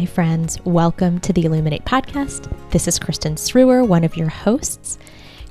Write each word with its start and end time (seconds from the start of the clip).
Hi, 0.00 0.06
friends. 0.06 0.58
Welcome 0.64 1.20
to 1.20 1.32
the 1.34 1.44
Illuminate 1.44 1.84
podcast. 1.84 2.50
This 2.70 2.88
is 2.88 2.98
Kristin 2.98 3.34
Srour, 3.34 3.86
one 3.86 4.02
of 4.02 4.16
your 4.16 4.30
hosts. 4.30 4.98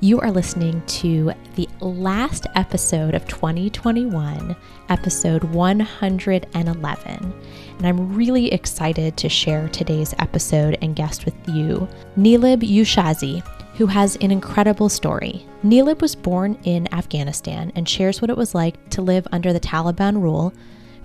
You 0.02 0.20
are 0.22 0.32
listening 0.32 0.82
to 0.88 1.34
the 1.54 1.70
last 1.82 2.48
episode 2.56 3.14
of 3.14 3.28
2021, 3.28 4.56
episode 4.90 5.44
111. 5.44 7.34
And 7.78 7.88
I'm 7.88 8.16
really 8.16 8.52
excited 8.52 9.18
to 9.18 9.30
share 9.30 9.70
today's 9.70 10.16
episode 10.18 10.80
and 10.82 10.96
guest 10.96 11.26
with 11.26 11.36
you, 11.48 11.88
Neelab 12.18 12.64
Youshazi, 12.64 13.46
who 13.76 13.86
has 13.86 14.16
an 14.16 14.32
incredible 14.32 14.90
story. 14.90 15.46
Neelab 15.64 16.02
was 16.02 16.16
born 16.16 16.58
in 16.64 16.92
Afghanistan 16.92 17.72
and 17.76 17.88
shares 17.88 18.20
what 18.20 18.32
it 18.32 18.38
was 18.38 18.56
like 18.56 18.90
to 18.90 19.04
live 19.04 19.28
under 19.32 19.54
the 19.54 19.60
Taliban 19.60 20.20
rule 20.20 20.56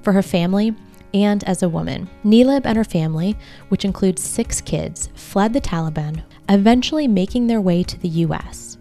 for 0.00 0.14
her 0.14 0.22
family 0.22 0.74
and 1.14 1.44
as 1.44 1.62
a 1.62 1.68
woman. 1.68 2.10
Neelab 2.24 2.66
and 2.66 2.76
her 2.76 2.84
family, 2.84 3.36
which 3.68 3.84
includes 3.84 4.22
six 4.22 4.60
kids, 4.60 5.08
fled 5.14 5.52
the 5.52 5.60
Taliban, 5.60 6.22
eventually 6.48 7.08
making 7.08 7.46
their 7.46 7.60
way 7.60 7.82
to 7.84 7.98
the 8.00 8.08
US. 8.08 8.76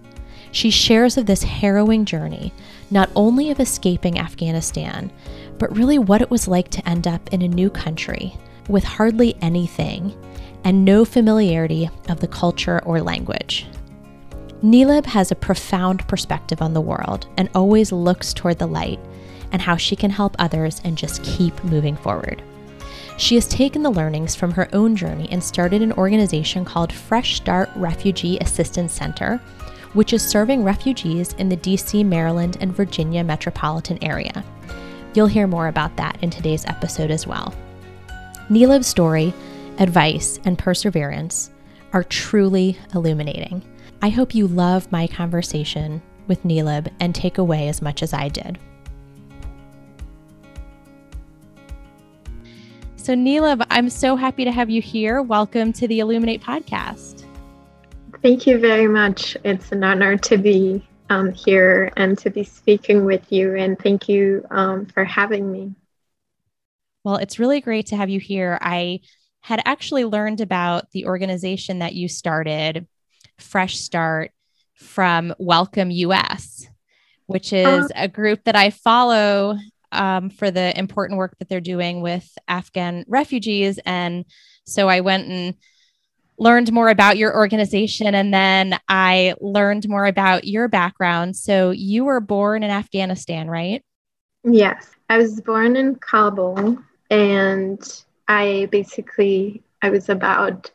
She 0.52 0.70
shares 0.70 1.18
of 1.18 1.26
this 1.26 1.44
harrowing 1.44 2.06
journey, 2.06 2.52
not 2.92 3.10
only 3.16 3.50
of 3.52 3.60
escaping 3.60 4.20
Afghanistan, 4.20 5.12
but 5.58 5.76
really 5.76 5.98
what 5.98 6.22
it 6.22 6.30
was 6.30 6.48
like 6.48 6.70
to 6.70 6.90
end 6.90 7.08
up 7.08 7.32
in 7.32 7.42
a 7.42 7.48
new 7.48 7.70
country 7.70 8.36
with 8.68 8.84
hardly 8.84 9.36
anything 9.42 10.16
and 10.64 10.86
no 10.86 11.06
familiarity 11.06 11.90
of 12.10 12.20
the 12.20 12.28
culture 12.28 12.82
or 12.84 13.02
language. 13.02 13.68
Neelab 14.64 15.06
has 15.06 15.32
a 15.32 15.36
profound 15.36 16.08
perspective 16.08 16.62
on 16.62 16.74
the 16.74 16.82
world 16.82 17.28
and 17.38 17.50
always 17.54 17.92
looks 17.92 18.34
toward 18.34 18.60
the 18.60 18.68
light 18.68 19.00
and 19.54 19.62
how 19.62 19.78
she 19.78 19.96
can 19.96 20.12
help 20.12 20.36
others 20.40 20.82
and 20.84 20.98
just 20.98 21.24
keep 21.24 21.64
moving 21.64 21.96
forward. 21.96 22.44
She 23.18 23.36
has 23.36 23.48
taken 23.48 23.84
the 23.84 23.92
learnings 23.92 24.36
from 24.36 24.52
her 24.52 24.68
own 24.74 24.96
journey 24.96 25.30
and 25.32 25.42
started 25.42 25.82
an 25.82 25.94
organization 25.94 26.66
called 26.66 26.92
Fresh 26.92 27.36
Start 27.38 27.70
Refugee 27.76 28.40
Assistance 28.40 28.92
Center, 28.92 29.38
which 29.94 30.14
is 30.14 30.24
serving 30.24 30.64
refugees 30.64 31.34
in 31.34 31.48
the 31.48 31.58
DC, 31.58 32.04
Maryland, 32.04 32.58
and 32.60 32.76
Virginia 32.76 33.24
metropolitan 33.24 34.04
area. 34.04 34.44
You'll 35.14 35.28
hear 35.28 35.46
more 35.46 35.68
about 35.68 35.96
that 35.98 36.18
in 36.24 36.32
today's 36.32 36.66
episode 36.66 37.12
as 37.12 37.28
well. 37.28 37.54
Neelab's 38.50 38.88
story, 38.88 39.32
advice, 39.78 40.40
and 40.44 40.58
perseverance 40.58 41.52
are 41.94 42.04
truly 42.04 42.78
illuminating. 42.96 43.62
I 44.02 44.10
hope 44.10 44.34
you 44.34 44.48
love 44.48 44.92
my 44.92 45.06
conversation 45.06 46.02
with 46.28 46.44
Neelab 46.44 46.92
and 47.00 47.14
take 47.14 47.38
away 47.38 47.68
as 47.68 47.82
much 47.82 48.02
as 48.02 48.12
I 48.12 48.28
did. 48.30 48.58
So, 53.04 53.16
Neelab, 53.16 53.66
I'm 53.70 53.90
so 53.90 54.16
happy 54.16 54.46
to 54.46 54.52
have 54.54 54.70
you 54.70 54.82
here. 54.82 55.22
Welcome 55.22 55.74
to 55.74 55.90
the 55.90 56.00
Illuminate 56.00 56.42
podcast. 56.42 57.26
Thank 58.22 58.48
you 58.48 58.60
very 58.60 58.88
much. 58.88 59.36
It's 59.44 59.74
an 59.74 59.84
honor 59.84 60.16
to 60.16 60.38
be 60.38 60.88
um, 61.10 61.34
here 61.34 61.92
and 61.98 62.18
to 62.20 62.30
be 62.30 62.46
speaking 62.46 63.04
with 63.04 63.30
you. 63.30 63.58
And 63.58 63.78
thank 63.78 64.08
you 64.08 64.46
um, 64.52 64.86
for 64.86 65.04
having 65.04 65.52
me. 65.52 65.76
Well, 67.04 67.18
it's 67.18 67.40
really 67.40 67.60
great 67.60 67.88
to 67.88 67.98
have 67.98 68.10
you 68.10 68.22
here. 68.22 68.58
I 68.62 69.02
had 69.42 69.62
actually 69.66 70.06
learned 70.06 70.40
about 70.40 70.90
the 70.92 71.08
organization 71.08 71.80
that 71.80 71.96
you 71.96 72.08
started, 72.08 72.88
Fresh 73.38 73.80
Start, 73.80 74.32
from 74.76 75.36
Welcome 75.38 75.92
US, 75.92 76.70
which 77.26 77.52
is 77.52 77.84
uh, 77.84 77.90
a 77.98 78.08
group 78.08 78.46
that 78.46 78.56
I 78.56 78.70
follow 78.70 79.58
um, 79.94 80.30
for 80.30 80.52
the 80.52 80.78
important 80.78 81.18
work 81.18 81.38
that 81.40 81.50
they're 81.50 81.62
doing 81.62 82.02
with 82.02 82.30
Afghan 82.48 83.06
refugees. 83.08 83.80
And 83.86 84.26
so 84.66 84.90
I 84.90 85.02
went 85.02 85.28
and 85.28 85.56
learned 86.38 86.72
more 86.72 86.90
about 86.90 87.18
your 87.18 87.36
organization 87.36 88.16
and 88.16 88.34
then 88.34 88.78
I 88.90 89.36
learned 89.40 89.88
more 89.88 90.06
about 90.06 90.46
your 90.46 90.68
background. 90.68 91.36
So 91.36 91.72
you 91.72 92.06
were 92.06 92.20
born 92.20 92.64
in 92.64 92.72
Afghanistan, 92.72 93.48
right? 93.48 93.84
Yes. 94.44 94.90
I 95.10 95.18
was 95.18 95.40
born 95.42 95.76
in 95.76 95.96
Kabul 95.96 96.80
and 97.10 98.04
I 98.28 98.68
basically 98.72 99.62
I 99.82 99.90
was 99.90 100.10
about 100.10 100.72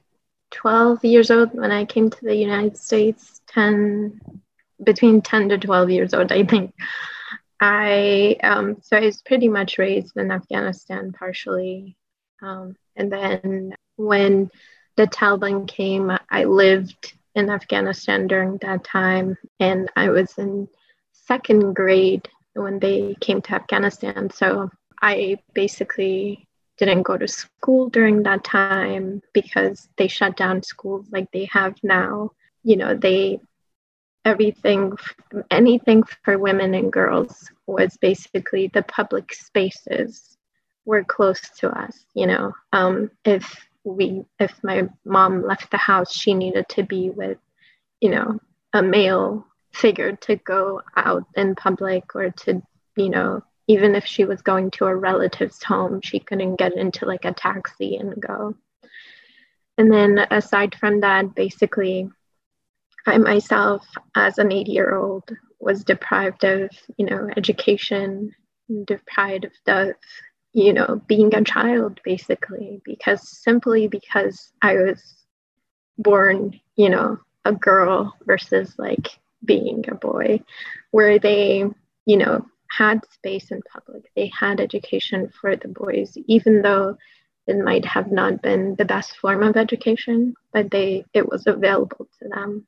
12 0.50 1.05
years 1.05 1.31
old 1.31 1.55
when 1.55 1.73
I 1.73 1.85
came 1.85 2.09
to 2.11 2.25
the 2.25 2.35
United 2.35 2.77
States, 2.77 3.41
10 3.49 4.21
between 4.83 5.21
10 5.21 5.49
to 5.50 5.59
12 5.59 5.91
years 5.91 6.15
old, 6.15 6.31
I 6.31 6.45
think. 6.45 6.73
I 7.61 8.37
um, 8.43 8.77
so 8.83 8.97
I 8.97 9.01
was 9.01 9.23
pretty 9.23 9.49
much 9.49 9.79
raised 9.79 10.17
in 10.17 10.31
Afghanistan 10.31 11.13
partially, 11.13 11.97
um, 12.43 12.77
and 12.97 13.13
then 13.13 13.75
when 13.97 14.51
the 14.97 15.07
Taliban 15.07 15.67
came, 15.67 16.11
I 16.31 16.45
lived 16.45 17.15
in 17.35 17.51
Afghanistan 17.51 18.27
during 18.27 18.59
that 18.59 18.85
time, 18.85 19.37
and 19.61 19.89
I 19.97 20.11
was 20.11 20.37
in 20.39 20.69
second 21.13 21.75
grade 21.75 22.29
when 22.55 22.79
they 22.79 23.17
came 23.21 23.43
to 23.43 23.55
Afghanistan. 23.55 24.31
So 24.31 24.71
I 25.01 25.39
basically 25.53 26.47
didn't 26.79 27.03
go 27.03 27.17
to 27.17 27.29
school 27.29 27.89
during 27.91 28.23
that 28.23 28.45
time 28.45 29.21
because 29.33 29.89
they 29.97 30.09
shut 30.09 30.37
down 30.37 30.63
schools 30.63 31.07
like 31.11 31.31
they 31.33 31.49
have 31.53 31.75
now. 31.83 32.31
You 32.63 32.77
know, 32.77 32.95
they 32.95 33.41
everything, 34.25 34.97
anything 35.51 36.03
for 36.25 36.39
women 36.39 36.75
and 36.75 36.93
girls 36.93 37.51
was 37.67 37.97
basically 37.97 38.69
the 38.69 38.83
public 38.83 39.33
spaces 39.34 40.37
were 40.84 41.05
close 41.05 41.41
to 41.59 41.69
us. 41.71 42.05
You 42.15 42.27
know, 42.27 42.53
um, 42.73 43.11
if 43.25 43.69
we, 43.84 44.25
if 44.39 44.53
my 44.62 44.89
mom 45.05 45.47
left 45.47 45.71
the 45.71 45.77
house, 45.77 46.12
she 46.12 46.34
needed 46.34 46.69
to 46.71 46.83
be 46.83 47.11
with, 47.11 47.39
you 48.01 48.11
know, 48.11 48.39
a 48.73 48.83
male 48.83 49.47
figure 49.73 50.17
to 50.17 50.37
go 50.37 50.83
out 50.97 51.25
in 51.37 51.55
public 51.55 52.15
or 52.15 52.31
to, 52.31 52.62
you 52.97 53.09
know, 53.09 53.43
even 53.67 53.95
if 53.95 54.06
she 54.06 54.25
was 54.25 54.41
going 54.41 54.71
to 54.73 54.87
a 54.87 54.97
relative's 54.97 55.62
home, 55.62 56.00
she 56.03 56.19
couldn't 56.19 56.56
get 56.56 56.77
into 56.77 57.05
like 57.05 57.25
a 57.25 57.35
taxi 57.35 57.97
and 57.97 58.21
go. 58.21 58.55
And 59.77 59.93
then 59.93 60.27
aside 60.31 60.75
from 60.75 61.00
that, 61.00 61.35
basically, 61.35 62.11
I 63.07 63.19
myself, 63.19 63.87
as 64.15 64.39
an 64.39 64.53
80 64.53 64.73
year 64.73 64.97
old, 64.97 65.31
was 65.61 65.85
deprived 65.85 66.45
of, 66.45 66.71
you 66.97 67.07
know, 67.07 67.29
education, 67.37 68.35
deprived 68.85 69.45
of 69.45 69.53
the, 69.65 69.95
you 70.53 70.73
know, 70.73 71.03
being 71.07 71.35
a 71.35 71.45
child, 71.45 72.01
basically, 72.05 72.81
because 72.85 73.29
simply 73.29 73.89
because 73.89 74.53
I 74.63 74.75
was 74.75 75.15
born, 75.99 76.61
you 76.77 76.91
know, 76.91 77.19
a 77.45 77.53
girl 77.53 78.15
versus 78.27 78.75
like 78.79 79.09
being 79.45 79.85
a 79.89 79.95
boy, 79.95 80.41
where 80.91 81.19
they, 81.19 81.65
you 82.06 82.17
know, 82.17 82.47
had 82.71 83.01
space 83.12 83.51
in 83.51 83.62
public, 83.62 84.05
they 84.15 84.31
had 84.39 84.61
education 84.61 85.31
for 85.41 85.56
the 85.56 85.69
boys, 85.69 86.17
even 86.27 86.62
though 86.62 86.97
it 87.47 87.56
might 87.56 87.87
have 87.87 88.12
not 88.12 88.43
been 88.43 88.75
the 88.77 88.85
best 88.85 89.17
form 89.17 89.43
of 89.43 89.56
education, 89.56 90.35
but 90.53 90.71
they 90.71 91.05
it 91.15 91.29
was 91.29 91.47
available 91.47 92.06
to 92.19 92.29
them. 92.29 92.67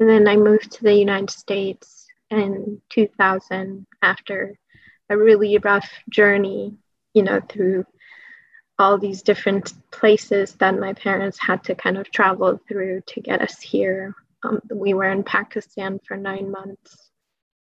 And 0.00 0.08
then 0.08 0.26
I 0.26 0.36
moved 0.36 0.72
to 0.72 0.82
the 0.82 0.94
United 0.94 1.30
States 1.30 2.06
in 2.30 2.80
2000 2.90 3.86
after 4.02 4.58
a 5.08 5.16
really 5.16 5.58
rough 5.58 5.88
journey, 6.10 6.76
you 7.12 7.22
know, 7.22 7.40
through 7.40 7.84
all 8.78 8.98
these 8.98 9.22
different 9.22 9.72
places 9.92 10.54
that 10.54 10.78
my 10.78 10.92
parents 10.94 11.38
had 11.38 11.62
to 11.64 11.74
kind 11.74 11.96
of 11.96 12.10
travel 12.10 12.60
through 12.66 13.02
to 13.06 13.20
get 13.20 13.40
us 13.40 13.60
here. 13.60 14.14
Um, 14.42 14.60
we 14.72 14.94
were 14.94 15.10
in 15.10 15.22
Pakistan 15.22 16.00
for 16.06 16.16
nine 16.16 16.50
months, 16.50 17.10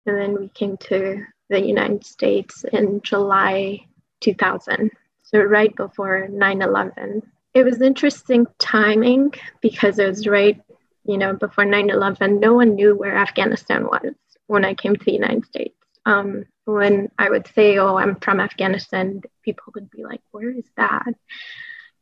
and 0.06 0.18
then 0.18 0.34
we 0.40 0.50
came 0.50 0.78
to 0.78 1.24
the 1.50 1.64
United 1.64 2.06
States 2.06 2.66
in 2.74 3.02
July 3.02 3.86
2000, 4.22 4.90
so 5.22 5.40
right 5.40 5.76
before 5.76 6.28
9 6.28 6.62
11. 6.62 7.22
It 7.54 7.64
was 7.64 7.82
interesting 7.82 8.48
timing 8.58 9.34
because 9.62 10.00
it 10.00 10.08
was 10.08 10.28
right 10.28 10.60
you 11.06 11.18
know, 11.18 11.34
before 11.34 11.66
9 11.66 11.90
11, 11.90 12.40
no 12.40 12.54
one 12.54 12.76
knew 12.76 12.96
where 12.96 13.16
Afghanistan 13.16 13.86
was 13.86 14.14
when 14.48 14.66
I 14.66 14.74
came 14.74 14.96
to 14.96 15.06
the 15.06 15.14
United 15.14 15.46
States. 15.46 15.76
Um, 16.06 16.46
when 16.66 17.10
I 17.18 17.30
would 17.30 17.48
say, 17.48 17.78
"Oh, 17.78 17.96
I'm 17.96 18.16
from 18.16 18.40
Afghanistan," 18.40 19.22
people 19.44 19.72
would 19.76 19.90
be 19.90 20.04
like, 20.04 20.22
"Where 20.32 20.50
is 20.50 20.70
that?" 20.78 21.14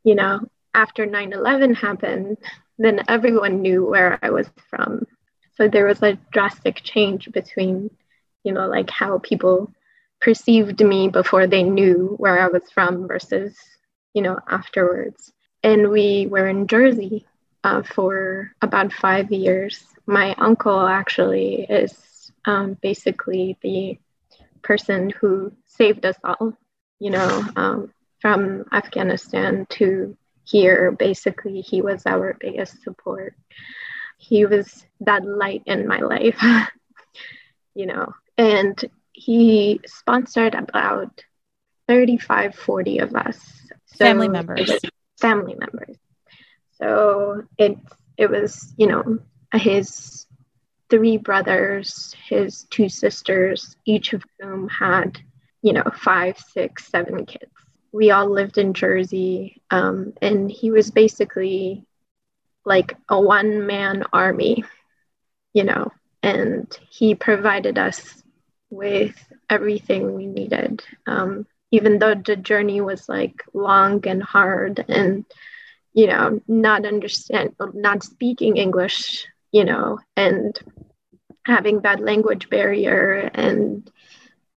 You 0.03 0.15
know, 0.15 0.39
after 0.73 1.05
9/11 1.05 1.75
happened, 1.75 2.37
then 2.77 3.03
everyone 3.07 3.61
knew 3.61 3.85
where 3.85 4.19
I 4.21 4.29
was 4.29 4.49
from. 4.69 5.05
So 5.55 5.67
there 5.67 5.85
was 5.85 6.01
a 6.01 6.17
drastic 6.31 6.81
change 6.83 7.31
between, 7.31 7.91
you 8.43 8.53
know, 8.53 8.67
like 8.67 8.89
how 8.89 9.19
people 9.19 9.71
perceived 10.19 10.83
me 10.83 11.09
before 11.09 11.47
they 11.47 11.63
knew 11.63 12.15
where 12.17 12.39
I 12.39 12.47
was 12.47 12.69
from 12.71 13.07
versus, 13.07 13.57
you 14.13 14.21
know, 14.21 14.39
afterwards. 14.47 15.31
And 15.63 15.89
we 15.89 16.27
were 16.27 16.47
in 16.47 16.67
Jersey 16.67 17.25
uh, 17.63 17.83
for 17.83 18.51
about 18.61 18.93
five 18.93 19.31
years. 19.31 19.85
My 20.05 20.33
uncle 20.37 20.81
actually 20.81 21.65
is 21.69 22.31
um, 22.45 22.77
basically 22.81 23.57
the 23.61 23.99
person 24.61 25.09
who 25.09 25.53
saved 25.65 26.05
us 26.05 26.15
all, 26.23 26.57
you 26.99 27.11
know, 27.11 27.45
um, 27.55 27.91
from 28.19 28.65
Afghanistan 28.71 29.65
to 29.71 30.17
here. 30.43 30.91
Basically, 30.91 31.61
he 31.61 31.81
was 31.81 32.05
our 32.05 32.35
biggest 32.39 32.83
support. 32.83 33.35
He 34.17 34.45
was 34.45 34.85
that 35.01 35.25
light 35.25 35.63
in 35.65 35.87
my 35.87 35.99
life, 35.99 36.39
you 37.75 37.87
know, 37.87 38.13
and 38.37 38.79
he 39.13 39.81
sponsored 39.85 40.55
about 40.55 41.23
35, 41.87 42.55
40 42.55 42.99
of 42.99 43.15
us. 43.15 43.39
So 43.85 44.05
family 44.05 44.29
members. 44.29 44.71
Family 45.19 45.55
members. 45.59 45.97
So 46.81 47.43
it 47.57 47.77
it 48.17 48.29
was, 48.29 48.73
you 48.77 48.87
know, 48.87 49.19
his 49.53 50.25
three 50.89 51.17
brothers, 51.17 52.15
his 52.27 52.63
two 52.69 52.89
sisters, 52.89 53.75
each 53.85 54.13
of 54.13 54.23
whom 54.39 54.67
had, 54.69 55.19
you 55.61 55.73
know, 55.73 55.83
five, 55.95 56.37
six, 56.39 56.87
seven 56.87 57.25
kids. 57.25 57.51
We 57.93 58.11
all 58.11 58.29
lived 58.29 58.57
in 58.57 58.73
Jersey, 58.73 59.61
um, 59.69 60.13
and 60.21 60.51
he 60.51 60.71
was 60.71 60.91
basically 60.91 61.85
like 62.65 62.95
a 63.09 63.19
one 63.19 63.65
man 63.67 64.03
army, 64.13 64.63
you 65.53 65.63
know, 65.63 65.91
and 66.23 66.67
he 66.89 67.15
provided 67.15 67.77
us 67.77 68.23
with 68.69 69.15
everything 69.49 70.15
we 70.15 70.25
needed. 70.27 70.83
Um, 71.07 71.45
even 71.71 71.99
though 71.99 72.15
the 72.15 72.35
journey 72.35 72.81
was 72.81 73.07
like 73.09 73.43
long 73.53 74.05
and 74.07 74.21
hard 74.23 74.85
and, 74.87 75.25
you 75.93 76.07
know, 76.07 76.41
not 76.47 76.85
understand, 76.85 77.55
not 77.73 78.03
speaking 78.03 78.57
English 78.57 79.27
you 79.51 79.65
know, 79.65 79.99
and 80.15 80.57
having 81.45 81.81
that 81.81 81.99
language 81.99 82.49
barrier 82.49 83.29
and, 83.33 83.89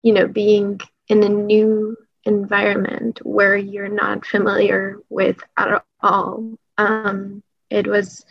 you 0.02 0.12
know, 0.12 0.26
being 0.28 0.81
in 1.08 1.22
a 1.22 1.28
new 1.28 1.96
environment 2.25 3.20
where 3.25 3.56
you're 3.56 3.88
not 3.88 4.25
familiar 4.25 4.98
with 5.08 5.38
at 5.56 5.84
all. 6.00 6.56
Um, 6.78 7.42
it 7.70 7.86
was, 7.86 8.25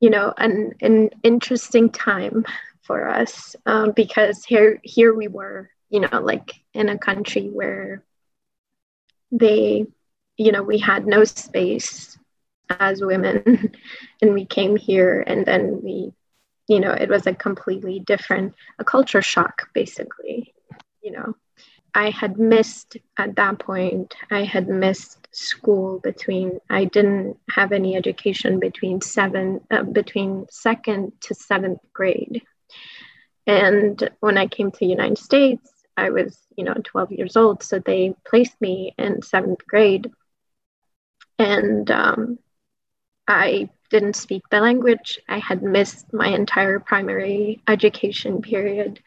you 0.00 0.10
know, 0.10 0.32
an, 0.36 0.72
an 0.80 1.10
interesting 1.22 1.90
time 1.90 2.44
for 2.82 3.08
us 3.08 3.54
um, 3.66 3.92
because 3.92 4.44
here 4.44 4.80
here 4.82 5.14
we 5.14 5.28
were, 5.28 5.70
you 5.90 6.00
know, 6.00 6.20
like 6.20 6.54
in 6.74 6.88
a 6.88 6.98
country 6.98 7.48
where 7.48 8.02
they, 9.30 9.86
you 10.36 10.52
know, 10.52 10.62
we 10.62 10.78
had 10.78 11.06
no 11.06 11.24
space 11.24 12.18
as 12.78 13.02
women 13.02 13.72
and 14.22 14.34
we 14.34 14.44
came 14.44 14.76
here 14.76 15.22
and 15.26 15.44
then 15.44 15.80
we 15.82 16.12
you 16.68 16.78
know 16.78 16.92
it 16.92 17.08
was 17.08 17.26
a 17.26 17.34
completely 17.34 17.98
different 18.00 18.54
a 18.78 18.84
culture 18.84 19.22
shock 19.22 19.68
basically 19.74 20.54
you 21.02 21.12
know. 21.12 21.34
I 21.92 22.10
had 22.10 22.38
missed 22.38 22.98
at 23.18 23.34
that 23.34 23.58
point 23.58 24.14
i 24.30 24.44
had 24.44 24.68
missed 24.68 25.26
school 25.32 25.98
between 25.98 26.60
i 26.70 26.84
didn't 26.84 27.36
have 27.50 27.72
any 27.72 27.96
education 27.96 28.60
between 28.60 29.00
seven 29.00 29.60
uh, 29.72 29.82
between 29.82 30.46
second 30.50 31.12
to 31.22 31.34
seventh 31.34 31.80
grade. 31.92 32.42
And 33.48 34.08
when 34.20 34.38
i 34.38 34.46
came 34.46 34.70
to 34.70 34.86
united 34.86 35.18
states 35.18 35.68
i 35.96 36.10
was 36.10 36.38
you 36.56 36.62
know 36.62 36.74
12 36.84 37.10
years 37.10 37.36
old 37.36 37.64
so 37.64 37.80
they 37.80 38.14
placed 38.24 38.60
me 38.60 38.94
in 38.96 39.22
seventh 39.22 39.66
grade 39.66 40.12
and 41.40 41.90
um, 41.90 42.38
I 43.26 43.70
didn't 43.90 44.16
speak 44.16 44.42
the 44.50 44.60
language. 44.60 45.18
I 45.28 45.38
had 45.38 45.62
missed 45.62 46.12
my 46.12 46.28
entire 46.28 46.78
primary 46.78 47.62
education 47.66 48.42
period. 48.42 49.00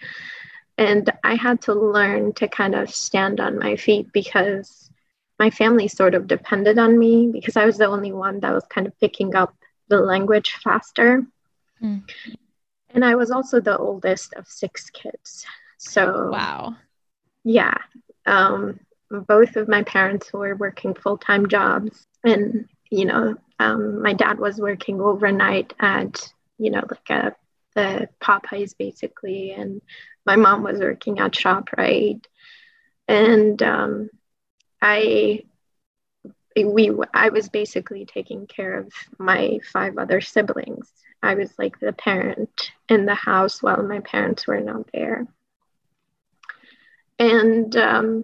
And 0.77 1.12
I 1.24 1.35
had 1.35 1.62
to 1.63 1.74
learn 1.74 2.33
to 2.33 2.47
kind 2.47 2.74
of 2.74 2.89
stand 2.89 3.39
on 3.39 3.59
my 3.59 3.75
feet 3.75 4.12
because 4.12 4.89
my 5.38 5.51
family 5.51 5.88
sort 5.88 6.15
of 6.15 6.27
depended 6.27 6.80
on 6.80 6.97
me 6.97 7.30
because 7.31 7.56
I 7.56 7.65
was 7.65 7.77
the 7.77 7.85
only 7.85 8.12
one 8.12 8.39
that 8.39 8.53
was 8.53 8.65
kind 8.69 8.88
of 8.88 9.00
picking 9.00 9.36
up 9.36 9.56
the 9.88 10.00
language 10.00 10.53
faster. 10.63 11.24
Mm. 11.81 12.09
And 12.89 13.06
I 13.06 13.15
was 13.15 13.29
also 13.29 13.59
the 13.59 13.77
oldest 13.77 14.33
of 14.33 14.47
six 14.47 14.89
kids. 14.89 15.45
So, 15.77 16.29
wow. 16.31 16.75
Yeah. 17.44 17.77
Um, 18.25 18.79
both 19.21 19.56
of 19.56 19.68
my 19.68 19.83
parents 19.83 20.33
were 20.33 20.56
working 20.56 20.94
full 20.94 21.18
time 21.18 21.48
jobs. 21.48 22.06
And, 22.24 22.68
you 22.89 23.06
know, 23.06 23.36
um, 23.60 24.01
my 24.01 24.13
dad 24.13 24.39
was 24.39 24.60
working 24.60 25.01
overnight 25.01 25.74
at 25.80 26.31
you 26.57 26.71
know 26.71 26.81
like 26.89 27.10
a 27.10 27.36
the 27.75 28.07
Popeyes 28.21 28.77
basically, 28.77 29.51
and 29.51 29.81
my 30.25 30.36
mom 30.36 30.63
was 30.63 30.80
working 30.80 31.19
at 31.19 31.31
ShopRite, 31.31 32.25
and 33.07 33.62
um, 33.63 34.10
I 34.81 35.44
we 36.56 36.92
I 37.13 37.30
was 37.30 37.50
basically 37.50 38.06
taking 38.06 38.45
care 38.45 38.77
of 38.80 38.92
my 39.18 39.60
five 39.71 39.98
other 39.98 40.21
siblings. 40.21 40.92
I 41.21 41.36
was 41.36 41.51
like 41.57 41.80
the 41.80 41.94
parent 41.94 42.71
in 42.89 43.06
the 43.06 43.15
house 43.15 43.63
while 43.63 43.81
my 43.81 44.01
parents 44.01 44.45
were 44.45 44.60
not 44.60 44.89
there. 44.94 45.25
And 47.18 47.75
um, 47.77 48.24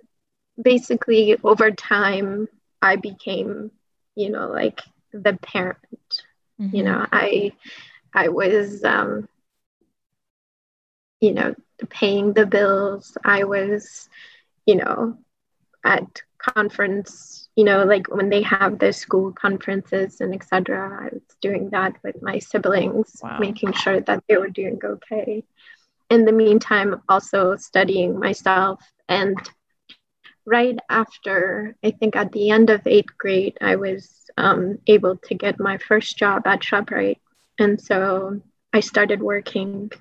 basically, 0.61 1.38
over 1.44 1.71
time, 1.71 2.47
I 2.81 2.95
became, 2.95 3.71
you 4.15 4.29
know, 4.29 4.50
like 4.50 4.81
the 5.11 5.38
parent 5.41 6.23
mm-hmm. 6.59 6.75
you 6.75 6.83
know 6.83 7.06
i 7.11 7.51
i 8.13 8.27
was 8.27 8.83
um 8.83 9.27
you 11.19 11.33
know 11.33 11.56
paying 11.89 12.33
the 12.33 12.45
bills 12.45 13.17
i 13.23 13.43
was 13.43 14.10
you 14.65 14.75
know 14.75 15.17
at 15.84 16.22
conference 16.38 17.50
you 17.55 17.63
know 17.63 17.84
like 17.84 18.07
when 18.07 18.29
they 18.29 18.41
have 18.41 18.79
the 18.79 18.93
school 18.93 19.31
conferences 19.31 20.22
and 20.22 20.34
etc 20.34 21.00
i 21.01 21.13
was 21.13 21.22
doing 21.41 21.69
that 21.69 21.93
with 22.03 22.22
my 22.22 22.39
siblings 22.39 23.19
wow. 23.22 23.38
making 23.39 23.74
sure 23.74 24.00
that 24.01 24.24
they 24.27 24.38
were 24.38 24.50
doing 24.50 24.79
okay 24.84 25.43
in 26.10 26.25
the 26.25 26.31
meantime 26.31 27.01
also 27.10 27.55
studying 27.55 28.17
myself 28.17 28.81
and 29.10 29.38
right 30.56 30.79
after 30.89 31.75
i 31.84 31.91
think 31.91 32.15
at 32.15 32.32
the 32.32 32.50
end 32.50 32.70
of 32.70 32.82
eighth 32.88 33.15
grade 33.18 33.58
i 33.62 33.75
was 33.75 34.20
um, 34.39 34.79
able 34.88 35.18
to 35.18 35.36
get 35.36 35.60
my 35.60 35.77
first 35.77 36.18
job 36.18 36.48
at 36.48 36.62
ShopRite. 36.62 37.20
And 37.60 37.79
so 37.79 38.41
I 38.74 38.79
started 38.79 39.22
working 39.22 39.91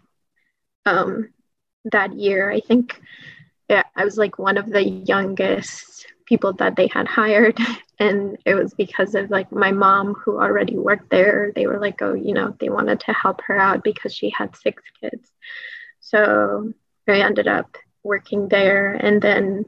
um, 0.87 1.31
that 1.87 2.15
year. 2.15 2.51
I 2.51 2.61
think 2.61 3.01
yeah, 3.69 3.83
I 3.97 4.05
was 4.05 4.17
like 4.17 4.39
one 4.39 4.57
of 4.57 4.71
the 4.71 4.83
youngest 4.83 6.07
people 6.25 6.53
that 6.55 6.77
they 6.77 6.87
had 6.87 7.09
hired. 7.09 7.59
And 8.01 8.39
it 8.47 8.55
was 8.55 8.75
because 8.75 9.17
of 9.17 9.29
like 9.29 9.51
my 9.51 9.73
mom 9.73 10.15
who 10.15 10.39
already 10.41 10.79
worked 10.79 11.11
there. 11.11 11.51
They 11.53 11.67
were 11.67 11.81
like, 11.81 12.01
oh, 12.01 12.15
you 12.15 12.33
know, 12.33 12.55
they 12.61 12.69
wanted 12.69 13.01
to 13.01 13.13
help 13.13 13.41
her 13.49 13.59
out 13.59 13.83
because 13.83 14.15
she 14.15 14.31
had 14.31 14.55
six 14.55 14.85
kids. 15.01 15.33
So 15.99 16.73
I 17.09 17.23
ended 17.23 17.49
up 17.49 17.77
working 18.05 18.47
there. 18.47 18.93
And 18.95 19.21
then 19.21 19.65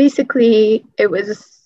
basically 0.00 0.86
it 0.96 1.10
was 1.10 1.60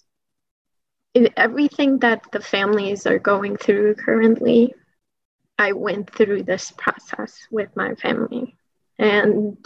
everything 1.37 2.01
that 2.01 2.21
the 2.33 2.41
families 2.41 3.07
are 3.07 3.21
going 3.21 3.57
through 3.57 3.95
currently, 3.95 4.75
I 5.57 5.71
went 5.71 6.11
through 6.11 6.43
this 6.43 6.73
process 6.77 7.39
with 7.53 7.69
my 7.77 7.95
family. 7.95 8.57
And 8.99 9.57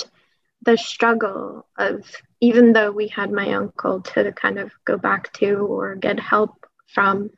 the 0.67 0.77
struggle 0.77 1.67
of, 1.79 2.05
even 2.43 2.75
though 2.75 2.93
we 2.93 3.09
had 3.09 3.33
my 3.33 3.55
uncle 3.55 4.03
to 4.03 4.33
kind 4.33 4.59
of 4.59 4.71
go 4.85 4.99
back 4.99 5.33
to 5.41 5.55
or 5.55 5.95
get 5.95 6.21
help 6.21 6.67
from, 6.93 7.31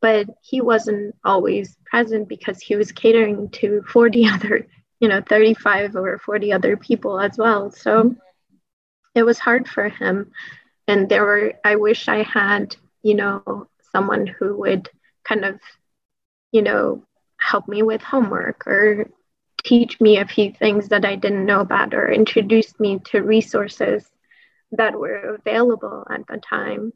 but 0.00 0.28
he 0.42 0.60
wasn't 0.60 1.16
always 1.24 1.76
present 1.90 2.28
because 2.28 2.60
he 2.60 2.76
was 2.76 2.92
catering 2.92 3.48
to 3.48 3.82
40 3.88 4.28
other, 4.34 4.68
you 5.00 5.08
know, 5.08 5.22
35 5.28 5.96
or 5.96 6.18
40 6.18 6.52
other 6.52 6.76
people 6.76 7.18
as 7.18 7.36
well. 7.36 7.72
So 7.72 8.14
it 9.16 9.24
was 9.24 9.40
hard 9.40 9.66
for 9.68 9.88
him. 9.88 10.30
And 10.88 11.08
there 11.08 11.24
were, 11.24 11.52
I 11.64 11.76
wish 11.76 12.08
I 12.08 12.22
had 12.22 12.74
you 13.02 13.14
know, 13.14 13.68
someone 13.92 14.26
who 14.26 14.56
would 14.56 14.88
kind 15.24 15.44
of, 15.44 15.60
you 16.52 16.62
know, 16.62 17.04
help 17.38 17.68
me 17.68 17.82
with 17.82 18.02
homework 18.02 18.66
or 18.66 19.10
teach 19.64 20.00
me 20.00 20.18
a 20.18 20.26
few 20.26 20.52
things 20.52 20.88
that 20.88 21.04
I 21.04 21.16
didn't 21.16 21.46
know 21.46 21.60
about 21.60 21.94
or 21.94 22.10
introduce 22.10 22.78
me 22.78 23.00
to 23.06 23.22
resources 23.22 24.04
that 24.72 24.98
were 24.98 25.36
available 25.36 26.06
at 26.10 26.26
the 26.26 26.38
time, 26.38 26.92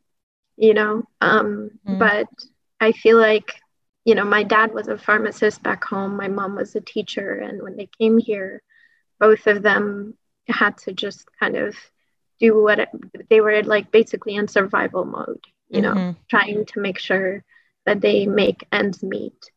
you 0.56 0.74
know. 0.74 1.04
Um, 1.20 1.70
mm. 1.86 1.98
But 1.98 2.28
I 2.80 2.92
feel 2.92 3.18
like, 3.18 3.60
you 4.04 4.14
know, 4.14 4.24
my 4.24 4.42
dad 4.42 4.74
was 4.74 4.88
a 4.88 4.98
pharmacist 4.98 5.62
back 5.62 5.84
home, 5.84 6.16
my 6.16 6.28
mom 6.28 6.56
was 6.56 6.74
a 6.74 6.80
teacher. 6.80 7.34
And 7.34 7.62
when 7.62 7.76
they 7.76 7.88
came 7.98 8.18
here, 8.18 8.62
both 9.20 9.46
of 9.46 9.62
them 9.62 10.18
had 10.48 10.76
to 10.78 10.92
just 10.92 11.24
kind 11.38 11.56
of 11.56 11.76
do 12.42 12.60
what 12.60 12.80
it, 12.80 12.88
they 13.30 13.40
were 13.40 13.62
like 13.62 13.90
basically 13.92 14.34
in 14.34 14.48
survival 14.48 15.04
mode, 15.04 15.40
you 15.70 15.80
mm-hmm. 15.80 15.94
know, 15.94 16.16
trying 16.28 16.66
to 16.66 16.80
make 16.80 16.98
sure 16.98 17.44
that 17.86 18.00
they 18.00 18.26
make 18.26 18.66
ends 18.72 19.02
meet. 19.02 19.50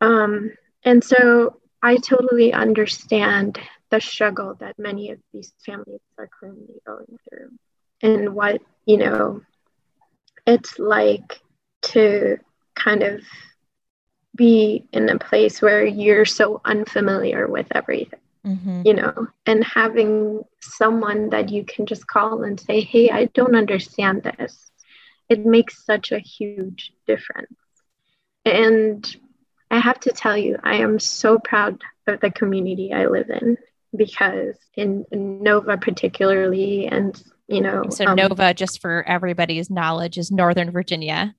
Um, 0.00 0.52
and 0.84 1.02
so 1.02 1.60
I 1.82 1.96
totally 1.96 2.52
understand 2.52 3.58
the 3.90 4.00
struggle 4.00 4.54
that 4.60 4.78
many 4.78 5.10
of 5.10 5.18
these 5.32 5.52
families 5.64 6.00
are 6.18 6.28
currently 6.38 6.80
going 6.86 7.18
through 7.28 7.50
and 8.02 8.34
what, 8.34 8.60
you 8.86 8.98
know, 8.98 9.42
it's 10.46 10.78
like 10.78 11.40
to 11.82 12.38
kind 12.74 13.02
of 13.02 13.22
be 14.36 14.86
in 14.92 15.08
a 15.08 15.18
place 15.18 15.60
where 15.60 15.84
you're 15.84 16.24
so 16.24 16.60
unfamiliar 16.64 17.46
with 17.46 17.66
everything. 17.74 18.19
Mm-hmm. 18.46 18.82
You 18.84 18.94
know, 18.94 19.26
and 19.44 19.62
having 19.62 20.42
someone 20.60 21.30
that 21.30 21.50
you 21.50 21.64
can 21.64 21.84
just 21.84 22.06
call 22.06 22.42
and 22.42 22.58
say, 22.58 22.80
Hey, 22.80 23.10
I 23.10 23.26
don't 23.26 23.54
understand 23.54 24.22
this. 24.22 24.70
It 25.28 25.44
makes 25.44 25.84
such 25.84 26.10
a 26.10 26.18
huge 26.18 26.92
difference. 27.06 27.54
And 28.44 29.16
I 29.70 29.78
have 29.78 30.00
to 30.00 30.10
tell 30.10 30.36
you, 30.36 30.58
I 30.62 30.76
am 30.76 30.98
so 30.98 31.38
proud 31.38 31.82
of 32.06 32.20
the 32.20 32.30
community 32.30 32.92
I 32.92 33.06
live 33.06 33.30
in 33.30 33.56
because 33.94 34.56
in, 34.74 35.04
Nova, 35.12 35.76
particularly, 35.76 36.86
and 36.86 37.20
you 37.46 37.60
know, 37.60 37.84
so 37.90 38.06
um, 38.06 38.16
Nova, 38.16 38.54
just 38.54 38.80
for 38.80 39.04
everybody's 39.06 39.70
knowledge, 39.70 40.18
is 40.18 40.30
Northern 40.30 40.70
Virginia. 40.70 41.34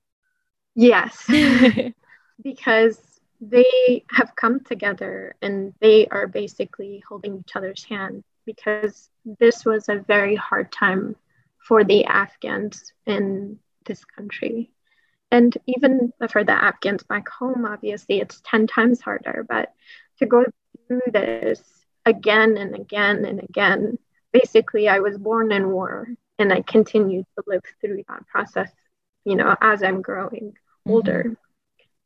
Yes, 0.74 1.26
because 2.42 2.98
they 3.42 4.04
have 4.08 4.34
come 4.36 4.60
together 4.60 5.34
and 5.42 5.74
they 5.80 6.06
are 6.06 6.26
basically 6.26 7.02
holding 7.06 7.40
each 7.40 7.56
other's 7.56 7.84
hand 7.84 8.24
because 8.46 9.10
this 9.38 9.64
was 9.64 9.88
a 9.88 9.96
very 9.96 10.36
hard 10.36 10.72
time 10.72 11.16
for 11.58 11.84
the 11.84 12.04
Afghans 12.04 12.92
in 13.06 13.58
this 13.84 14.04
country 14.04 14.70
and 15.32 15.56
even 15.66 16.12
for 16.30 16.44
the 16.44 16.52
Afghans 16.52 17.02
back 17.04 17.26
home, 17.26 17.64
obviously 17.64 18.20
it's 18.20 18.42
10 18.44 18.66
times 18.66 19.00
harder. 19.00 19.44
But 19.48 19.72
to 20.18 20.26
go 20.26 20.44
through 20.86 21.10
this 21.10 21.62
again 22.04 22.58
and 22.58 22.74
again 22.74 23.24
and 23.24 23.42
again, 23.42 23.98
basically, 24.30 24.90
I 24.90 24.98
was 25.00 25.16
born 25.16 25.50
in 25.50 25.70
war 25.70 26.06
and 26.38 26.52
I 26.52 26.60
continued 26.60 27.24
to 27.36 27.44
live 27.46 27.62
through 27.80 28.04
that 28.08 28.26
process, 28.26 28.70
you 29.24 29.34
know, 29.34 29.56
as 29.62 29.82
I'm 29.82 30.02
growing 30.02 30.52
older. 30.86 31.24
Mm-hmm. 31.24 31.32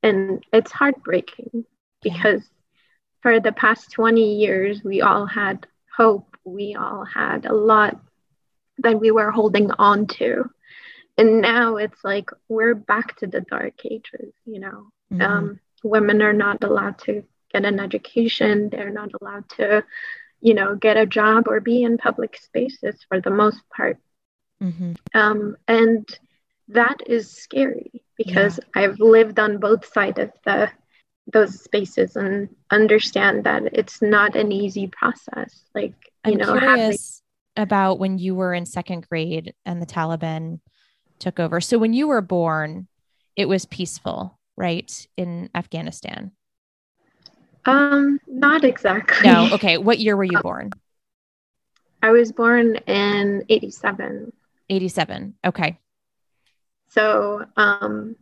And 0.03 0.45
it's 0.53 0.71
heartbreaking 0.71 1.65
because 2.03 2.43
for 3.23 3.41
the 3.41 3.53
past 3.53 3.93
20 3.93 4.37
years, 4.37 4.83
we 4.85 5.01
all 5.03 5.27
had 5.27 5.67
hope, 5.97 6.37
we 6.45 6.75
all 6.75 7.05
had 7.05 7.47
a 7.47 7.53
lot 7.53 7.99
that 8.79 9.01
we 9.01 9.11
were 9.11 9.31
holding 9.31 9.71
on 9.73 10.07
to. 10.07 10.51
And 11.19 11.41
now 11.41 11.77
it's 11.77 12.05
like 12.05 12.31
we're 12.49 12.75
back 12.75 13.17
to 13.17 13.27
the 13.27 13.41
dark 13.41 13.85
ages 13.85 14.35
you 14.45 14.61
know? 14.61 14.89
Mm-hmm. 15.13 15.23
um, 15.23 15.61
women 15.83 16.21
are 16.21 16.33
not 16.33 16.65
allowed 16.65 16.99
to 16.99 17.25
get 17.53 17.65
an 17.65 17.81
education. 17.81 18.69
They're 18.69 18.91
not 18.91 19.11
allowed 19.21 19.49
to 19.51 19.85
you 20.41 20.55
know 20.55 20.75
get 20.75 20.97
a 20.97 21.07
job 21.07 21.49
or 21.49 21.61
be 21.61 21.83
in 21.83 21.97
public 21.97 22.37
spaces 22.37 23.05
for 23.09 23.21
the 23.21 23.31
most 23.31 23.61
part. 23.75 23.99
Mm-hmm. 24.63 24.93
um, 25.15 25.57
and 25.69 26.09
that 26.69 26.97
is 27.07 27.31
scary 27.31 28.03
because 28.17 28.59
yeah. 28.59 28.83
i've 28.83 28.99
lived 29.01 29.39
on 29.39 29.59
both 29.59 29.91
sides 29.93 30.19
of 30.19 30.33
the 30.45 30.71
those 31.33 31.61
spaces 31.61 32.15
and 32.17 32.49
understand 32.71 33.45
that 33.45 33.63
it's 33.73 34.01
not 34.01 34.37
an 34.37 34.53
easy 34.53 34.87
process 34.87 35.65
like 35.75 35.95
you 36.25 36.33
I'm 36.33 36.39
know 36.39 36.59
curious 36.59 37.23
having... 37.57 37.69
about 37.69 37.99
when 37.99 38.19
you 38.19 38.35
were 38.35 38.55
in 38.55 38.65
second 38.65 39.09
grade 39.09 39.55
and 39.65 39.83
the 39.83 39.87
taliban 39.87 40.61
took 41.19 41.41
over. 41.41 41.61
So 41.61 41.79
when 41.79 41.93
you 41.93 42.09
were 42.09 42.21
born, 42.21 42.89
it 43.35 43.49
was 43.49 43.65
peaceful, 43.67 44.39
right, 44.57 45.07
in 45.17 45.51
Afghanistan? 45.55 46.33
Um, 47.65 48.21
not 48.27 48.65
exactly. 48.65 49.29
No. 49.29 49.53
Okay. 49.53 49.79
What 49.79 49.99
year 49.99 50.17
were 50.17 50.25
you 50.25 50.41
born? 50.41 50.71
I 52.03 52.11
was 52.11 52.31
born 52.31 52.77
in 52.87 53.45
87. 53.49 54.33
87. 54.69 55.35
Okay. 55.45 55.79
So, 56.89 57.45
um, 57.57 58.17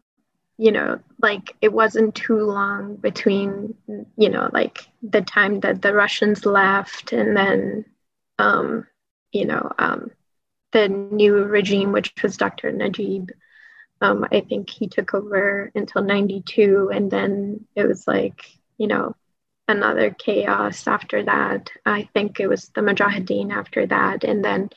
you 0.57 0.73
know, 0.73 1.01
like 1.21 1.57
it 1.61 1.73
wasn't 1.73 2.15
too 2.15 2.39
long 2.39 2.97
between, 2.97 3.75
you 4.17 4.29
know, 4.29 4.49
like 4.53 4.89
the 5.03 5.23
time 5.23 5.61
that 5.61 5.83
the 5.83 5.93
Russians 5.93 6.47
left 6.47 7.13
and 7.13 7.37
then, 7.37 7.85
um, 8.39 8.87
you 9.33 9.47
know, 9.47 9.71
um, 9.79 10.11
the 10.73 10.89
new 10.89 11.45
regime, 11.45 11.93
which 11.93 12.13
was 12.23 12.37
Dr. 12.37 12.73
Najib. 12.73 13.31
Um, 14.01 14.27
I 14.31 14.41
think 14.41 14.71
he 14.71 14.89
took 14.89 15.15
over 15.15 15.71
until 15.75 16.03
92, 16.03 16.91
and 16.93 17.11
then 17.11 17.67
it 17.75 17.87
was 17.87 18.07
like, 18.07 18.45
you 18.77 18.89
know, 18.89 19.17
another 19.69 20.11
chaos 20.11 20.87
after 20.87 21.23
that. 21.25 21.71
I 21.87 22.09
think 22.13 22.39
it 22.39 22.49
was 22.49 22.69
the 22.75 22.83
Mujahideen 22.83 23.51
after 23.53 23.87
that. 23.87 24.25
And 24.25 24.45
then 24.45 24.69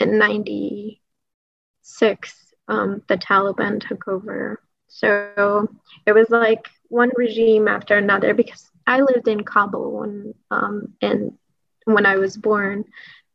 in 0.00 0.18
96, 0.18 2.41
um, 2.72 3.02
the 3.06 3.18
Taliban 3.18 3.86
took 3.86 4.08
over. 4.08 4.58
So 4.88 5.68
it 6.06 6.12
was 6.12 6.30
like 6.30 6.68
one 6.88 7.10
regime 7.16 7.68
after 7.68 7.96
another 7.96 8.32
because 8.32 8.70
I 8.86 9.00
lived 9.00 9.28
in 9.28 9.44
Kabul 9.44 9.92
when, 10.00 10.34
um, 10.50 10.94
and 11.02 11.36
when 11.84 12.06
I 12.06 12.16
was 12.16 12.36
born. 12.36 12.84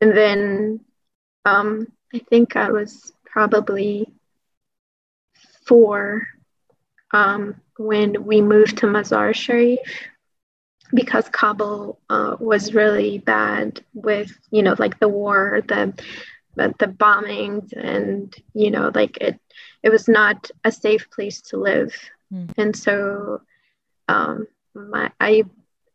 And 0.02 0.18
then 0.18 0.80
um, 1.46 1.88
I 2.14 2.20
think 2.20 2.56
I 2.56 2.72
was 2.72 3.14
probably 3.26 4.08
four 5.66 6.28
um, 7.14 7.62
when 7.78 8.26
we 8.26 8.42
moved 8.42 8.80
to 8.80 8.88
Mazar 8.88 9.36
Sharif 9.36 9.80
because 10.94 11.30
Kabul 11.30 12.00
uh, 12.10 12.38
was 12.40 12.74
really 12.74 13.20
bad 13.20 13.82
with, 13.94 14.32
you 14.50 14.64
know, 14.64 14.76
like 14.80 15.00
the 15.00 15.10
war, 15.10 15.62
the, 15.68 15.94
the 16.58 16.74
the 16.80 16.88
bombings, 16.88 17.72
and 17.74 18.36
you 18.54 18.72
know, 18.72 18.92
like 18.94 19.18
it 19.18 19.40
it 19.84 19.90
was 19.90 20.08
not 20.08 20.50
a 20.64 20.72
safe 20.72 21.10
place 21.12 21.42
to 21.42 21.58
live, 21.58 21.94
mm. 22.34 22.52
and 22.58 22.76
so 22.76 23.42
um, 24.08 24.48
my 24.74 25.12
I 25.20 25.44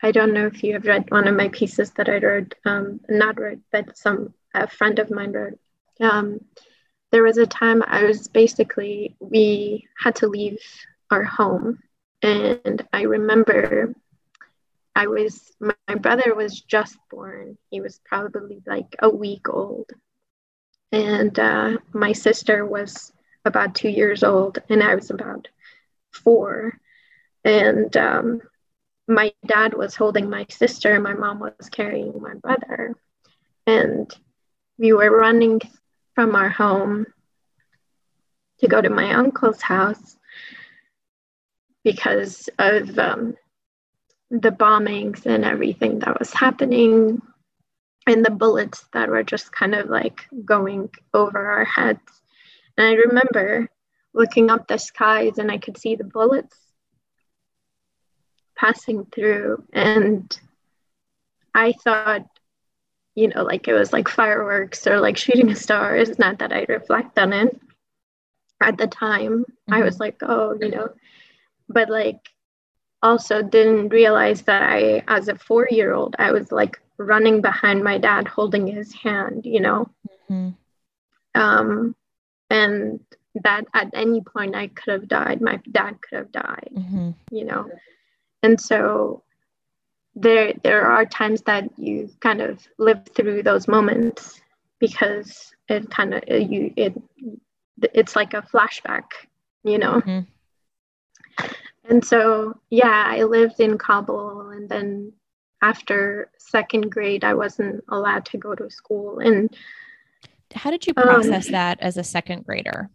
I 0.02 0.12
don't 0.12 0.34
know 0.34 0.46
if 0.46 0.62
you 0.64 0.72
have 0.74 0.86
read 0.86 1.10
one 1.10 1.28
of 1.28 1.36
my 1.36 1.48
pieces 1.48 1.90
that 1.92 2.08
I 2.08 2.18
wrote, 2.18 2.54
um, 2.64 3.00
not 3.08 3.38
read, 3.38 3.60
but 3.70 3.96
some 3.96 4.34
a 4.54 4.66
friend 4.66 4.98
of 4.98 5.10
mine 5.10 5.32
wrote 5.32 5.58
um, 6.00 6.40
there 7.10 7.22
was 7.22 7.36
a 7.36 7.46
time 7.46 7.82
I 7.86 8.04
was 8.04 8.28
basically, 8.28 9.16
we 9.20 9.86
had 9.98 10.16
to 10.16 10.28
leave 10.28 10.58
our 11.10 11.24
home. 11.24 11.78
And 12.22 12.86
I 12.92 13.02
remember 13.02 13.94
I 14.94 15.06
was, 15.06 15.52
my 15.60 15.94
brother 15.96 16.34
was 16.34 16.60
just 16.60 16.96
born. 17.10 17.58
He 17.70 17.80
was 17.80 18.00
probably 18.04 18.62
like 18.66 18.96
a 18.98 19.10
week 19.10 19.48
old. 19.48 19.90
And 20.92 21.36
uh, 21.38 21.78
my 21.92 22.12
sister 22.12 22.66
was 22.66 23.12
about 23.44 23.74
two 23.74 23.88
years 23.88 24.22
old, 24.22 24.58
and 24.68 24.82
I 24.82 24.94
was 24.94 25.10
about 25.10 25.48
four. 26.10 26.78
And 27.44 27.96
um, 27.96 28.42
my 29.08 29.32
dad 29.46 29.74
was 29.74 29.96
holding 29.96 30.28
my 30.28 30.46
sister, 30.50 31.00
my 31.00 31.14
mom 31.14 31.40
was 31.40 31.68
carrying 31.70 32.20
my 32.20 32.34
brother. 32.34 32.94
And 33.66 34.12
we 34.78 34.92
were 34.92 35.10
running 35.10 35.60
from 36.14 36.34
our 36.34 36.50
home 36.50 37.06
to 38.58 38.68
go 38.68 38.80
to 38.80 38.90
my 38.90 39.14
uncle's 39.14 39.62
house 39.62 40.16
because 41.84 42.48
of 42.58 42.98
um, 42.98 43.34
the 44.30 44.50
bombings 44.50 45.26
and 45.26 45.44
everything 45.44 45.98
that 46.00 46.18
was 46.18 46.32
happening 46.32 47.20
and 48.06 48.24
the 48.24 48.30
bullets 48.30 48.84
that 48.92 49.08
were 49.08 49.22
just 49.22 49.52
kind 49.52 49.74
of 49.74 49.88
like 49.88 50.26
going 50.44 50.90
over 51.14 51.38
our 51.38 51.64
heads. 51.64 52.22
And 52.76 52.86
I 52.86 52.92
remember 52.94 53.68
looking 54.14 54.50
up 54.50 54.66
the 54.66 54.78
skies 54.78 55.38
and 55.38 55.50
I 55.50 55.58
could 55.58 55.78
see 55.78 55.94
the 55.94 56.04
bullets 56.04 56.56
passing 58.56 59.06
through. 59.06 59.64
And 59.72 60.36
I 61.54 61.72
thought 61.72 62.26
you 63.14 63.28
know, 63.28 63.42
like 63.42 63.68
it 63.68 63.74
was 63.74 63.92
like 63.92 64.08
fireworks 64.08 64.86
or 64.86 65.00
like 65.00 65.16
shooting 65.16 65.50
a 65.52 65.56
star. 65.56 65.96
It's 65.96 66.18
not 66.18 66.38
that 66.38 66.52
I 66.52 66.64
reflect 66.68 67.18
on 67.18 67.32
it 67.32 67.60
at 68.62 68.78
the 68.78 68.86
time. 68.86 69.40
Mm-hmm. 69.40 69.74
I 69.74 69.82
was 69.82 70.00
like, 70.00 70.16
oh, 70.22 70.56
you 70.60 70.70
know, 70.70 70.88
but 71.68 71.90
like 71.90 72.28
also 73.02 73.42
didn't 73.42 73.88
realize 73.88 74.42
that 74.42 74.62
I, 74.62 75.02
as 75.08 75.28
a 75.28 75.36
four 75.36 75.68
year 75.70 75.92
old, 75.92 76.14
I 76.18 76.32
was 76.32 76.52
like 76.52 76.80
running 77.04 77.40
behind 77.40 77.82
my 77.82 77.98
dad 77.98 78.28
holding 78.28 78.66
his 78.66 78.92
hand, 78.92 79.44
you 79.44 79.60
know? 79.60 79.88
Mm-hmm. 80.30 80.50
Um, 81.34 81.96
and 82.50 83.00
that 83.42 83.64
at 83.74 83.90
any 83.94 84.20
point 84.20 84.54
I 84.54 84.68
could 84.68 84.92
have 84.92 85.08
died. 85.08 85.40
My 85.40 85.60
dad 85.70 86.00
could 86.02 86.18
have 86.18 86.32
died, 86.32 86.70
mm-hmm. 86.74 87.10
you 87.30 87.44
know? 87.44 87.68
And 88.42 88.60
so 88.60 89.22
there 90.14 90.52
there 90.62 90.86
are 90.86 91.06
times 91.06 91.42
that 91.42 91.70
you 91.78 92.10
kind 92.20 92.42
of 92.42 92.66
live 92.78 93.06
through 93.14 93.42
those 93.42 93.66
moments 93.66 94.40
because 94.78 95.54
it 95.68 95.90
kind 95.90 96.14
of 96.14 96.22
you 96.28 96.72
it 96.76 96.94
it's 97.94 98.14
like 98.14 98.34
a 98.34 98.42
flashback 98.42 99.04
you 99.64 99.78
know 99.78 100.00
mm-hmm. 100.00 101.44
and 101.88 102.04
so 102.04 102.58
yeah 102.68 103.04
i 103.06 103.22
lived 103.22 103.58
in 103.58 103.78
kabul 103.78 104.50
and 104.50 104.68
then 104.68 105.12
after 105.62 106.28
second 106.36 106.90
grade 106.90 107.24
i 107.24 107.32
wasn't 107.32 107.82
allowed 107.88 108.26
to 108.26 108.36
go 108.36 108.54
to 108.54 108.68
school. 108.68 109.20
And 109.20 109.54
how 110.54 110.70
did 110.70 110.86
you 110.86 110.94
process 110.94 111.46
um, 111.46 111.52
that 111.52 111.80
as 111.80 111.96
a 111.96 112.04
second 112.04 112.44
grader? 112.44 112.90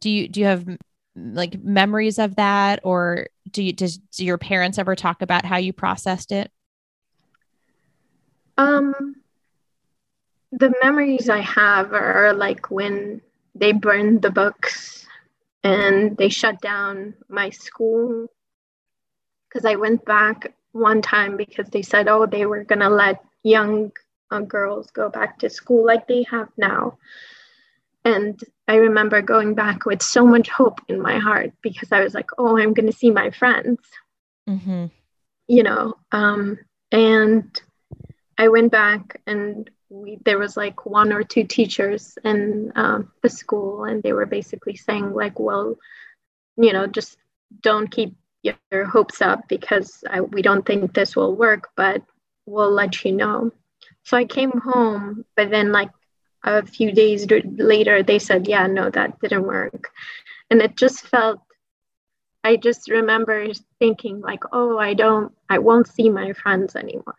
Do 0.00 0.10
you 0.10 0.28
do 0.28 0.40
you 0.40 0.46
have 0.46 0.66
like 1.14 1.62
memories 1.62 2.18
of 2.18 2.36
that? 2.36 2.80
Or 2.82 3.28
do 3.50 3.62
you 3.62 3.72
does 3.72 3.98
do 3.98 4.24
your 4.24 4.38
parents 4.38 4.78
ever 4.78 4.96
talk 4.96 5.22
about 5.22 5.44
how 5.44 5.58
you 5.58 5.72
processed 5.72 6.32
it? 6.32 6.50
Um 8.56 9.16
the 10.50 10.72
memories 10.82 11.28
i 11.28 11.40
have 11.40 11.92
are 11.92 12.32
like 12.32 12.70
when 12.70 13.20
they 13.54 13.72
burned 13.72 14.22
the 14.22 14.30
books 14.30 15.06
and 15.62 16.16
they 16.16 16.28
shut 16.28 16.60
down 16.60 17.14
my 17.28 17.50
school. 17.50 18.26
Because 19.48 19.64
i 19.64 19.76
went 19.76 20.04
back 20.04 20.54
one 20.72 21.02
time 21.02 21.36
because 21.36 21.68
they 21.70 21.82
said 21.82 22.08
oh 22.08 22.26
they 22.26 22.46
were 22.46 22.64
going 22.64 22.80
to 22.80 22.88
let 22.88 23.22
young 23.42 23.90
uh, 24.30 24.40
girls 24.40 24.90
go 24.90 25.08
back 25.08 25.38
to 25.38 25.48
school 25.48 25.84
like 25.84 26.06
they 26.06 26.24
have 26.30 26.48
now 26.56 26.98
and 28.04 28.42
I 28.66 28.76
remember 28.76 29.22
going 29.22 29.54
back 29.54 29.84
with 29.84 30.02
so 30.02 30.26
much 30.26 30.48
hope 30.48 30.80
in 30.88 31.00
my 31.00 31.18
heart 31.18 31.52
because 31.62 31.92
I 31.92 32.02
was 32.02 32.14
like, 32.14 32.30
oh, 32.38 32.58
I'm 32.58 32.74
going 32.74 32.86
to 32.86 32.96
see 32.96 33.10
my 33.10 33.30
friends. 33.30 33.80
Mm-hmm. 34.48 34.86
You 35.46 35.62
know, 35.62 35.94
um, 36.12 36.58
and 36.92 37.60
I 38.36 38.48
went 38.48 38.70
back 38.70 39.20
and 39.26 39.70
we, 39.88 40.18
there 40.24 40.38
was 40.38 40.56
like 40.56 40.84
one 40.84 41.12
or 41.12 41.22
two 41.22 41.44
teachers 41.44 42.18
in 42.24 42.72
um, 42.76 43.10
the 43.22 43.30
school, 43.30 43.84
and 43.84 44.02
they 44.02 44.12
were 44.12 44.26
basically 44.26 44.76
saying, 44.76 45.14
like, 45.14 45.40
well, 45.40 45.76
you 46.58 46.74
know, 46.74 46.86
just 46.86 47.16
don't 47.62 47.90
keep 47.90 48.14
your 48.42 48.84
hopes 48.84 49.20
up 49.20 49.48
because 49.48 50.04
I, 50.08 50.20
we 50.20 50.42
don't 50.42 50.64
think 50.64 50.94
this 50.94 51.16
will 51.16 51.34
work, 51.34 51.68
but 51.76 52.02
we'll 52.46 52.70
let 52.70 53.04
you 53.04 53.12
know. 53.12 53.52
So 54.04 54.16
I 54.16 54.24
came 54.24 54.52
home, 54.52 55.24
but 55.36 55.50
then, 55.50 55.72
like, 55.72 55.90
a 56.44 56.64
few 56.64 56.92
days 56.92 57.26
later 57.56 58.02
they 58.02 58.18
said 58.18 58.46
yeah 58.46 58.66
no 58.66 58.90
that 58.90 59.20
didn't 59.20 59.46
work. 59.46 59.90
And 60.50 60.62
it 60.62 60.76
just 60.76 61.06
felt 61.06 61.40
i 62.44 62.56
just 62.56 62.88
remember 62.88 63.48
thinking 63.80 64.20
like 64.20 64.44
oh 64.52 64.78
i 64.78 64.94
don't 64.94 65.32
i 65.50 65.58
won't 65.58 65.88
see 65.88 66.08
my 66.08 66.32
friends 66.32 66.76
anymore. 66.76 67.16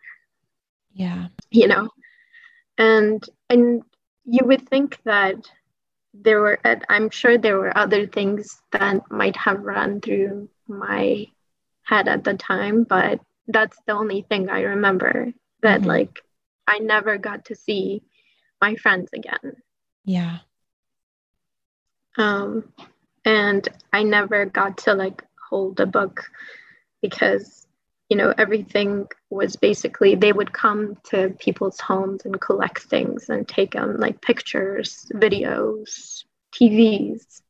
Yeah. 0.92 1.28
You 1.50 1.68
know? 1.68 1.88
And 2.78 3.22
and 3.48 3.82
you 4.24 4.44
would 4.44 4.68
think 4.68 4.98
that 5.04 5.36
there 6.12 6.40
were 6.40 6.58
i'm 6.88 7.10
sure 7.10 7.38
there 7.38 7.58
were 7.58 7.76
other 7.76 8.06
things 8.06 8.60
that 8.72 9.10
might 9.10 9.36
have 9.36 9.62
run 9.62 10.00
through 10.00 10.48
my 10.66 11.26
head 11.82 12.08
at 12.08 12.24
the 12.24 12.34
time 12.34 12.84
but 12.84 13.20
that's 13.48 13.78
the 13.86 13.92
only 13.92 14.22
thing 14.22 14.48
i 14.48 14.60
remember 14.60 15.32
that 15.62 15.80
mm-hmm. 15.80 15.88
like 15.88 16.20
i 16.66 16.78
never 16.78 17.16
got 17.16 17.44
to 17.44 17.54
see 17.54 18.02
my 18.60 18.76
friends 18.76 19.10
again. 19.12 19.56
Yeah. 20.04 20.38
Um, 22.18 22.72
and 23.24 23.66
I 23.92 24.02
never 24.02 24.44
got 24.44 24.78
to 24.78 24.94
like 24.94 25.22
hold 25.48 25.80
a 25.80 25.86
book 25.86 26.24
because, 27.02 27.66
you 28.10 28.16
know, 28.16 28.34
everything 28.36 29.06
was 29.30 29.56
basically 29.56 30.14
they 30.14 30.32
would 30.32 30.52
come 30.52 30.98
to 31.04 31.30
people's 31.38 31.80
homes 31.80 32.24
and 32.24 32.40
collect 32.40 32.82
things 32.82 33.28
and 33.28 33.48
take 33.48 33.72
them 33.72 33.96
like 33.98 34.20
pictures, 34.20 35.06
videos, 35.14 36.24
TVs, 36.52 37.40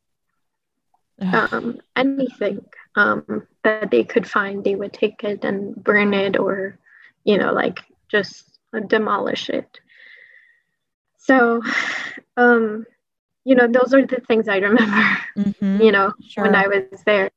um, 1.21 1.81
anything 1.97 2.65
um, 2.95 3.47
that 3.65 3.91
they 3.91 4.05
could 4.05 4.29
find, 4.29 4.63
they 4.63 4.75
would 4.75 4.93
take 4.93 5.25
it 5.25 5.45
and 5.45 5.75
burn 5.83 6.15
it 6.15 6.39
or, 6.39 6.79
you 7.25 7.39
know, 7.39 7.53
like 7.53 7.81
just 8.09 8.59
demolish 8.87 9.49
it 9.49 9.81
so 11.19 11.63
um 12.37 12.85
you 13.45 13.55
know 13.55 13.67
those 13.67 13.95
are 13.95 14.07
the 14.07 14.21
things 14.27 14.49
i 14.49 14.57
remember 14.57 15.19
mm-hmm. 15.39 15.81
you 15.81 15.93
know 15.93 16.13
sure. 16.29 16.45
when 16.45 16.55
i 16.55 16.67
was 16.67 17.03
there 17.05 17.31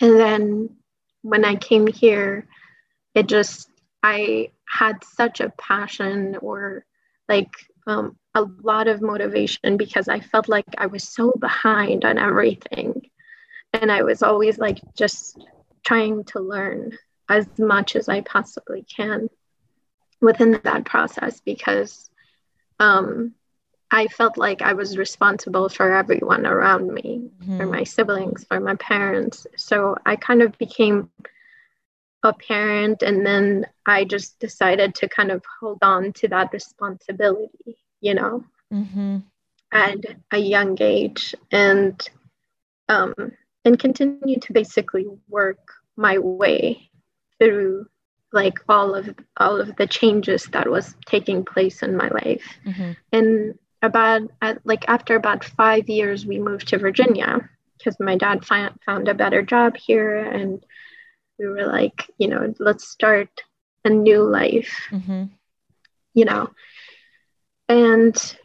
and 0.00 0.18
then 0.18 0.68
when 1.24 1.44
i 1.44 1.54
came 1.56 1.86
here 1.86 2.46
it 3.14 3.26
just 3.26 3.70
i 4.02 4.50
had 4.68 5.02
such 5.02 5.40
a 5.40 5.52
passion 5.58 6.36
or 6.42 6.84
like 7.28 7.50
um, 7.86 8.16
a 8.34 8.42
lot 8.62 8.88
of 8.88 9.00
motivation 9.00 9.76
because 9.78 10.06
i 10.06 10.20
felt 10.20 10.48
like 10.48 10.66
i 10.78 10.86
was 10.86 11.08
so 11.08 11.32
behind 11.38 12.04
on 12.04 12.18
everything. 12.18 13.02
And 13.72 13.90
i 13.90 14.02
was 14.02 14.22
always 14.22 14.58
like 14.58 14.80
just 14.94 15.42
trying 15.84 16.24
to 16.24 16.40
learn 16.40 16.96
as 17.28 17.46
much 17.58 17.96
as 17.96 18.08
i 18.08 18.20
possibly 18.20 18.84
can 18.84 19.28
within 20.20 20.60
that 20.64 20.84
process 20.84 21.40
because 21.40 22.10
um, 22.80 23.34
I 23.94 24.08
felt 24.08 24.36
like 24.36 24.60
I 24.60 24.72
was 24.72 24.98
responsible 24.98 25.68
for 25.68 25.94
everyone 25.94 26.46
around 26.46 26.92
me, 26.92 27.30
mm-hmm. 27.40 27.58
for 27.58 27.66
my 27.66 27.84
siblings, 27.84 28.42
for 28.42 28.58
my 28.58 28.74
parents. 28.74 29.46
So 29.56 29.96
I 30.04 30.16
kind 30.16 30.42
of 30.42 30.58
became 30.58 31.10
a 32.24 32.32
parent, 32.32 33.04
and 33.04 33.24
then 33.24 33.66
I 33.86 34.02
just 34.02 34.40
decided 34.40 34.96
to 34.96 35.08
kind 35.08 35.30
of 35.30 35.44
hold 35.60 35.78
on 35.82 36.12
to 36.14 36.28
that 36.28 36.52
responsibility, 36.52 37.76
you 38.00 38.14
know, 38.14 38.42
mm-hmm. 38.72 39.18
at 39.70 39.98
a 40.32 40.38
young 40.38 40.76
age, 40.80 41.36
and 41.52 41.96
um, 42.88 43.14
and 43.64 43.78
continue 43.78 44.40
to 44.40 44.52
basically 44.52 45.06
work 45.28 45.68
my 45.96 46.18
way 46.18 46.90
through 47.38 47.86
like 48.32 48.58
all 48.68 48.96
of 48.96 49.14
all 49.36 49.60
of 49.60 49.76
the 49.76 49.86
changes 49.86 50.46
that 50.46 50.68
was 50.68 50.96
taking 51.06 51.44
place 51.44 51.84
in 51.84 51.96
my 51.96 52.08
life 52.08 52.58
mm-hmm. 52.66 52.92
and 53.12 53.54
about 53.84 54.22
at, 54.40 54.64
like 54.64 54.84
after 54.88 55.14
about 55.14 55.44
five 55.44 55.88
years 55.88 56.26
we 56.26 56.38
moved 56.38 56.68
to 56.68 56.78
virginia 56.78 57.48
because 57.78 57.96
my 58.00 58.16
dad 58.16 58.44
fi- 58.44 58.72
found 58.84 59.08
a 59.08 59.14
better 59.14 59.42
job 59.42 59.76
here 59.76 60.16
and 60.16 60.64
we 61.38 61.46
were 61.46 61.66
like 61.66 62.10
you 62.18 62.28
know 62.28 62.54
let's 62.58 62.88
start 62.88 63.28
a 63.84 63.90
new 63.90 64.22
life 64.22 64.88
mm-hmm. 64.90 65.24
you 66.14 66.24
know 66.24 66.50
and 67.68 68.36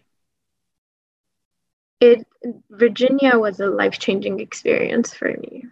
it 1.99 2.25
virginia 2.69 3.37
was 3.37 3.59
a 3.59 3.67
life-changing 3.67 4.39
experience 4.39 5.13
for 5.13 5.29
me 5.29 5.63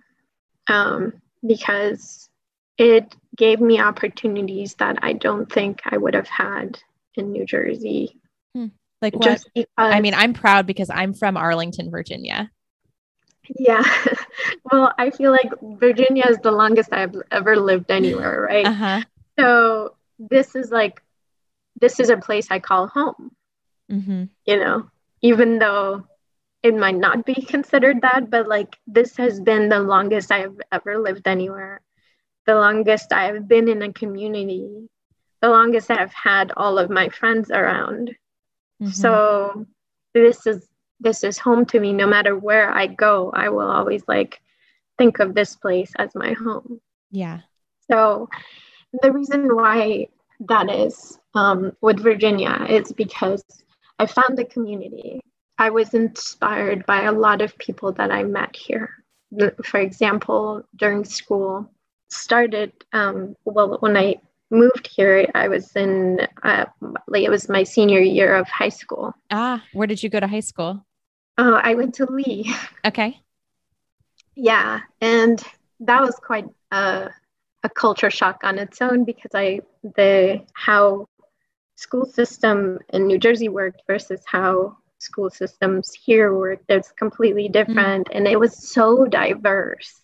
um, 0.68 1.14
because 1.46 2.30
it 2.78 3.16
gave 3.36 3.60
me 3.60 3.80
opportunities 3.80 4.76
that 4.76 4.98
I 5.02 5.14
don't 5.14 5.52
think 5.52 5.82
I 5.86 5.98
would 5.98 6.14
have 6.14 6.28
had 6.28 6.80
in 7.16 7.32
New 7.32 7.46
Jersey. 7.46 8.20
Hmm. 8.54 8.68
Like 9.02 9.14
what? 9.16 9.24
Just 9.24 9.50
because, 9.54 9.68
I 9.78 10.02
mean, 10.02 10.14
I'm 10.14 10.34
proud 10.34 10.66
because 10.66 10.90
I'm 10.90 11.14
from 11.14 11.38
Arlington, 11.38 11.92
Virginia. 11.92 12.50
Yeah. 13.58 13.84
well, 14.72 14.94
I 14.98 15.12
feel 15.12 15.32
like 15.32 15.52
Virginia 15.62 16.26
is 16.28 16.38
the 16.40 16.52
longest 16.52 16.92
I've 16.92 17.16
ever 17.32 17.56
lived 17.56 17.92
anywhere, 17.92 18.42
right? 18.42 18.66
Uh-huh. 18.66 19.02
So 19.40 19.96
this 20.20 20.56
is 20.56 20.72
like, 20.72 21.02
this 21.80 22.00
is 22.00 22.10
a 22.10 22.18
place 22.18 22.48
I 22.50 22.60
call 22.60 22.88
home. 22.88 23.32
Mm-hmm. 23.92 24.24
You 24.46 24.58
know, 24.58 24.90
even 25.22 25.60
though 25.60 26.08
it 26.64 26.76
might 26.76 26.98
not 26.98 27.26
be 27.26 27.36
considered 27.36 28.02
that, 28.02 28.30
but 28.30 28.48
like 28.48 28.76
this 28.88 29.16
has 29.18 29.40
been 29.40 29.70
the 29.70 29.80
longest 29.80 30.32
I've 30.32 30.60
ever 30.72 30.98
lived 30.98 31.28
anywhere 31.28 31.82
the 32.48 32.56
longest 32.56 33.12
I've 33.12 33.48
been 33.48 33.68
in 33.68 33.84
a 33.84 33.94
community, 33.94 34.90
the 35.42 35.50
longest 35.50 35.92
I've 35.92 36.14
had 36.14 36.52
all 36.56 36.80
of 36.80 36.90
my 36.90 37.10
friends 37.10 37.52
around. 37.52 38.16
Mm-hmm. 38.82 38.92
So 38.92 39.66
this 40.14 40.46
is 40.46 40.68
this 41.00 41.24
is 41.24 41.38
home 41.38 41.66
to 41.68 41.80
me 41.80 41.94
no 41.94 42.08
matter 42.08 42.36
where 42.36 42.72
I 42.72 42.88
go. 42.88 43.32
I 43.34 43.50
will 43.50 43.70
always 43.70 44.04
like 44.08 44.42
think 44.98 45.20
of 45.20 45.36
this 45.36 45.56
place 45.56 45.92
as 45.98 46.16
my 46.16 46.34
home. 46.34 46.82
Yeah. 47.12 47.42
So 47.90 48.30
the 49.02 49.12
reason 49.12 49.56
why 49.56 50.08
that 50.42 50.70
is 50.70 51.20
um, 51.34 51.72
with 51.82 52.00
Virginia 52.00 52.66
is 52.70 52.92
because 52.92 53.44
I 54.00 54.06
found 54.06 54.38
the 54.38 54.46
community. 54.46 55.22
I 55.58 55.70
was 55.72 55.94
inspired 55.94 56.86
by 56.86 57.04
a 57.04 57.12
lot 57.12 57.42
of 57.42 57.58
people 57.58 57.92
that 57.94 58.12
I 58.12 58.24
met 58.24 58.56
here. 58.56 58.90
For 59.64 59.80
example, 59.80 60.64
during 60.76 61.04
school, 61.04 61.70
started 62.10 62.72
um, 62.94 63.36
well 63.44 63.78
when 63.80 63.98
I 63.98 64.16
moved 64.50 64.88
here. 64.88 65.30
I 65.36 65.48
was 65.48 65.76
in 65.76 66.20
uh, 66.44 66.66
like 67.08 67.24
it 67.24 67.30
was 67.30 67.50
my 67.50 67.64
senior 67.64 68.00
year 68.00 68.36
of 68.36 68.48
high 68.48 68.70
school. 68.70 69.14
Ah, 69.32 69.64
where 69.74 69.88
did 69.88 70.02
you 70.02 70.10
go 70.10 70.20
to 70.20 70.28
high 70.28 70.42
school? 70.42 70.86
Oh, 71.38 71.54
I 71.54 71.76
went 71.76 71.96
to 71.96 72.06
Lee. 72.06 72.54
Okay. 72.86 73.20
Yeah, 74.40 74.82
and 75.02 75.42
that 75.80 76.04
was 76.04 76.14
quite 76.18 76.46
a, 76.70 77.10
a 77.64 77.70
culture 77.70 78.12
shock 78.12 78.42
on 78.44 78.60
its 78.60 78.80
own 78.84 79.04
because 79.04 79.32
I 79.34 79.62
the 79.82 80.46
how 80.54 81.08
school 81.76 82.06
system 82.06 82.78
in 82.90 83.08
New 83.08 83.18
Jersey 83.18 83.50
worked 83.50 83.82
versus 83.88 84.22
how 84.28 84.78
school 85.00 85.32
systems 85.32 85.92
here 85.92 86.36
work. 86.36 86.60
It's 86.70 86.92
completely 86.92 87.50
different, 87.50 88.10
mm-hmm. 88.10 88.18
and 88.18 88.28
it 88.28 88.40
was 88.40 88.56
so 88.56 89.06
diverse. 89.06 90.02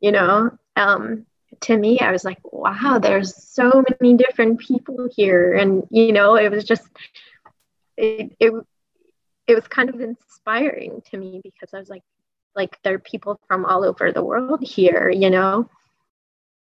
You 0.00 0.10
know, 0.10 0.50
um, 0.74 1.26
to 1.60 1.76
me, 1.76 2.00
I 2.00 2.10
was 2.10 2.24
like, 2.24 2.38
wow, 2.44 2.98
there's 2.98 3.36
so 3.36 3.84
many 4.00 4.16
different 4.16 4.60
people 4.60 5.08
here, 5.14 5.54
and 5.54 5.86
you 5.90 6.12
know, 6.12 6.36
it 6.36 6.50
was 6.50 6.64
just 6.64 6.88
it 7.96 8.34
it, 8.40 8.52
it 9.46 9.54
was 9.54 9.68
kind 9.68 9.88
of 9.88 10.00
inspiring 10.00 11.02
to 11.10 11.16
me 11.16 11.40
because 11.42 11.74
I 11.74 11.78
was 11.78 11.88
like, 11.88 12.02
like 12.54 12.78
there 12.82 12.94
are 12.94 12.98
people 12.98 13.40
from 13.48 13.64
all 13.64 13.84
over 13.84 14.12
the 14.12 14.24
world 14.24 14.62
here, 14.62 15.10
you 15.10 15.30
know, 15.30 15.68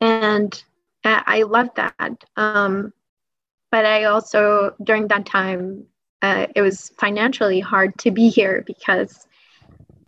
and 0.01 0.63
I 1.03 1.43
love 1.43 1.69
that. 1.75 2.23
Um, 2.35 2.93
but 3.71 3.85
I 3.85 4.05
also 4.05 4.75
during 4.83 5.07
that 5.07 5.25
time 5.25 5.85
uh, 6.21 6.47
it 6.55 6.61
was 6.61 6.91
financially 6.99 7.59
hard 7.59 7.97
to 7.99 8.11
be 8.11 8.29
here 8.29 8.63
because 8.65 9.27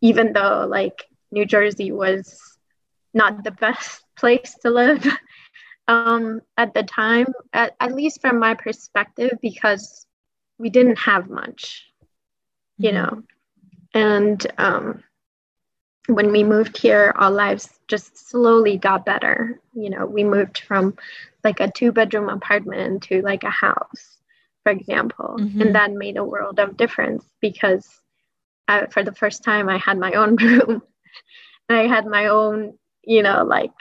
even 0.02 0.34
though 0.34 0.66
like 0.68 1.06
New 1.32 1.46
Jersey 1.46 1.92
was 1.92 2.49
not 3.14 3.44
the 3.44 3.52
best 3.52 4.04
place 4.16 4.56
to 4.62 4.70
live 4.70 5.06
um, 5.88 6.42
at 6.58 6.74
the 6.74 6.84
time, 6.84 7.28
at, 7.54 7.76
at, 7.80 7.96
least 7.96 8.22
from 8.22 8.40
my 8.40 8.54
perspective, 8.54 9.38
because 9.42 10.06
we 10.58 10.70
didn't 10.70 11.00
have 11.00 11.30
much, 11.30 11.92
you 12.78 12.92
mm-hmm. 12.92 12.98
know. 12.98 13.24
And 13.94 14.46
um, 14.58 15.04
when 16.08 16.32
we 16.32 16.44
moved 16.44 16.78
here, 16.78 17.14
our 17.16 17.32
lives 17.32 17.70
just 17.88 18.30
slowly 18.30 18.78
got 18.78 19.06
better. 19.06 19.60
You 19.74 19.90
know, 19.90 20.06
we 20.06 20.24
moved 20.24 20.60
from 20.60 20.98
like 21.44 21.60
a 21.60 21.72
two 21.72 21.92
bedroom 21.92 22.30
apartment 22.30 23.04
to 23.04 23.22
like 23.22 23.44
a 23.44 23.50
house, 23.50 24.18
for 24.64 24.72
example. 24.72 25.38
Mm-hmm. 25.40 25.62
And 25.62 25.76
that 25.76 25.92
made 25.92 26.18
a 26.18 26.24
world 26.24 26.60
of 26.60 26.78
difference 26.78 27.26
because 27.42 27.88
I, 28.68 28.88
for 28.88 29.04
the 29.04 29.14
first 29.14 29.44
time, 29.44 29.70
I 29.70 29.78
had 29.78 29.98
my 29.98 30.14
own 30.14 30.36
room. 30.38 30.82
I 31.70 31.88
had 31.88 32.06
my 32.06 32.28
own, 32.28 32.78
you 33.10 33.24
know, 33.24 33.44
like 33.44 33.72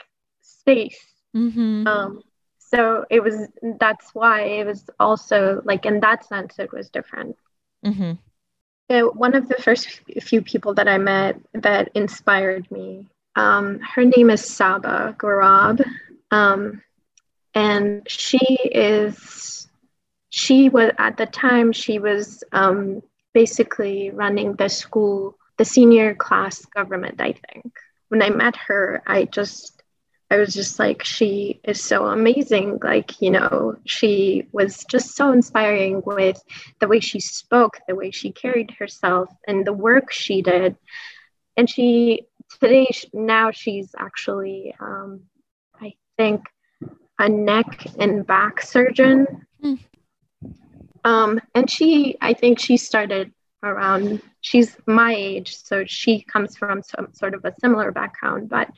space. 0.41 0.99
Mm-hmm. 1.35 1.85
Um, 1.87 2.23
so 2.57 3.05
it 3.09 3.21
was, 3.21 3.47
that's 3.79 4.09
why 4.13 4.41
it 4.41 4.65
was 4.65 4.89
also 4.99 5.61
like 5.63 5.85
in 5.85 5.99
that 5.99 6.25
sense, 6.25 6.57
it 6.57 6.73
was 6.73 6.89
different. 6.89 7.35
Mm-hmm. 7.85 9.17
one 9.17 9.35
of 9.35 9.47
the 9.47 9.55
first 9.55 10.01
few 10.21 10.41
people 10.41 10.73
that 10.73 10.87
I 10.87 10.97
met 10.97 11.39
that 11.53 11.91
inspired 11.93 12.69
me, 12.71 13.05
um, 13.35 13.79
her 13.79 14.03
name 14.03 14.31
is 14.31 14.43
Saba 14.43 15.15
Gorab. 15.17 15.85
Um, 16.31 16.81
and 17.53 18.09
she 18.09 18.37
is 18.37 19.67
she 20.31 20.69
was 20.69 20.91
at 20.97 21.17
the 21.17 21.25
time 21.25 21.71
she 21.71 21.97
was 21.99 22.43
um, 22.51 23.01
basically 23.33 24.11
running 24.11 24.53
the 24.53 24.69
school 24.69 25.37
the 25.57 25.65
senior 25.65 26.13
class 26.13 26.63
government 26.65 27.19
i 27.19 27.33
think 27.33 27.73
when 28.09 28.21
i 28.21 28.29
met 28.29 28.55
her 28.55 29.01
i 29.07 29.25
just 29.25 29.81
i 30.29 30.37
was 30.37 30.53
just 30.53 30.77
like 30.77 31.03
she 31.03 31.59
is 31.63 31.81
so 31.81 32.05
amazing 32.05 32.79
like 32.83 33.21
you 33.21 33.31
know 33.31 33.75
she 33.85 34.47
was 34.51 34.83
just 34.85 35.15
so 35.15 35.31
inspiring 35.31 36.01
with 36.05 36.41
the 36.79 36.87
way 36.87 36.99
she 36.99 37.19
spoke 37.19 37.79
the 37.87 37.95
way 37.95 38.11
she 38.11 38.31
carried 38.31 38.71
herself 38.71 39.29
and 39.47 39.65
the 39.65 39.73
work 39.73 40.11
she 40.11 40.41
did 40.41 40.75
and 41.57 41.69
she 41.69 42.27
today 42.59 42.87
now 43.13 43.51
she's 43.51 43.95
actually 43.97 44.75
um, 44.79 45.21
i 45.81 45.93
think 46.17 46.43
a 47.19 47.27
neck 47.27 47.85
and 47.99 48.25
back 48.25 48.61
surgeon. 48.61 49.45
Mm. 49.63 49.79
Um, 51.03 51.41
and 51.53 51.69
she, 51.69 52.17
I 52.21 52.33
think 52.33 52.59
she 52.59 52.77
started 52.77 53.31
around, 53.63 54.21
she's 54.41 54.77
my 54.85 55.13
age, 55.13 55.55
so 55.55 55.83
she 55.85 56.21
comes 56.21 56.55
from 56.55 56.81
some 56.83 57.09
sort 57.13 57.33
of 57.33 57.45
a 57.45 57.53
similar 57.59 57.91
background. 57.91 58.49
But 58.49 58.69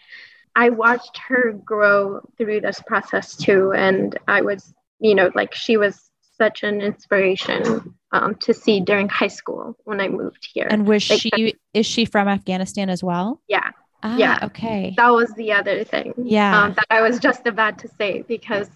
I 0.56 0.70
watched 0.70 1.18
her 1.28 1.54
grow 1.54 2.22
through 2.38 2.62
this 2.62 2.82
process 2.86 3.36
too. 3.36 3.74
And 3.74 4.18
I 4.28 4.42
was, 4.42 4.74
you 5.00 5.16
know, 5.16 5.32
like 5.36 5.54
she 5.54 5.78
was 5.78 6.10
such 6.38 6.64
an 6.64 6.82
inspiration 6.82 7.94
um, 8.12 8.36
to 8.36 8.54
see 8.54 8.80
during 8.80 9.08
high 9.08 9.28
school 9.28 9.78
when 9.84 10.02
I 10.02 10.08
moved 10.08 10.50
here. 10.54 10.68
And 10.70 10.88
was 10.88 11.10
like, 11.10 11.22
she, 11.22 11.56
is 11.74 11.86
she 11.86 12.06
from 12.06 12.28
Afghanistan 12.28 12.90
as 12.90 13.04
well? 13.04 13.42
Yeah. 13.48 13.72
Ah, 14.04 14.18
yeah. 14.18 14.40
Okay. 14.42 14.96
That 14.98 15.12
was 15.12 15.32
the 15.34 15.54
other 15.54 15.84
thing. 15.84 16.14
Yeah. 16.18 16.64
Um, 16.64 16.74
that 16.74 16.88
I 16.90 17.02
was 17.02 17.20
just 17.20 17.46
about 17.46 17.78
to 17.80 17.88
say 18.00 18.24
because 18.24 18.70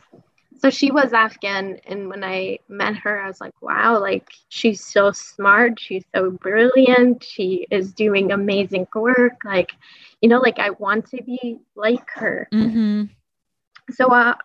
so 0.60 0.70
she 0.70 0.92
was 0.92 1.14
Afghan. 1.14 1.80
And 1.86 2.10
when 2.10 2.24
I 2.24 2.60
met 2.68 2.96
her, 2.98 3.22
I 3.22 3.28
was 3.28 3.42
like, 3.42 3.60
wow, 3.62 4.00
like 4.00 4.30
she's 4.50 4.84
so 4.84 5.12
smart. 5.12 5.80
She's 5.80 6.04
so 6.14 6.32
brilliant. 6.32 7.24
She 7.24 7.68
is 7.72 7.94
doing 7.94 8.32
amazing 8.32 8.88
work. 8.94 9.38
Like, 9.44 9.72
you 10.22 10.30
know, 10.30 10.40
like 10.40 10.60
I 10.60 10.72
want 10.72 11.10
to 11.12 11.24
be 11.24 11.60
like 11.76 12.10
her. 12.16 12.48
Mm-hmm. 12.54 13.04
So 13.92 14.08
uh, 14.08 14.36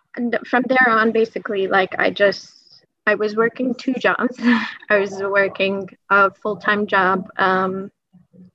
from 0.45 0.63
there 0.67 0.89
on, 0.89 1.11
basically, 1.11 1.67
like 1.67 1.97
I 1.97 2.11
just, 2.11 2.85
I 3.07 3.15
was 3.15 3.35
working 3.35 3.73
two 3.73 3.93
jobs. 3.93 4.37
I 4.89 4.99
was 4.99 5.21
working 5.21 5.89
a 6.09 6.31
full 6.31 6.57
time 6.57 6.85
job 6.85 7.27
um, 7.37 7.91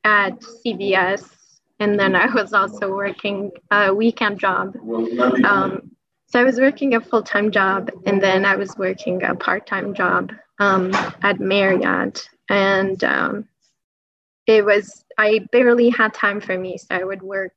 at 0.04 0.38
CVS 0.40 1.36
and 1.78 1.98
then 1.98 2.16
I 2.16 2.32
was 2.32 2.52
also 2.52 2.90
working 2.90 3.50
a 3.70 3.94
weekend 3.94 4.40
job. 4.40 4.76
Um, 5.44 5.90
so 6.28 6.40
I 6.40 6.44
was 6.44 6.58
working 6.58 6.94
a 6.94 7.00
full 7.00 7.22
time 7.22 7.50
job, 7.50 7.90
and 8.04 8.22
then 8.22 8.44
I 8.44 8.56
was 8.56 8.76
working 8.76 9.22
a 9.22 9.34
part 9.34 9.66
time 9.66 9.94
job 9.94 10.32
um, 10.58 10.92
at 11.22 11.40
Marriott, 11.40 12.28
and 12.48 13.02
um, 13.04 13.48
it 14.46 14.64
was 14.64 15.04
I 15.18 15.46
barely 15.52 15.90
had 15.90 16.14
time 16.14 16.40
for 16.40 16.56
me, 16.58 16.78
so 16.78 16.88
I 16.90 17.04
would 17.04 17.22
work, 17.22 17.54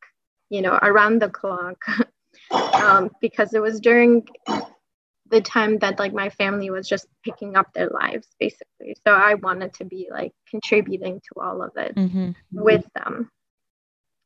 you 0.49 0.61
know, 0.61 0.77
around 0.81 1.21
the 1.21 1.29
clock 1.29 1.83
um, 2.73 3.09
because 3.21 3.53
it 3.53 3.61
was 3.61 3.79
during 3.79 4.27
the 5.29 5.41
time 5.41 5.77
that 5.79 5.99
like 5.99 6.13
my 6.13 6.29
family 6.29 6.69
was 6.69 6.87
just 6.87 7.07
picking 7.23 7.55
up 7.55 7.73
their 7.73 7.89
lives 7.89 8.27
basically. 8.39 8.95
So 9.05 9.13
i 9.13 9.35
wanted 9.35 9.73
to 9.75 9.85
be 9.85 10.07
like 10.11 10.33
contributing 10.49 11.19
to 11.19 11.41
all 11.41 11.61
of 11.61 11.71
it 11.77 11.95
mm-hmm. 11.95 12.31
with 12.51 12.83
them 12.95 13.29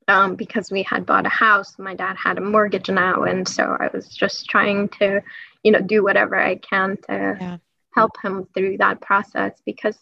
um, 0.08 0.36
because 0.36 0.72
we 0.72 0.84
had 0.84 1.06
bought 1.06 1.26
a 1.26 1.30
house. 1.30 1.78
My 1.78 1.96
dad 1.96 2.16
had 2.18 2.38
a 2.38 2.42
mortgage 2.42 2.90
now, 2.90 3.24
and 3.24 3.48
so 3.48 3.78
I 3.80 3.90
was 3.94 4.08
just 4.10 4.50
trying 4.50 4.90
to, 5.00 5.22
you 5.64 5.72
know, 5.72 5.82
do 5.82 6.04
whatever 6.04 6.36
I 6.36 6.56
can 6.56 6.98
to 7.10 7.38
yeah. 7.40 7.58
help 7.92 8.12
him 8.22 8.48
through 8.54 8.78
that 8.78 9.02
process 9.02 9.62
because 9.66 9.98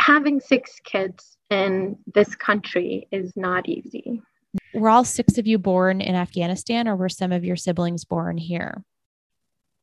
having 0.00 0.40
six 0.40 0.80
kids 0.84 1.36
in 1.50 1.96
this 2.14 2.34
country 2.34 3.08
is 3.10 3.32
not 3.36 3.68
easy. 3.68 4.22
Were 4.74 4.88
all 4.88 5.04
six 5.04 5.38
of 5.38 5.46
you 5.46 5.58
born 5.58 6.00
in 6.00 6.14
Afghanistan, 6.14 6.88
or 6.88 6.96
were 6.96 7.08
some 7.08 7.32
of 7.32 7.44
your 7.44 7.56
siblings 7.56 8.04
born 8.04 8.36
here? 8.36 8.82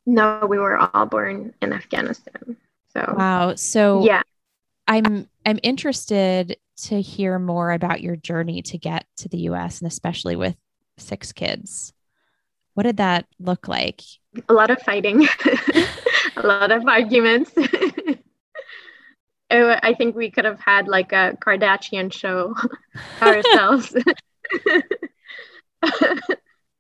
No, 0.05 0.45
we 0.47 0.58
were 0.58 0.77
all 0.77 1.05
born 1.05 1.53
in 1.62 1.73
Afghanistan. 1.73 2.58
So 2.93 3.13
wow. 3.17 3.55
So 3.55 4.03
yeah, 4.03 4.21
I'm 4.88 5.29
I'm 5.45 5.60
interested 5.63 6.58
to 6.86 7.02
hear 7.02 7.39
more 7.39 7.72
about 7.72 8.02
your 8.02 8.15
journey 8.15 8.62
to 8.63 8.78
get 8.78 9.06
to 9.18 9.30
the 9.30 9.39
US 9.50 9.82
and 9.82 9.92
especially 9.92 10.36
with 10.36 10.56
six 10.98 11.32
kids. 11.32 11.94
What 12.74 12.84
did 12.84 12.98
that 12.98 13.26
look 13.39 13.68
like? 13.68 14.02
A 14.48 14.54
lot 14.54 14.70
of 14.70 14.82
fighting, 14.82 15.28
a 16.36 16.48
lot 16.48 16.72
of 16.72 16.86
arguments. 16.88 17.52
Oh, 19.52 19.76
I 19.82 19.96
think 19.96 20.15
we 20.15 20.30
could 20.30 20.46
have 20.46 20.60
had 20.60 20.88
like 20.88 21.12
a 21.12 21.36
Kardashian 21.44 22.13
show 22.13 22.54
ourselves. 23.22 23.96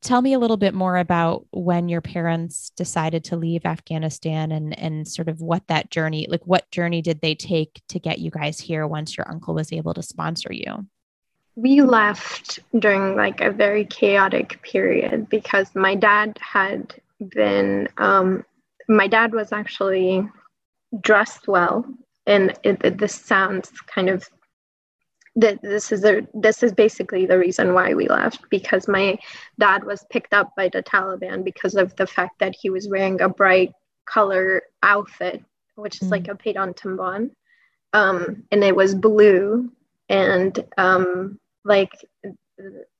Tell 0.01 0.21
me 0.21 0.33
a 0.33 0.39
little 0.39 0.57
bit 0.57 0.73
more 0.73 0.97
about 0.97 1.45
when 1.51 1.89
your 1.89 1.99
parents 1.99 2.71
decided 2.71 3.25
to 3.25 3.35
leave 3.35 3.65
Afghanistan 3.65 4.51
and 4.51 4.77
and 4.79 5.07
sort 5.07 5.27
of 5.27 5.41
what 5.41 5.67
that 5.67 5.91
journey, 5.91 6.25
like 6.29 6.45
what 6.45 6.71
journey 6.71 7.01
did 7.01 7.19
they 7.21 7.35
take 7.35 7.81
to 7.89 7.99
get 7.99 8.19
you 8.19 8.31
guys 8.31 8.59
here 8.59 8.87
once 8.87 9.17
your 9.17 9.29
uncle 9.29 9.53
was 9.53 9.73
able 9.73 9.93
to 9.93 10.01
sponsor 10.01 10.53
you? 10.53 10.87
We 11.55 11.81
left 11.81 12.59
during 12.77 13.17
like 13.17 13.41
a 13.41 13.51
very 13.51 13.83
chaotic 13.83 14.61
period 14.61 15.27
because 15.27 15.75
my 15.75 15.95
dad 15.95 16.37
had 16.39 16.95
been 17.19 17.89
um, 17.97 18.45
my 18.87 19.07
dad 19.07 19.33
was 19.33 19.51
actually 19.51 20.25
dressed 21.01 21.47
well 21.47 21.85
and 22.25 22.57
it, 22.63 22.79
it, 22.85 22.97
this 22.97 23.13
sounds 23.13 23.71
kind 23.87 24.09
of 24.09 24.29
that 25.39 25.61
this 25.61 25.91
is 25.91 26.01
the 26.01 26.27
this 26.33 26.63
is 26.63 26.73
basically 26.73 27.25
the 27.25 27.37
reason 27.37 27.73
why 27.73 27.93
we 27.93 28.07
left 28.07 28.49
because 28.49 28.87
my 28.87 29.17
dad 29.57 29.83
was 29.83 30.05
picked 30.09 30.33
up 30.33 30.51
by 30.55 30.69
the 30.69 30.83
Taliban 30.83 31.43
because 31.43 31.75
of 31.75 31.95
the 31.95 32.07
fact 32.07 32.39
that 32.39 32.55
he 32.59 32.69
was 32.69 32.89
wearing 32.89 33.21
a 33.21 33.29
bright 33.29 33.71
color 34.05 34.63
outfit, 34.83 35.43
which 35.75 36.01
is 36.01 36.09
mm-hmm. 36.09 36.11
like 36.11 36.27
a 36.27 36.35
paytan 36.35 36.75
tumbon, 36.75 37.31
um, 37.93 38.43
and 38.51 38.63
it 38.63 38.75
was 38.75 38.95
blue 38.95 39.71
and 40.09 40.65
um, 40.77 41.39
like 41.63 41.93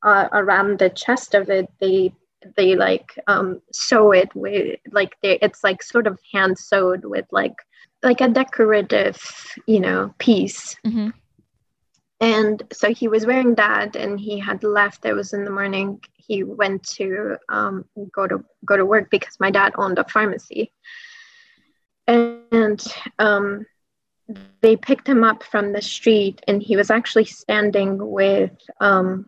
uh, 0.03 0.29
around 0.31 0.79
the 0.79 0.89
chest 0.89 1.33
of 1.33 1.49
it 1.49 1.67
they 1.79 2.13
they 2.55 2.75
like 2.75 3.19
um, 3.27 3.61
sew 3.73 4.11
it 4.11 4.33
with 4.33 4.79
like 4.91 5.15
they, 5.21 5.37
it's 5.41 5.63
like 5.63 5.83
sort 5.83 6.07
of 6.07 6.17
hand 6.31 6.57
sewed 6.57 7.03
with 7.03 7.25
like 7.31 7.55
like 8.01 8.21
a 8.21 8.29
decorative 8.29 9.21
you 9.67 9.79
know 9.79 10.13
piece 10.19 10.75
mm-hmm. 10.85 11.09
And 12.19 12.61
so 12.71 12.93
he 12.93 13.07
was 13.07 13.25
wearing 13.25 13.55
that 13.55 13.95
and 13.95 14.19
he 14.19 14.39
had 14.39 14.63
left. 14.63 15.05
It 15.05 15.13
was 15.13 15.33
in 15.33 15.45
the 15.45 15.51
morning. 15.51 16.01
He 16.15 16.43
went 16.43 16.83
to 16.97 17.37
um, 17.47 17.85
go 18.11 18.27
to 18.27 18.43
go 18.65 18.75
to 18.75 18.85
work 18.85 19.09
because 19.09 19.39
my 19.39 19.51
dad 19.51 19.73
owned 19.77 19.99
a 19.99 20.03
pharmacy. 20.03 20.71
And 22.07 22.83
um, 23.19 23.65
they 24.61 24.75
picked 24.75 25.07
him 25.07 25.23
up 25.23 25.43
from 25.43 25.71
the 25.71 25.81
street 25.81 26.41
and 26.47 26.61
he 26.61 26.75
was 26.75 26.89
actually 26.91 27.25
standing 27.25 27.97
with 27.97 28.51
um, 28.81 29.27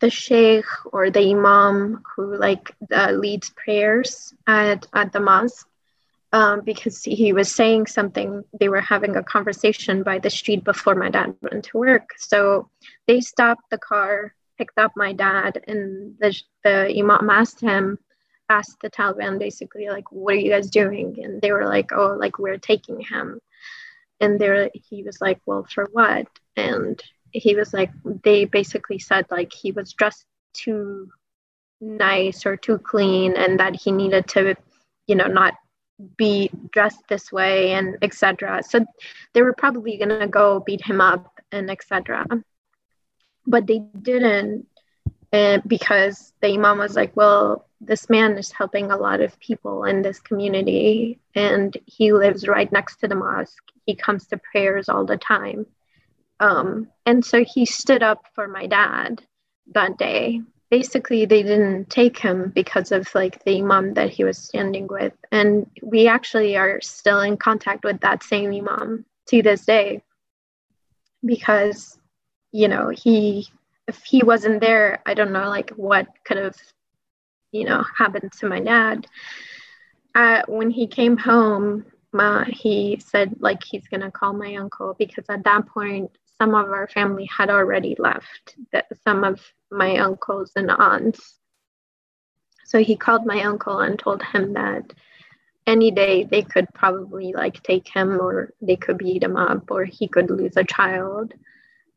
the 0.00 0.10
sheikh 0.10 0.66
or 0.92 1.10
the 1.10 1.30
imam 1.30 2.02
who 2.14 2.36
like 2.36 2.74
uh, 2.92 3.12
leads 3.12 3.50
prayers 3.50 4.34
at, 4.46 4.86
at 4.92 5.12
the 5.12 5.20
mosque 5.20 5.66
um, 6.36 6.60
because 6.60 7.02
he 7.02 7.32
was 7.32 7.50
saying 7.50 7.86
something 7.86 8.44
they 8.60 8.68
were 8.68 8.82
having 8.82 9.16
a 9.16 9.22
conversation 9.22 10.02
by 10.02 10.18
the 10.18 10.28
street 10.28 10.64
before 10.64 10.94
my 10.94 11.08
dad 11.08 11.34
went 11.40 11.64
to 11.64 11.78
work. 11.78 12.10
So 12.18 12.68
they 13.06 13.22
stopped 13.22 13.62
the 13.70 13.78
car 13.78 14.34
picked 14.58 14.78
up 14.78 14.92
my 14.96 15.14
dad 15.14 15.62
and 15.66 16.14
the, 16.20 16.38
the 16.62 16.94
imam 16.98 17.30
asked 17.30 17.60
him 17.60 17.98
asked 18.48 18.78
the 18.82 18.90
taliban 18.90 19.38
basically 19.38 19.88
like 19.88 20.10
what 20.12 20.34
are 20.34 20.38
you 20.38 20.50
guys 20.50 20.68
doing? 20.68 21.16
And 21.24 21.40
they 21.40 21.52
were 21.52 21.66
like 21.66 21.90
oh 21.92 22.14
like 22.20 22.38
we're 22.38 22.58
taking 22.58 23.00
him. 23.00 23.40
And 24.20 24.38
there 24.38 24.70
he 24.74 25.02
was 25.04 25.22
like 25.22 25.40
well 25.46 25.66
for 25.72 25.88
what? 25.90 26.26
And 26.54 27.02
he 27.30 27.54
was 27.54 27.72
like 27.72 27.92
they 28.24 28.44
basically 28.44 28.98
said 28.98 29.24
like 29.30 29.54
he 29.54 29.72
was 29.72 29.94
dressed 29.94 30.26
too 30.52 31.08
nice 31.80 32.44
or 32.44 32.58
too 32.58 32.76
clean 32.76 33.36
and 33.36 33.58
that 33.58 33.74
he 33.74 33.90
needed 33.90 34.26
to 34.28 34.54
you 35.06 35.14
know 35.14 35.28
not 35.28 35.54
be 36.16 36.50
dressed 36.72 37.02
this 37.08 37.32
way 37.32 37.72
and 37.72 37.96
etc 38.02 38.62
so 38.62 38.84
they 39.32 39.42
were 39.42 39.54
probably 39.54 39.96
going 39.96 40.20
to 40.20 40.28
go 40.28 40.60
beat 40.60 40.84
him 40.84 41.00
up 41.00 41.40
and 41.52 41.70
etc 41.70 42.26
but 43.46 43.66
they 43.66 43.78
didn't 44.02 44.66
and 45.32 45.62
because 45.66 46.32
the 46.42 46.48
imam 46.48 46.78
was 46.78 46.94
like 46.94 47.16
well 47.16 47.66
this 47.80 48.08
man 48.08 48.38
is 48.38 48.52
helping 48.52 48.90
a 48.90 48.96
lot 48.96 49.20
of 49.20 49.38
people 49.38 49.84
in 49.84 50.02
this 50.02 50.18
community 50.18 51.18
and 51.34 51.76
he 51.84 52.12
lives 52.12 52.48
right 52.48 52.70
next 52.72 52.96
to 52.96 53.08
the 53.08 53.14
mosque. 53.14 53.62
He 53.84 53.94
comes 53.94 54.26
to 54.28 54.38
prayers 54.38 54.88
all 54.88 55.04
the 55.04 55.18
time. 55.18 55.66
Um, 56.40 56.88
and 57.04 57.24
so 57.24 57.44
he 57.44 57.66
stood 57.66 58.02
up 58.02 58.26
for 58.34 58.48
my 58.48 58.66
dad 58.66 59.22
that 59.72 59.98
day 59.98 60.40
basically 60.70 61.24
they 61.26 61.42
didn't 61.42 61.88
take 61.90 62.18
him 62.18 62.52
because 62.54 62.92
of 62.92 63.08
like 63.14 63.42
the 63.44 63.58
imam 63.58 63.94
that 63.94 64.10
he 64.10 64.24
was 64.24 64.38
standing 64.38 64.86
with. 64.88 65.12
And 65.30 65.70
we 65.82 66.08
actually 66.08 66.56
are 66.56 66.80
still 66.80 67.20
in 67.20 67.36
contact 67.36 67.84
with 67.84 68.00
that 68.00 68.22
same 68.22 68.52
imam 68.52 69.04
to 69.28 69.42
this 69.42 69.64
day 69.64 70.02
because 71.24 71.98
you 72.52 72.68
know 72.68 72.88
he 72.90 73.48
if 73.88 74.02
he 74.04 74.22
wasn't 74.22 74.60
there 74.60 75.02
i 75.06 75.14
don't 75.14 75.32
know 75.32 75.48
like 75.48 75.70
what 75.70 76.06
could 76.24 76.36
have 76.36 76.56
you 77.50 77.64
know 77.64 77.84
happened 77.96 78.32
to 78.32 78.48
my 78.48 78.60
dad. 78.60 79.06
Uh, 80.14 80.42
when 80.48 80.70
he 80.70 80.86
came 80.86 81.16
home 81.16 81.84
he 82.48 82.98
said 83.04 83.36
like 83.40 83.62
he's 83.62 83.86
gonna 83.88 84.10
call 84.10 84.32
my 84.32 84.56
uncle 84.56 84.94
because 84.98 85.24
at 85.28 85.44
that 85.44 85.66
point 85.66 86.10
some 86.40 86.54
of 86.54 86.66
our 86.70 86.88
family 86.88 87.26
had 87.26 87.50
already 87.50 87.96
left 87.98 88.56
that 88.72 88.86
some 89.04 89.24
of 89.24 89.40
my 89.70 89.96
uncles 89.96 90.52
and 90.56 90.70
aunts. 90.70 91.38
So 92.64 92.82
he 92.82 92.96
called 92.96 93.26
my 93.26 93.42
uncle 93.42 93.80
and 93.80 93.98
told 93.98 94.22
him 94.22 94.52
that 94.54 94.92
any 95.66 95.90
day 95.90 96.24
they 96.24 96.42
could 96.42 96.66
probably 96.74 97.32
like 97.32 97.62
take 97.62 97.88
him 97.88 98.20
or 98.20 98.52
they 98.60 98.76
could 98.76 98.98
beat 98.98 99.22
him 99.22 99.36
up 99.36 99.70
or 99.70 99.84
he 99.84 100.08
could 100.08 100.30
lose 100.30 100.56
a 100.56 100.64
child 100.64 101.32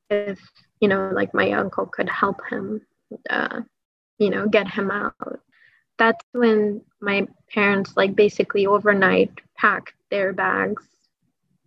if 0.10 0.40
you 0.80 0.88
know 0.88 1.12
like 1.14 1.34
my 1.34 1.52
uncle 1.52 1.86
could 1.86 2.10
help 2.10 2.38
him 2.50 2.82
uh, 3.30 3.62
you 4.18 4.30
know 4.30 4.48
get 4.48 4.68
him 4.68 4.90
out. 4.92 5.40
That's 5.98 6.24
when 6.32 6.82
my 7.02 7.28
parents 7.54 7.94
like 7.96 8.16
basically 8.16 8.66
overnight 8.66 9.32
packed 9.58 9.94
their 10.10 10.34
bags 10.34 10.84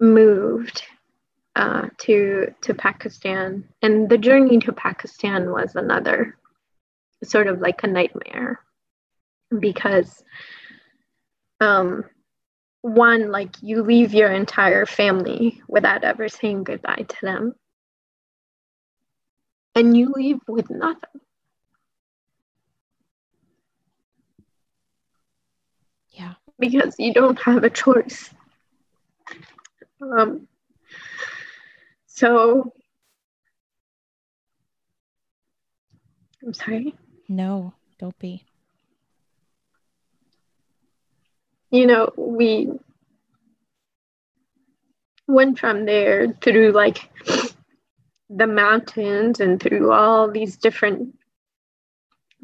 moved 0.00 0.82
uh, 1.54 1.88
to 1.98 2.54
to 2.62 2.74
Pakistan, 2.74 3.68
and 3.82 4.08
the 4.08 4.18
journey 4.18 4.58
to 4.60 4.72
Pakistan 4.72 5.50
was 5.50 5.74
another 5.76 6.36
sort 7.24 7.46
of 7.46 7.60
like 7.60 7.82
a 7.82 7.86
nightmare 7.86 8.60
because 9.60 10.24
um, 11.60 12.04
one 12.80 13.30
like 13.30 13.54
you 13.62 13.82
leave 13.82 14.14
your 14.14 14.30
entire 14.32 14.86
family 14.86 15.60
without 15.68 16.04
ever 16.04 16.28
saying 16.28 16.64
goodbye 16.64 17.04
to 17.08 17.16
them, 17.22 17.54
and 19.74 19.96
you 19.96 20.12
leave 20.16 20.40
with 20.48 20.70
nothing. 20.70 21.20
Yeah, 26.10 26.34
because 26.58 26.96
you 26.98 27.12
don't 27.12 27.38
have 27.40 27.64
a 27.64 27.70
choice. 27.70 28.30
Um, 30.00 30.48
so, 32.14 32.70
I'm 36.44 36.52
sorry. 36.52 36.94
No, 37.26 37.72
don't 37.98 38.18
be. 38.18 38.44
You 41.70 41.86
know, 41.86 42.10
we 42.18 42.68
went 45.26 45.58
from 45.58 45.86
there 45.86 46.34
through 46.42 46.72
like 46.72 47.10
the 48.28 48.46
mountains 48.46 49.40
and 49.40 49.58
through 49.58 49.90
all 49.90 50.30
these 50.30 50.58
different 50.58 51.14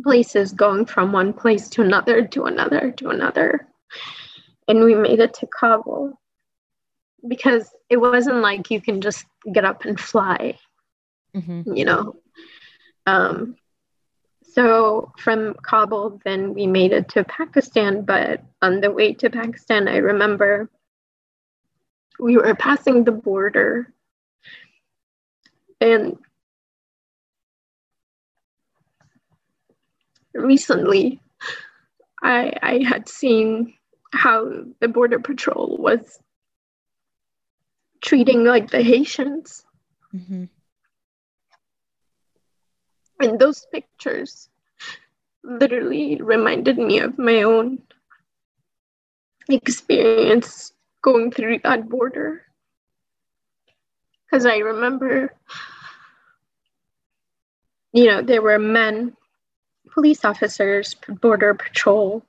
places, 0.02 0.54
going 0.54 0.86
from 0.86 1.12
one 1.12 1.34
place 1.34 1.68
to 1.70 1.82
another, 1.82 2.26
to 2.28 2.44
another, 2.44 2.92
to 2.92 3.10
another. 3.10 3.68
And 4.66 4.82
we 4.82 4.94
made 4.94 5.20
it 5.20 5.34
to 5.34 5.46
Kabul 5.46 6.18
because 7.26 7.70
it 7.88 7.96
wasn't 7.96 8.40
like 8.40 8.70
you 8.70 8.80
can 8.80 9.00
just 9.00 9.24
get 9.52 9.64
up 9.64 9.84
and 9.84 9.98
fly, 9.98 10.58
mm-hmm. 11.34 11.74
you 11.74 11.84
know. 11.84 12.16
Um, 13.06 13.56
so 14.42 15.12
from 15.18 15.54
Kabul, 15.62 16.20
then 16.24 16.54
we 16.54 16.66
made 16.66 16.92
it 16.92 17.08
to 17.10 17.24
Pakistan. 17.24 18.02
But 18.02 18.42
on 18.62 18.80
the 18.80 18.90
way 18.90 19.14
to 19.14 19.30
Pakistan, 19.30 19.88
I 19.88 19.96
remember 19.98 20.68
we 22.18 22.36
were 22.36 22.54
passing 22.54 23.04
the 23.04 23.12
border 23.12 23.92
and 25.80 26.16
recently 30.34 31.20
I, 32.22 32.52
I 32.60 32.84
had 32.84 33.08
seen 33.08 33.74
how 34.12 34.64
the 34.80 34.88
border 34.88 35.20
patrol 35.20 35.76
was 35.78 36.18
treating 38.00 38.44
like 38.44 38.70
the 38.70 38.82
Haitians. 38.82 39.64
Mm-hmm. 40.14 40.44
And 43.20 43.38
those 43.38 43.66
pictures 43.72 44.48
literally 45.42 46.20
reminded 46.20 46.78
me 46.78 47.00
of 47.00 47.18
my 47.18 47.42
own 47.42 47.82
experience 49.48 50.72
going 51.02 51.30
through 51.30 51.60
that 51.64 51.88
border. 51.88 52.42
Because 54.24 54.46
I 54.46 54.58
remember, 54.58 55.34
you 57.92 58.06
know, 58.06 58.22
there 58.22 58.42
were 58.42 58.58
men, 58.58 59.16
police 59.90 60.24
officers, 60.24 60.94
border 61.08 61.54
patrol 61.54 62.22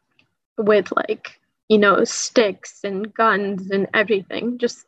with 0.57 0.91
like, 0.95 1.39
you 1.67 1.77
know, 1.77 2.03
sticks 2.05 2.83
and 2.83 3.13
guns 3.13 3.69
and 3.69 3.87
everything, 3.93 4.57
just 4.57 4.85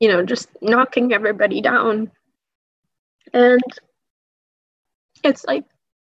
you 0.00 0.08
know, 0.08 0.24
just 0.24 0.48
knocking 0.62 1.12
everybody 1.12 1.60
down. 1.60 2.10
And 3.32 3.62
it's 5.24 5.44
like 5.44 5.64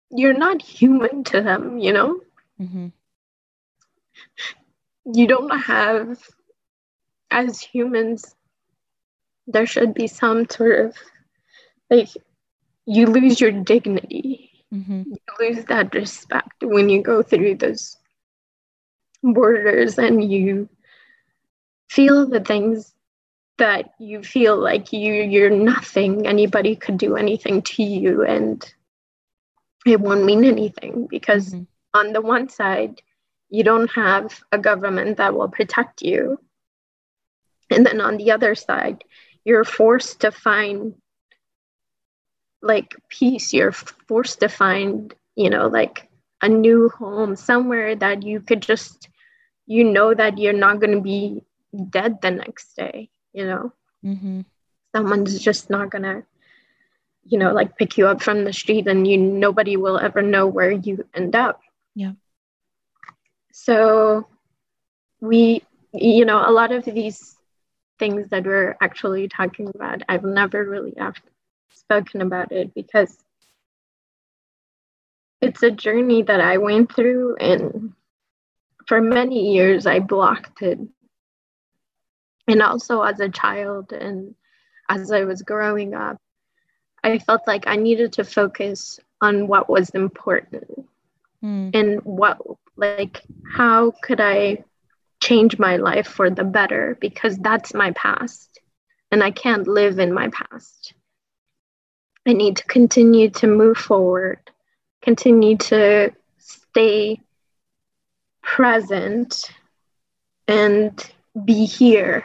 you're 0.09 0.37
not 0.37 0.61
human 0.61 1.23
to 1.25 1.41
them, 1.41 1.77
you 1.77 1.93
know? 1.93 2.19
Mm-hmm. 2.61 2.87
You 5.13 5.27
don't 5.27 5.57
have, 5.59 6.19
as 7.31 7.59
humans, 7.59 8.35
there 9.47 9.65
should 9.65 9.93
be 9.93 10.07
some 10.07 10.49
sort 10.49 10.85
of 10.85 10.97
like 11.89 12.09
you 12.85 13.07
lose 13.07 13.39
your 13.41 13.51
dignity 13.51 14.49
Mm-hmm. 14.73 15.03
you 15.05 15.17
lose 15.39 15.65
that 15.65 15.93
respect 15.93 16.63
when 16.63 16.89
you 16.89 17.03
go 17.03 17.21
through 17.21 17.55
those 17.57 17.95
borders 19.21 19.99
and 19.99 20.31
you 20.31 20.67
feel 21.89 22.27
the 22.27 22.39
things 22.39 22.95
that 23.57 23.91
you 23.99 24.21
feel 24.23 24.57
like 24.57 24.91
you 24.93 25.13
you're 25.13 25.49
nothing 25.49 26.27
anybody 26.27 26.75
could 26.75 26.97
do 26.97 27.15
anything 27.15 27.61
to 27.61 27.83
you 27.83 28.23
and 28.23 28.73
it 29.85 29.99
won't 29.99 30.25
mean 30.25 30.43
anything 30.43 31.07
because 31.09 31.55
Mhm. 31.55 31.67
on 31.93 32.13
the 32.13 32.21
one 32.21 32.49
side 32.49 33.01
you 33.49 33.63
don't 33.63 33.91
have 33.91 34.43
a 34.51 34.57
government 34.57 35.17
that 35.17 35.33
will 35.33 35.49
protect 35.49 36.01
you. 36.01 36.39
And 37.69 37.85
then 37.85 37.99
on 38.01 38.17
the 38.17 38.31
other 38.31 38.55
side 38.55 39.03
you're 39.43 39.63
forced 39.65 40.21
to 40.21 40.31
find 40.31 40.95
like 42.61 42.95
peace. 43.09 43.53
You're 43.53 43.71
forced 43.71 44.39
to 44.41 44.49
find 44.49 45.13
you 45.35 45.49
know 45.49 45.67
like 45.67 46.09
a 46.41 46.49
new 46.49 46.89
home 46.89 47.35
somewhere 47.35 47.95
that 47.95 48.23
you 48.23 48.41
could 48.41 48.61
just 48.61 49.09
you 49.65 49.83
know 49.83 50.13
that 50.13 50.37
you're 50.37 50.53
not 50.65 50.79
going 50.79 50.95
to 50.95 51.01
be 51.01 51.41
dead 51.89 52.21
the 52.21 52.31
next 52.31 52.75
day 52.75 53.09
you 53.33 53.45
know 53.45 53.71
Mm-hmm. 54.05 54.41
someone's 54.95 55.39
just 55.39 55.69
not 55.69 55.91
to 56.03 56.23
you 57.25 57.37
know 57.37 57.53
like 57.53 57.77
pick 57.77 57.97
you 57.97 58.07
up 58.07 58.21
from 58.21 58.43
the 58.45 58.53
street 58.53 58.87
and 58.87 59.07
you 59.07 59.17
nobody 59.17 59.75
will 59.77 59.97
ever 59.99 60.21
know 60.21 60.47
where 60.47 60.71
you 60.71 61.05
end 61.13 61.35
up 61.35 61.61
Yeah. 61.95 62.13
so 63.51 64.27
we 65.21 65.63
you 65.93 66.25
know 66.25 66.43
a 66.47 66.51
lot 66.51 66.71
of 66.71 66.85
these 66.85 67.35
things 67.99 68.29
that 68.29 68.45
we're 68.45 68.75
actually 68.81 69.27
talking 69.27 69.69
about 69.73 70.01
i've 70.09 70.23
never 70.23 70.63
really 70.63 70.93
spoken 71.73 72.21
about 72.21 72.51
it 72.51 72.73
because 72.73 73.17
it's 75.41 75.63
a 75.63 75.71
journey 75.71 76.21
that 76.23 76.39
i 76.41 76.57
went 76.57 76.93
through 76.93 77.35
and 77.37 77.93
for 78.87 79.01
many 79.01 79.53
years 79.53 79.85
i 79.85 79.99
blocked 79.99 80.61
it 80.61 80.79
and 82.47 82.61
also 82.61 83.01
as 83.01 83.19
a 83.19 83.29
child 83.29 83.93
and 83.93 84.35
as 84.89 85.11
i 85.11 85.23
was 85.23 85.41
growing 85.41 85.93
up 85.93 86.17
i 87.03 87.17
felt 87.19 87.41
like 87.47 87.67
i 87.67 87.75
needed 87.75 88.13
to 88.13 88.23
focus 88.23 88.99
on 89.21 89.47
what 89.47 89.69
was 89.69 89.89
important 89.91 90.87
Mm. 91.43 91.75
and 91.75 91.99
what 92.03 92.39
like 92.77 93.21
how 93.51 93.91
could 94.01 94.21
i 94.21 94.63
change 95.21 95.59
my 95.59 95.75
life 95.75 96.07
for 96.07 96.29
the 96.29 96.45
better 96.45 96.97
because 97.01 97.37
that's 97.37 97.73
my 97.73 97.91
past 97.91 98.61
and 99.11 99.21
i 99.21 99.29
can't 99.29 99.67
live 99.67 99.99
in 99.99 100.13
my 100.13 100.29
past 100.29 100.93
i 102.25 102.31
need 102.31 102.55
to 102.55 102.63
continue 102.65 103.29
to 103.29 103.47
move 103.47 103.77
forward 103.77 104.39
continue 105.01 105.57
to 105.57 106.13
stay 106.37 107.19
present 108.41 109.51
and 110.47 111.11
be 111.45 111.65
here 111.65 112.23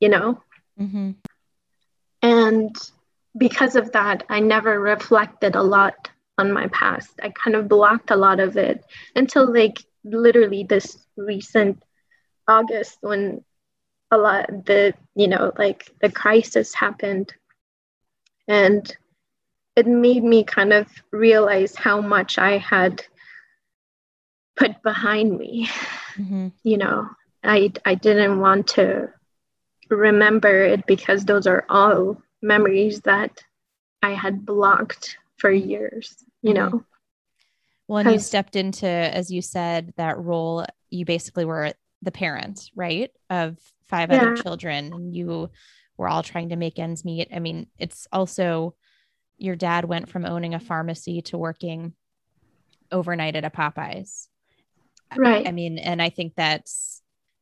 you 0.00 0.08
know 0.08 0.40
Mm-hmm. 0.80 1.10
and 2.22 2.74
because 3.36 3.76
of 3.76 3.92
that, 3.92 4.24
I 4.28 4.40
never 4.40 4.78
reflected 4.80 5.54
a 5.54 5.62
lot 5.62 6.10
on 6.38 6.52
my 6.52 6.66
past. 6.68 7.10
I 7.22 7.30
kind 7.30 7.56
of 7.56 7.68
blocked 7.68 8.10
a 8.10 8.16
lot 8.16 8.40
of 8.40 8.56
it 8.56 8.84
until 9.14 9.52
like 9.52 9.78
literally 10.04 10.64
this 10.64 10.96
recent 11.16 11.82
August 12.48 12.98
when 13.00 13.44
a 14.10 14.16
lot 14.18 14.46
the 14.66 14.94
you 15.14 15.28
know 15.28 15.52
like 15.58 15.84
the 16.00 16.10
crisis 16.10 16.74
happened 16.74 17.32
and 18.48 18.96
it 19.76 19.86
made 19.86 20.22
me 20.24 20.44
kind 20.44 20.72
of 20.72 20.86
realize 21.12 21.74
how 21.76 22.00
much 22.00 22.38
I 22.38 22.58
had 22.58 23.02
put 24.56 24.82
behind 24.82 25.38
me 25.38 25.68
Mm-hmm. 26.18 26.48
you 26.62 26.76
know 26.78 27.08
i 27.48 27.72
i 27.84 27.94
didn't 27.94 28.38
want 28.40 28.66
to 28.68 29.08
remember 29.90 30.62
it 30.62 30.86
because 30.86 31.24
those 31.24 31.46
are 31.46 31.64
all 31.68 32.20
memories 32.42 33.00
that 33.02 33.42
i 34.02 34.10
had 34.10 34.46
blocked 34.46 35.16
for 35.38 35.50
years 35.50 36.16
you 36.42 36.52
Mhm. 36.54 36.56
know 36.56 36.84
Well, 37.88 38.00
and 38.00 38.12
you 38.12 38.18
stepped 38.18 38.54
into, 38.54 38.86
as 38.86 39.30
you 39.30 39.40
said, 39.40 39.94
that 39.96 40.18
role. 40.18 40.66
You 40.90 41.06
basically 41.06 41.46
were 41.46 41.72
the 42.02 42.12
parent, 42.12 42.70
right, 42.76 43.10
of 43.30 43.58
five 43.88 44.10
other 44.10 44.30
children, 44.36 44.92
and 44.92 45.16
you 45.16 45.50
were 45.96 46.08
all 46.08 46.22
trying 46.22 46.50
to 46.50 46.56
make 46.56 46.78
ends 46.78 47.02
meet. 47.04 47.28
I 47.34 47.38
mean, 47.38 47.68
it's 47.78 48.06
also 48.12 48.74
your 49.38 49.56
dad 49.56 49.86
went 49.86 50.10
from 50.10 50.26
owning 50.26 50.52
a 50.54 50.60
pharmacy 50.60 51.22
to 51.22 51.38
working 51.38 51.94
overnight 52.92 53.36
at 53.36 53.44
a 53.46 53.50
Popeyes. 53.50 54.28
right 55.16 55.46
I 55.46 55.52
mean, 55.52 55.78
and 55.78 56.02
I 56.02 56.10
think 56.10 56.34
that's 56.34 56.97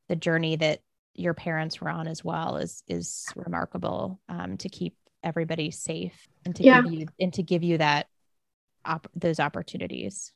the 0.08 0.16
journey 0.16 0.56
that 0.56 0.80
your 1.14 1.34
parents 1.34 1.80
were 1.80 1.88
on 1.88 2.06
as 2.06 2.24
well 2.24 2.56
is 2.56 2.82
is 2.88 3.26
remarkable 3.36 4.20
um, 4.28 4.56
to 4.58 4.68
keep 4.68 4.94
everybody 5.22 5.70
safe 5.70 6.28
and 6.44 6.54
to 6.56 6.62
Yeah. 6.62 6.82
give 6.82 6.92
you 6.92 7.06
and 7.18 7.32
to 7.34 7.42
give 7.42 7.62
you 7.62 7.78
that 7.78 8.06
op- 8.84 9.10
those 9.14 9.40
opportunities. 9.40 10.32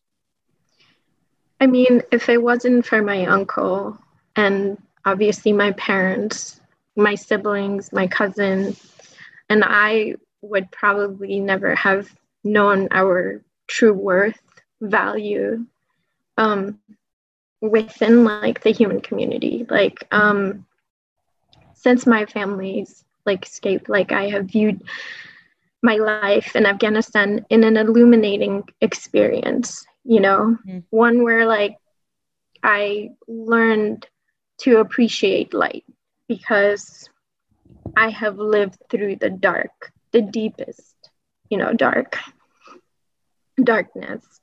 i 1.61 1.67
mean 1.67 2.03
if 2.11 2.29
it 2.29 2.43
wasn't 2.43 2.85
for 2.87 3.03
my 3.03 3.27
uncle 3.27 3.97
and 4.37 4.79
obviously 5.05 5.53
my 5.53 5.73
parents 5.73 6.61
my 6.97 7.15
siblings 7.15 7.93
my 7.93 8.07
cousin 8.07 8.75
and 9.51 9.63
i 9.65 10.15
would 10.43 10.71
probably 10.71 11.39
never 11.39 11.75
have 11.75 12.09
known 12.45 12.89
our 12.91 13.43
true 13.67 13.93
worth 13.93 14.41
value 14.81 15.65
um, 16.39 16.79
within 17.61 18.25
like 18.25 18.63
the 18.63 18.71
human 18.73 19.01
community. 19.01 19.67
Like 19.69 20.07
um, 20.11 20.65
since 21.75 22.07
my 22.07 22.25
family's 22.27 23.05
like 23.27 23.45
escape 23.47 23.89
like 23.89 24.13
i 24.13 24.29
have 24.29 24.47
viewed 24.47 24.81
my 25.83 25.97
life 25.97 26.55
in 26.57 26.67
afghanistan 26.67 27.45
in 27.51 27.65
an 27.65 27.77
illuminating 27.77 28.63
experience 28.81 29.85
you 30.05 30.21
know? 30.21 30.57
Mhm. 30.67 30.83
one 30.91 31.23
where 31.23 31.47
like 31.47 31.77
i 32.63 33.11
learned 33.29 34.07
to 34.59 34.79
appreciate 34.79 35.53
light 35.55 35.85
because 36.29 37.09
i 37.97 38.09
have 38.09 38.39
lived 38.39 38.79
through 38.91 39.17
the 39.17 39.31
dark 39.31 39.93
the 40.13 40.23
deepest 40.23 40.97
you 41.51 41.59
know 41.59 41.73
dark 41.73 42.17
darkness. 43.63 44.41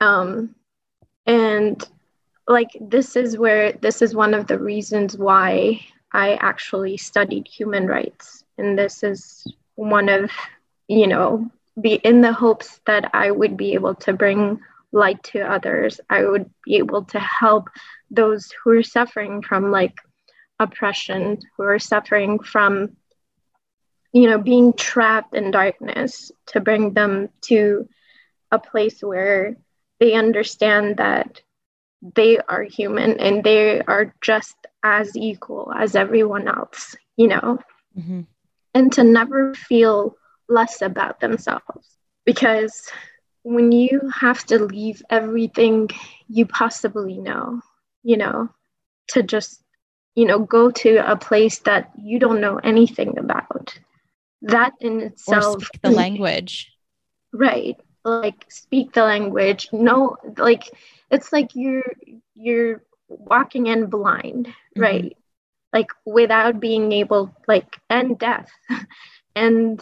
Um 0.00 0.54
and 1.26 1.82
like 2.48 2.70
this 2.80 3.16
is 3.16 3.38
where 3.38 3.72
this 3.72 4.02
is 4.02 4.14
one 4.14 4.34
of 4.34 4.46
the 4.46 4.58
reasons 4.58 5.16
why 5.18 5.80
i 6.12 6.34
actually 6.34 6.96
studied 6.96 7.46
human 7.46 7.86
rights. 7.86 8.44
And 8.58 8.78
this 8.78 9.02
is 9.02 9.46
one 9.74 10.08
of 10.08 10.30
you 10.88 11.06
know 11.06 11.50
be 11.80 11.94
in 11.94 12.22
the 12.22 12.32
hopes 12.32 12.80
that 12.86 13.10
i 13.12 13.30
would 13.30 13.56
be 13.56 13.74
able 13.74 13.94
to 13.94 14.12
bring 14.12 14.60
light 14.92 15.22
to 15.24 15.40
others. 15.40 16.00
I 16.08 16.24
would 16.24 16.50
be 16.64 16.76
able 16.76 17.04
to 17.06 17.20
help 17.20 17.68
those 18.10 18.52
who 18.52 18.70
are 18.70 18.82
suffering 18.82 19.42
from 19.42 19.70
like 19.70 19.98
oppression 20.58 21.38
who 21.56 21.64
are 21.64 21.78
suffering 21.78 22.38
from 22.38 22.96
you 24.12 24.30
know 24.30 24.38
being 24.38 24.72
trapped 24.72 25.34
in 25.34 25.50
darkness 25.50 26.32
to 26.46 26.60
bring 26.60 26.94
them 26.94 27.28
to 27.42 27.88
a 28.50 28.58
place 28.58 29.02
where 29.02 29.56
they 30.00 30.14
understand 30.14 30.96
that 30.96 31.42
they 32.02 32.38
are 32.48 32.62
human 32.62 33.18
and 33.20 33.42
they 33.44 33.80
are 33.82 34.14
just 34.20 34.56
as 34.82 35.16
equal 35.16 35.72
as 35.76 35.94
everyone 35.96 36.48
else, 36.48 36.96
you 37.16 37.28
know, 37.28 37.58
Mm-hmm. 37.98 38.20
and 38.74 38.92
to 38.92 39.02
never 39.04 39.48
feel 39.50 40.16
less 40.48 40.80
about 40.82 41.20
themselves. 41.20 41.98
Because 42.24 42.90
when 43.42 43.72
you 43.72 44.00
have 44.20 44.44
to 44.46 44.58
leave 44.58 45.02
everything 45.10 45.88
you 46.28 46.46
possibly 46.46 47.18
know, 47.18 47.60
you 48.02 48.16
know, 48.16 48.48
to 49.08 49.22
just, 49.22 49.62
you 50.14 50.24
know, 50.26 50.38
go 50.40 50.70
to 50.70 50.96
a 51.10 51.16
place 51.16 51.58
that 51.60 51.90
you 52.02 52.18
don't 52.18 52.40
know 52.40 52.58
anything 52.62 53.18
about, 53.18 53.78
that 54.42 54.72
in 54.80 55.00
Or 55.26 55.40
itself, 55.40 55.62
speak 55.62 55.80
the 55.82 55.90
language. 55.90 56.72
right 57.32 57.76
like 58.04 58.44
speak 58.48 58.92
the 58.92 59.02
language 59.02 59.68
no 59.72 60.16
like 60.38 60.64
it's 61.10 61.32
like 61.32 61.50
you're 61.54 61.92
you're 62.34 62.82
walking 63.08 63.66
in 63.66 63.86
blind 63.86 64.46
Mhm. 64.76 64.82
right 64.82 65.16
like 65.72 65.88
without 66.04 66.60
being 66.60 66.92
able 66.92 67.34
like 67.46 67.76
and 67.90 68.18
deaf 68.18 68.50
and 69.36 69.80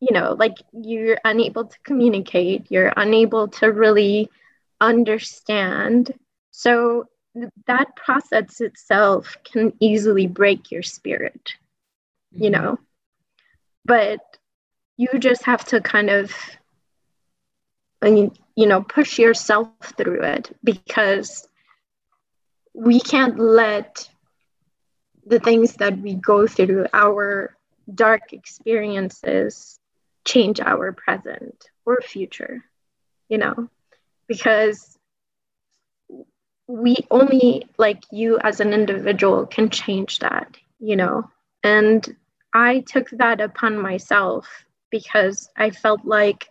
you 0.00 0.12
know 0.12 0.34
like 0.38 0.56
you're 0.72 1.18
unable 1.24 1.64
to 1.66 1.78
communicate 1.84 2.70
you're 2.70 2.92
unable 2.96 3.48
to 3.48 3.66
really 3.72 4.28
understand 4.80 6.12
so 6.50 7.04
that 7.66 7.94
process 7.96 8.60
itself 8.60 9.36
can 9.44 9.72
easily 9.80 10.26
break 10.26 10.70
your 10.70 10.82
spirit 10.82 11.54
you 12.32 12.50
Mhm. 12.50 12.52
know 12.52 12.78
but 13.84 14.20
you 14.96 15.08
just 15.18 15.44
have 15.44 15.64
to 15.66 15.80
kind 15.80 16.10
of 16.10 16.32
I 18.02 18.10
mean, 18.10 18.32
you 18.56 18.66
know, 18.66 18.82
push 18.82 19.18
yourself 19.18 19.68
through 19.96 20.22
it 20.22 20.56
because 20.64 21.46
we 22.74 23.00
can't 23.00 23.38
let 23.38 24.08
the 25.26 25.38
things 25.40 25.74
that 25.74 25.98
we 25.98 26.14
go 26.14 26.46
through, 26.46 26.86
our 26.92 27.56
dark 27.92 28.32
experiences, 28.32 29.78
change 30.24 30.60
our 30.60 30.92
present 30.92 31.64
or 31.84 32.00
future, 32.00 32.64
you 33.28 33.38
know, 33.38 33.68
because 34.28 34.98
we 36.66 36.96
only, 37.10 37.66
like 37.78 38.02
you 38.12 38.38
as 38.38 38.60
an 38.60 38.72
individual, 38.72 39.46
can 39.46 39.70
change 39.70 40.20
that, 40.20 40.56
you 40.78 40.96
know. 40.96 41.28
And 41.62 42.06
I 42.54 42.80
took 42.80 43.10
that 43.10 43.40
upon 43.40 43.78
myself 43.78 44.64
because 44.90 45.48
I 45.56 45.70
felt 45.70 46.04
like 46.04 46.48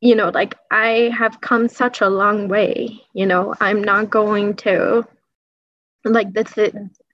you 0.00 0.14
know, 0.14 0.30
like 0.30 0.56
I 0.70 1.12
have 1.16 1.40
come 1.40 1.68
such 1.68 2.00
a 2.00 2.08
long 2.08 2.48
way, 2.48 3.02
you 3.12 3.26
know, 3.26 3.54
I'm 3.60 3.82
not 3.82 4.10
going 4.10 4.56
to 4.56 5.06
like 6.04 6.32
this 6.32 6.54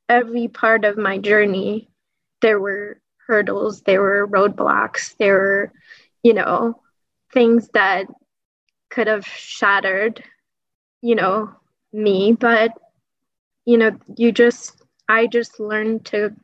every 0.09 0.49
part 0.49 0.85
of 0.85 0.97
my 0.97 1.19
journey 1.19 1.89
there 2.41 2.61
were 2.61 3.01
hurdles, 3.27 3.83
there 3.83 4.01
were 4.01 4.29
roadblocks, 4.29 5.17
there 5.17 5.35
were, 5.35 5.73
you 6.23 6.35
know, 6.35 6.81
things 7.33 7.69
that 7.75 8.07
could 8.89 9.09
have 9.09 9.27
shattered, 9.27 10.23
you 11.03 11.15
know, 11.15 11.51
me, 11.93 12.33
but 12.33 12.73
you 13.65 13.79
know, 13.79 13.99
you 14.17 14.31
just 14.31 14.81
I 15.09 15.27
just 15.27 15.59
learned 15.59 16.07
to 16.07 16.35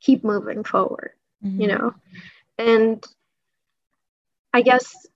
keep 0.00 0.24
moving 0.24 0.62
forward, 0.64 1.12
mm-hmm. 1.44 1.60
you 1.60 1.68
know. 1.68 1.94
And 2.58 3.04
I 4.52 4.62
guess 4.62 5.06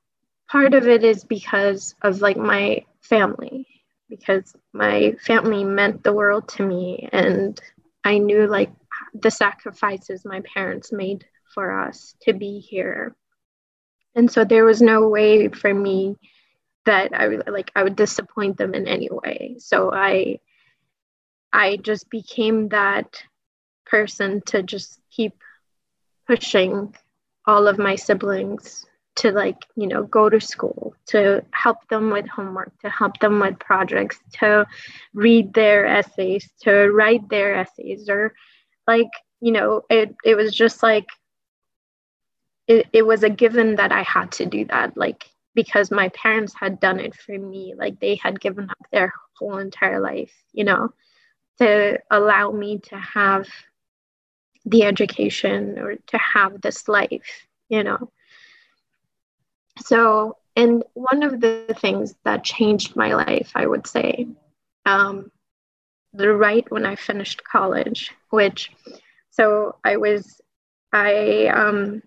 part 0.53 0.75
of 0.75 0.87
it 0.87 1.03
is 1.03 1.25
because 1.25 1.95
of 2.03 2.21
like 2.21 2.37
my 2.37 2.85
family 3.01 3.67
because 4.09 4.55
my 4.75 5.17
family 5.25 5.65
meant 5.65 6.05
the 6.05 6.13
world 6.13 6.47
to 6.47 6.63
me 6.63 7.09
and 7.13 7.61
i 8.05 8.19
knew 8.19 8.47
like 8.47 8.71
the 9.15 9.31
sacrifices 9.31 10.25
my 10.25 10.43
parents 10.55 10.93
made 10.93 11.25
for 11.53 11.81
us 11.81 12.15
to 12.23 12.33
be 12.33 12.61
here. 12.61 13.15
And 14.15 14.31
so 14.31 14.45
there 14.45 14.65
was 14.65 14.83
no 14.83 15.09
way 15.09 15.49
for 15.49 15.73
me 15.73 16.17
that 16.85 17.13
i 17.15 17.27
like 17.27 17.71
i 17.77 17.83
would 17.83 17.97
disappoint 17.97 18.57
them 18.57 18.75
in 18.75 18.89
any 18.89 19.09
way. 19.11 19.57
So 19.59 19.93
i 19.93 20.39
i 21.53 21.77
just 21.77 22.11
became 22.11 22.69
that 22.69 23.23
person 23.87 24.43
to 24.47 24.63
just 24.63 25.01
keep 25.11 25.35
pushing 26.27 26.95
all 27.47 27.69
of 27.69 27.79
my 27.79 27.97
siblings 27.97 28.87
to 29.15 29.31
like 29.31 29.67
you 29.77 29.87
know 29.87 30.05
go 30.05 30.29
to 30.29 30.41
school 30.41 30.95
to 31.07 31.45
help 31.51 31.87
them 31.89 32.11
with 32.11 32.27
homework 32.29 32.73
to 32.81 32.89
help 32.89 33.19
them 33.19 33.41
with 33.41 33.59
projects 33.59 34.19
to 34.33 34.67
read 35.13 35.53
their 35.53 35.87
essays 35.87 36.49
to 36.61 36.91
write 36.91 37.29
their 37.29 37.55
essays 37.55 38.09
or 38.09 38.35
like 38.87 39.11
you 39.41 39.53
know 39.53 39.83
it, 39.91 40.15
it 40.25 40.35
was 40.35 40.55
just 40.55 40.83
like 40.83 41.07
it, 42.67 42.87
it 42.93 43.03
was 43.03 43.23
a 43.23 43.31
given 43.31 43.77
that 43.77 43.93
i 43.93 44.03
had 44.03 44.33
to 44.33 44.47
do 44.47 44.65
that 44.67 44.97
like 44.97 45.25
because 45.55 45.91
my 45.91 46.09
parents 46.11 46.55
had 46.59 46.81
done 46.81 46.99
it 46.99 47.15
for 47.15 47.39
me 47.39 47.75
like 47.77 48.01
they 48.01 48.15
had 48.15 48.41
given 48.41 48.71
up 48.71 48.87
their 48.93 49.13
whole 49.39 49.59
entire 49.59 50.01
life 50.01 50.33
you 50.53 50.65
know 50.65 50.89
to 51.59 51.99
allow 52.11 52.51
me 52.51 52.79
to 52.79 52.97
have 52.97 53.47
the 54.65 54.85
education 54.85 55.79
or 55.79 55.97
to 56.07 56.17
have 56.17 56.61
this 56.63 56.89
life 56.89 57.47
you 57.69 57.85
know 57.85 58.11
so, 59.79 60.37
and 60.57 60.85
one 60.95 61.23
of 61.23 61.41
the 61.41 61.75
things 61.79 62.15
that 62.25 62.45
changed 62.45 62.97
my 62.97 63.15
life, 63.15 63.53
I 63.55 63.67
would 63.67 63.87
say, 63.87 64.29
um, 64.85 65.31
the 66.13 66.33
right 66.33 66.71
when 66.71 66.85
I 66.85 66.97
finished 66.97 67.45
college, 67.45 68.13
which, 68.31 68.71
so 69.31 69.77
I 69.85 69.97
was, 69.97 70.41
I 70.93 71.47
um, 71.47 72.03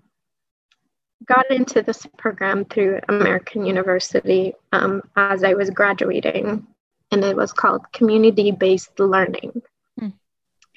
got 1.26 1.50
into 1.50 1.82
this 1.82 2.06
program 2.18 2.66
through 2.66 3.00
American 3.10 3.66
University 3.66 4.54
um, 4.72 5.02
as 5.16 5.44
I 5.44 5.56
was 5.56 5.70
graduating, 5.72 6.68
and 7.12 7.24
it 7.24 7.36
was 7.36 7.52
called 7.52 7.92
Community 7.94 8.52
Based 8.52 9.00
Learning. 9.00 9.62
Hmm. 9.98 10.10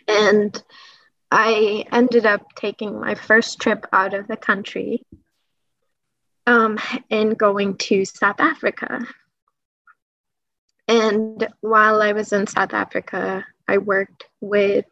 And 0.07 0.63
I 1.31 1.85
ended 1.93 2.25
up 2.25 2.55
taking 2.55 2.99
my 2.99 3.15
first 3.15 3.61
trip 3.61 3.87
out 3.93 4.15
of 4.15 4.27
the 4.27 4.37
country 4.37 5.03
um, 6.49 6.79
and 7.11 7.37
going 7.37 7.77
to 7.77 8.07
South 8.07 8.41
Africa. 8.41 9.07
And 10.89 11.47
while 11.61 12.01
I 12.01 12.13
was 12.13 12.33
in 12.33 12.47
South 12.47 12.73
Africa, 12.73 13.45
I 13.69 13.77
worked 13.77 14.25
with 14.41 14.87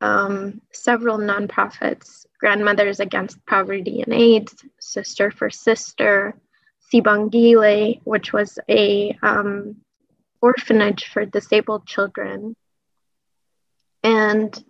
um, 0.00 0.62
several 0.72 1.18
nonprofits 1.18 2.24
Grandmothers 2.40 3.00
Against 3.00 3.44
Poverty 3.44 4.00
and 4.00 4.14
AIDS, 4.14 4.64
Sister 4.80 5.30
for 5.30 5.50
Sister, 5.50 6.34
Sibongile, 6.90 8.00
which 8.04 8.32
was 8.32 8.58
a 8.68 9.16
um, 9.22 9.76
orphanage 10.40 11.04
for 11.04 11.26
disabled 11.26 11.86
children. 11.86 12.56
And 14.02 14.64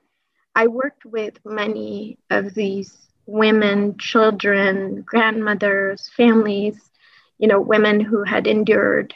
I 0.57 0.67
worked 0.67 1.05
with 1.05 1.39
many 1.45 2.19
of 2.29 2.55
these 2.55 2.99
women, 3.27 3.97
children, 3.99 5.03
grandmothers, 5.03 6.11
families, 6.17 6.91
you 7.39 7.49
know, 7.49 7.61
women 7.61 8.01
who 8.01 8.25
had 8.25 8.47
endured 8.47 9.15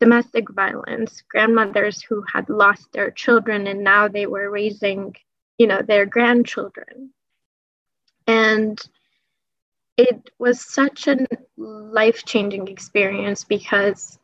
domestic 0.00 0.50
violence, 0.50 1.22
grandmothers 1.28 2.02
who 2.02 2.24
had 2.32 2.48
lost 2.48 2.90
their 2.92 3.10
children 3.10 3.66
and 3.66 3.84
now 3.84 4.08
they 4.08 4.26
were 4.26 4.50
raising, 4.50 5.14
you 5.58 5.66
know, 5.66 5.82
their 5.82 6.06
grandchildren. 6.06 7.10
And 8.26 8.80
it 9.96 10.30
was 10.38 10.60
such 10.60 11.06
a 11.08 11.26
life 11.56 12.24
changing 12.24 12.68
experience 12.68 13.44
because 13.44 14.18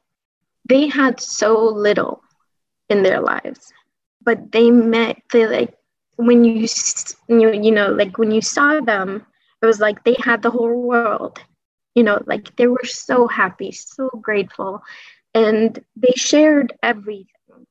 they 0.65 0.89
had 0.89 1.21
so 1.21 1.65
little 1.65 2.23
in 2.89 3.03
their 3.03 3.21
lives, 3.21 3.73
but 4.23 4.51
they 4.53 4.71
met, 4.71 5.21
they 5.31 5.47
like 5.47 5.77
when 6.17 6.45
you 6.45 6.67
you 7.29 7.53
you 7.53 7.73
know 7.73 7.89
like 7.91 8.19
when 8.19 8.31
you 8.31 8.41
saw 8.41 8.81
them 8.81 9.25
it 9.63 9.67
was 9.67 9.81
like 9.81 10.05
they 10.05 10.17
had 10.25 10.43
the 10.43 10.51
whole 10.51 10.83
world. 10.83 11.39
You 11.95 12.03
know 12.05 12.23
like 12.27 12.55
they 12.57 12.67
were 12.67 12.85
so 12.85 13.27
happy 13.27 13.73
so 13.73 14.09
grateful. 14.21 14.83
And 15.35 15.79
they 15.97 16.13
shared 16.17 16.73
everything 16.83 17.67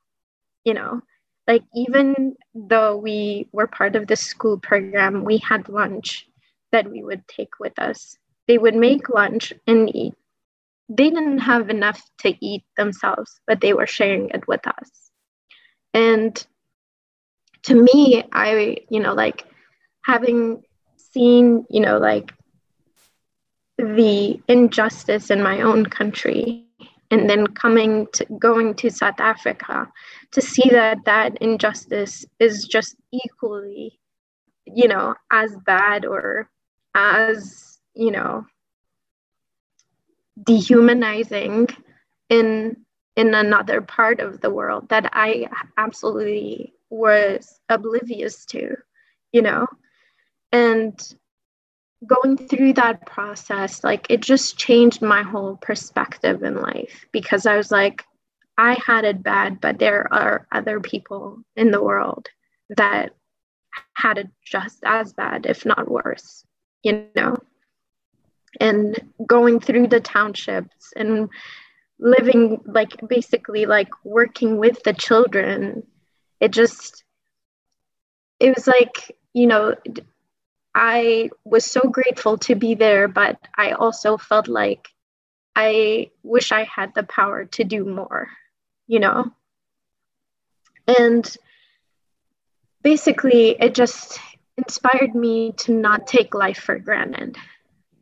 you 0.66 0.74
know. 0.74 1.02
Like 1.48 1.64
even 1.76 2.36
though 2.54 2.98
we 2.98 3.48
were 3.52 3.68
part 3.68 3.96
of 3.96 4.08
the 4.08 4.16
school 4.18 4.58
program 4.60 5.24
we 5.24 5.38
had 5.38 5.70
lunch 5.70 6.28
that 6.72 6.90
we 6.90 7.04
would 7.04 7.28
take 7.28 7.60
with 7.60 7.78
us. 7.80 8.18
They 8.48 8.58
would 8.58 8.76
make 8.76 9.10
lunch 9.10 9.54
and 9.68 9.94
eat. 9.96 10.14
They 10.90 11.10
didn't 11.10 11.40
have 11.40 11.70
enough 11.70 12.02
to 12.20 12.34
eat 12.46 12.64
themselves 12.78 13.40
but 13.48 13.62
they 13.62 13.74
were 13.74 13.88
sharing 13.88 14.30
it 14.30 14.48
with 14.48 14.66
us. 14.68 15.12
And 15.94 16.46
to 17.66 17.76
me, 17.76 18.24
I, 18.32 18.78
you 18.90 19.00
know, 19.00 19.14
like 19.14 19.46
having 20.04 20.64
seen, 20.98 21.66
you 21.70 21.80
know, 21.80 21.98
like 21.98 22.34
the 23.78 24.40
injustice 24.48 25.32
in 25.32 25.42
my 25.42 25.62
own 25.62 25.86
country 25.86 26.68
and 27.12 27.30
then 27.30 27.48
coming 27.48 28.08
to 28.14 28.26
going 28.40 28.76
to 28.76 28.90
South 28.90 29.20
Africa 29.20 29.92
to 30.32 30.42
see 30.42 30.70
that 30.70 31.06
that 31.06 31.38
injustice 31.42 32.26
is 32.40 32.66
just 32.66 32.96
equally, 33.12 34.00
you 34.66 34.88
know, 34.88 35.16
as 35.32 35.56
bad 35.66 36.06
or 36.06 36.50
as, 36.94 37.80
you 37.96 38.12
know, 38.12 38.46
dehumanizing 40.44 41.68
in 42.30 42.78
in 43.16 43.34
another 43.34 43.82
part 43.82 44.20
of 44.20 44.42
the 44.42 44.50
world 44.50 44.90
that 44.90 45.10
I 45.14 45.48
absolutely 45.78 46.75
was 46.90 47.60
oblivious 47.70 48.46
to, 48.48 48.76
you 49.32 49.42
know? 49.42 49.68
And 50.52 50.98
going 52.06 52.38
through 52.38 52.74
that 52.74 53.06
process, 53.06 53.84
like 53.84 54.08
it 54.10 54.22
just 54.22 54.58
changed 54.58 55.02
my 55.02 55.24
whole 55.24 55.58
perspective 55.58 56.44
in 56.44 56.56
life 56.56 57.06
because 57.12 57.46
I 57.46 57.58
was 57.58 57.72
like, 57.72 58.04
I 58.58 58.78
had 58.86 59.04
it 59.04 59.22
bad, 59.22 59.60
but 59.60 59.80
there 59.80 60.12
are 60.14 60.48
other 60.52 60.80
people 60.80 61.40
in 61.56 61.72
the 61.72 61.84
world 61.84 62.28
that 62.78 63.12
had 63.94 64.18
it 64.18 64.30
just 64.46 64.80
as 64.86 65.14
bad, 65.14 65.46
if 65.46 65.66
not 65.66 65.90
worse, 65.90 66.46
you 66.84 67.08
know? 67.16 67.36
And 68.62 68.98
going 69.26 69.60
through 69.60 69.88
the 69.88 70.00
townships 70.00 70.94
and 70.96 71.30
living 72.00 72.62
like 72.66 72.94
basically 73.08 73.66
like 73.66 73.90
working 74.04 74.58
with 74.58 74.84
the 74.84 74.94
children 74.94 75.84
it 76.40 76.52
just 76.52 77.04
it 78.40 78.56
was 78.56 78.68
like 78.68 79.16
you 79.34 79.48
know 79.48 79.76
I 80.76 81.30
was 81.46 81.66
so 81.66 81.82
grateful 81.84 82.38
to 82.40 82.56
be 82.56 82.76
there, 82.76 83.08
but 83.08 83.38
I 83.58 83.72
also 83.72 84.18
felt 84.18 84.50
like 84.50 84.90
I 85.56 86.12
wish 86.22 86.52
I 86.52 86.66
had 86.66 86.94
the 86.94 87.04
power 87.04 87.46
to 87.46 87.64
do 87.64 87.86
more, 87.86 88.28
you 88.86 89.00
know? 89.00 89.32
And 90.86 91.26
basically, 92.84 93.52
it 93.52 93.74
just 93.74 94.20
inspired 94.58 95.16
me 95.16 95.54
to 95.60 95.72
not 95.72 96.08
take 96.08 96.36
life 96.36 96.60
for 96.60 96.78
granted, 96.78 97.38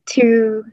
to 0.07 0.65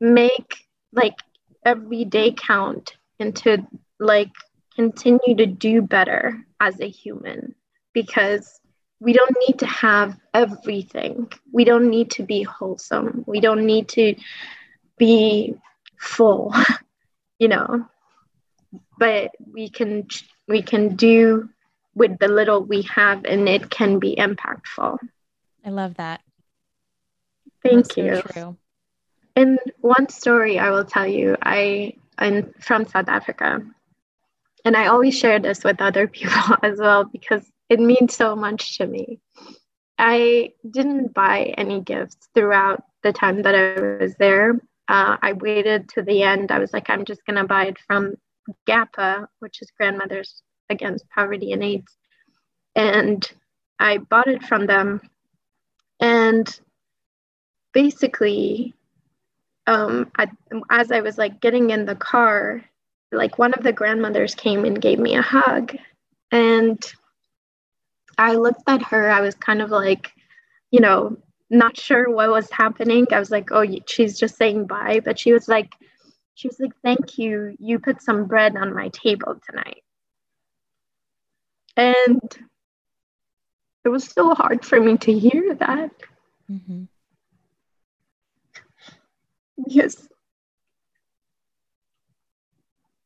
make 0.00 0.64
like 0.94 1.18
every 1.64 2.06
day 2.06 2.32
count 2.32 2.96
and 3.20 3.36
to 3.36 3.66
like 4.00 4.32
continue 4.74 5.36
to 5.36 5.46
do 5.46 5.82
better 5.82 6.44
as 6.64 6.80
a 6.80 6.88
human 6.88 7.54
because 7.92 8.60
we 9.00 9.12
don't 9.12 9.36
need 9.46 9.58
to 9.58 9.66
have 9.66 10.18
everything. 10.32 11.30
We 11.52 11.64
don't 11.64 11.90
need 11.90 12.12
to 12.12 12.22
be 12.22 12.42
wholesome. 12.42 13.24
We 13.26 13.40
don't 13.40 13.66
need 13.66 13.88
to 13.90 14.14
be 14.96 15.54
full, 15.98 16.54
you 17.38 17.48
know. 17.48 17.86
But 18.98 19.32
we 19.52 19.68
can 19.68 20.08
we 20.48 20.62
can 20.62 20.96
do 20.96 21.50
with 21.94 22.18
the 22.18 22.28
little 22.28 22.64
we 22.64 22.82
have 22.82 23.24
and 23.24 23.48
it 23.48 23.68
can 23.68 23.98
be 23.98 24.16
impactful. 24.16 24.98
I 25.64 25.70
love 25.70 25.94
that. 25.96 26.22
Thank 27.62 27.94
That's 27.94 27.96
you. 27.96 28.14
So 28.16 28.22
true. 28.22 28.56
And 29.36 29.58
one 29.80 30.08
story 30.08 30.58
I 30.58 30.70
will 30.70 30.84
tell 30.84 31.06
you, 31.06 31.36
I 31.42 31.94
I'm 32.16 32.54
from 32.60 32.86
South 32.86 33.08
Africa. 33.08 33.60
And 34.64 34.76
I 34.76 34.86
always 34.86 35.18
share 35.18 35.38
this 35.38 35.62
with 35.62 35.80
other 35.80 36.08
people 36.18 36.56
as 36.62 36.78
well 36.78 37.04
because 37.04 37.42
it 37.68 37.80
means 37.80 38.14
so 38.14 38.36
much 38.36 38.78
to 38.78 38.86
me. 38.86 39.20
I 39.98 40.52
didn't 40.68 41.14
buy 41.14 41.54
any 41.56 41.80
gifts 41.80 42.28
throughout 42.34 42.82
the 43.02 43.12
time 43.12 43.42
that 43.42 43.54
I 43.54 43.80
was 44.04 44.14
there. 44.16 44.54
Uh, 44.88 45.16
I 45.22 45.32
waited 45.32 45.88
to 45.90 46.02
the 46.02 46.22
end. 46.22 46.50
I 46.50 46.58
was 46.58 46.72
like, 46.72 46.90
I'm 46.90 47.04
just 47.04 47.24
going 47.26 47.36
to 47.36 47.44
buy 47.44 47.66
it 47.66 47.78
from 47.86 48.14
GAPA, 48.66 49.28
which 49.38 49.62
is 49.62 49.70
Grandmothers 49.78 50.42
Against 50.68 51.08
Poverty 51.10 51.52
and 51.52 51.62
AIDS. 51.62 51.96
And 52.74 53.26
I 53.78 53.98
bought 53.98 54.26
it 54.26 54.42
from 54.42 54.66
them. 54.66 55.00
And 56.00 56.60
basically, 57.72 58.74
um, 59.66 60.10
I, 60.18 60.28
as 60.70 60.90
I 60.90 61.00
was 61.00 61.16
like 61.16 61.40
getting 61.40 61.70
in 61.70 61.86
the 61.86 61.94
car, 61.94 62.64
like 63.14 63.38
one 63.38 63.54
of 63.54 63.62
the 63.62 63.72
grandmothers 63.72 64.34
came 64.34 64.64
and 64.64 64.80
gave 64.80 64.98
me 64.98 65.14
a 65.16 65.22
hug. 65.22 65.76
And 66.30 66.82
I 68.18 68.34
looked 68.34 68.62
at 68.66 68.82
her, 68.82 69.10
I 69.10 69.20
was 69.20 69.34
kind 69.34 69.62
of 69.62 69.70
like, 69.70 70.12
you 70.70 70.80
know, 70.80 71.16
not 71.50 71.76
sure 71.76 72.10
what 72.10 72.30
was 72.30 72.50
happening. 72.50 73.06
I 73.12 73.18
was 73.18 73.30
like, 73.30 73.50
oh, 73.52 73.64
she's 73.86 74.18
just 74.18 74.36
saying 74.36 74.66
bye. 74.66 75.00
But 75.04 75.18
she 75.18 75.32
was 75.32 75.48
like, 75.48 75.72
she 76.34 76.48
was 76.48 76.58
like, 76.58 76.72
thank 76.82 77.18
you. 77.18 77.56
You 77.58 77.78
put 77.78 78.02
some 78.02 78.26
bread 78.26 78.56
on 78.56 78.74
my 78.74 78.88
table 78.88 79.40
tonight. 79.48 79.82
And 81.76 82.20
it 83.84 83.88
was 83.88 84.04
so 84.04 84.34
hard 84.34 84.64
for 84.64 84.80
me 84.80 84.96
to 84.98 85.18
hear 85.18 85.54
that. 85.54 85.90
Mm-hmm. 86.50 86.84
Because 89.64 90.08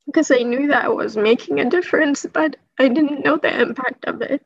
because 0.09 0.31
I 0.31 0.39
knew 0.39 0.69
that 0.69 0.87
I 0.87 0.89
was 0.89 1.19
making 1.19 1.61
a 1.61 1.69
difference, 1.69 2.25
but 2.33 2.57
I 2.79 2.89
didn't 2.89 3.27
know 3.27 3.37
the 3.37 3.61
impact 3.61 4.07
of 4.07 4.23
it. 4.23 4.43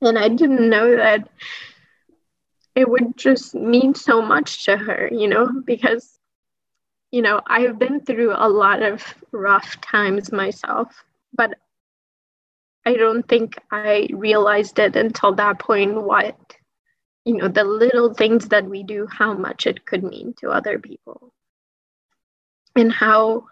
And 0.00 0.16
I 0.16 0.28
didn't 0.28 0.70
know 0.70 0.94
that 0.94 1.28
it 2.76 2.88
would 2.88 3.16
just 3.16 3.52
mean 3.52 3.96
so 3.96 4.22
much 4.22 4.66
to 4.66 4.76
her, 4.76 5.10
you 5.12 5.26
know, 5.26 5.50
because, 5.64 6.20
you 7.10 7.20
know, 7.20 7.40
I've 7.44 7.80
been 7.80 8.00
through 8.00 8.32
a 8.36 8.48
lot 8.48 8.80
of 8.80 9.02
rough 9.32 9.80
times 9.80 10.30
myself, 10.30 11.02
but 11.34 11.58
I 12.86 12.94
don't 12.94 13.26
think 13.26 13.58
I 13.72 14.08
realized 14.12 14.78
it 14.78 14.94
until 14.94 15.34
that 15.34 15.58
point 15.58 16.00
what, 16.00 16.36
you 17.24 17.38
know, 17.38 17.48
the 17.48 17.64
little 17.64 18.14
things 18.14 18.50
that 18.50 18.66
we 18.66 18.84
do, 18.84 19.08
how 19.10 19.34
much 19.34 19.66
it 19.66 19.84
could 19.84 20.04
mean 20.04 20.34
to 20.38 20.50
other 20.50 20.78
people 20.78 21.32
and 22.76 22.92
how 22.92 23.46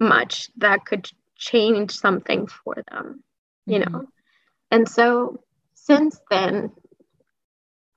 much 0.00 0.50
that 0.56 0.84
could 0.84 1.08
change 1.36 1.92
something 1.92 2.46
for 2.46 2.76
them, 2.90 3.22
you 3.66 3.78
mm-hmm. 3.78 3.92
know. 3.92 4.08
And 4.70 4.88
so 4.88 5.42
since 5.74 6.20
then, 6.30 6.72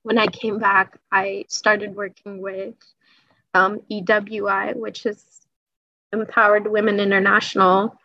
when 0.02 0.18
I 0.18 0.26
came 0.26 0.58
back, 0.58 0.98
I 1.10 1.46
started 1.48 1.96
working 1.96 2.40
with 2.40 2.74
um, 3.54 3.80
EWI, 3.90 4.76
which 4.76 5.06
is 5.06 5.24
Empowered 6.12 6.66
Women 6.66 7.00
International, 7.00 7.98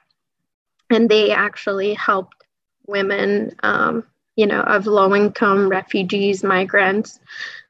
and 0.89 1.09
they 1.09 1.31
actually 1.31 1.93
helped 1.93 2.43
women, 2.87 3.55
um, 3.61 4.05
you 4.35 4.47
know, 4.47 4.61
of 4.61 4.87
low 4.87 5.13
income 5.15 5.69
refugees, 5.69 6.43
migrants, 6.43 7.19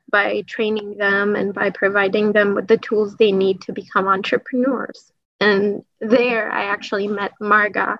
by 0.10 0.42
training 0.42 0.98
them 0.98 1.36
and 1.36 1.54
by 1.54 1.70
providing 1.70 2.32
them 2.32 2.56
with 2.56 2.68
the 2.68 2.78
tools 2.78 3.16
they 3.16 3.32
need 3.32 3.62
to 3.62 3.74
become 3.74 4.08
entrepreneurs. 4.08 5.12
And 5.40 5.84
there, 6.00 6.52
I 6.52 6.66
actually 6.66 7.08
met 7.08 7.34
Marga, 7.42 7.98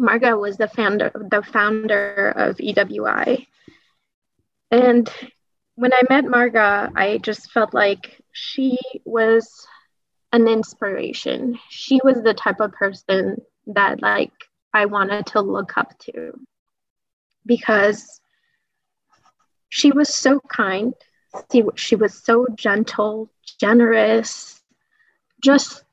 Marga 0.00 0.38
was 0.38 0.56
the 0.56 0.68
founder, 0.68 1.10
the 1.14 1.42
founder 1.42 2.32
of 2.36 2.56
EWI. 2.56 3.46
And 4.70 5.10
when 5.76 5.92
I 5.92 6.02
met 6.08 6.24
Marga, 6.24 6.90
I 6.94 7.18
just 7.18 7.50
felt 7.50 7.72
like 7.72 8.20
she 8.32 8.78
was 9.04 9.66
an 10.32 10.48
inspiration. 10.48 11.58
She 11.70 12.00
was 12.04 12.22
the 12.22 12.34
type 12.34 12.60
of 12.60 12.72
person 12.72 13.40
that 13.68 14.02
like 14.02 14.32
I 14.74 14.86
wanted 14.86 15.26
to 15.28 15.40
look 15.40 15.78
up 15.78 15.98
to 16.00 16.38
because 17.46 18.20
she 19.70 19.92
was 19.92 20.14
so 20.14 20.40
kind. 20.40 20.94
She, 21.52 21.62
she 21.76 21.96
was 21.96 22.22
so 22.22 22.46
gentle, 22.54 23.30
generous, 23.58 24.60
just 25.42 25.84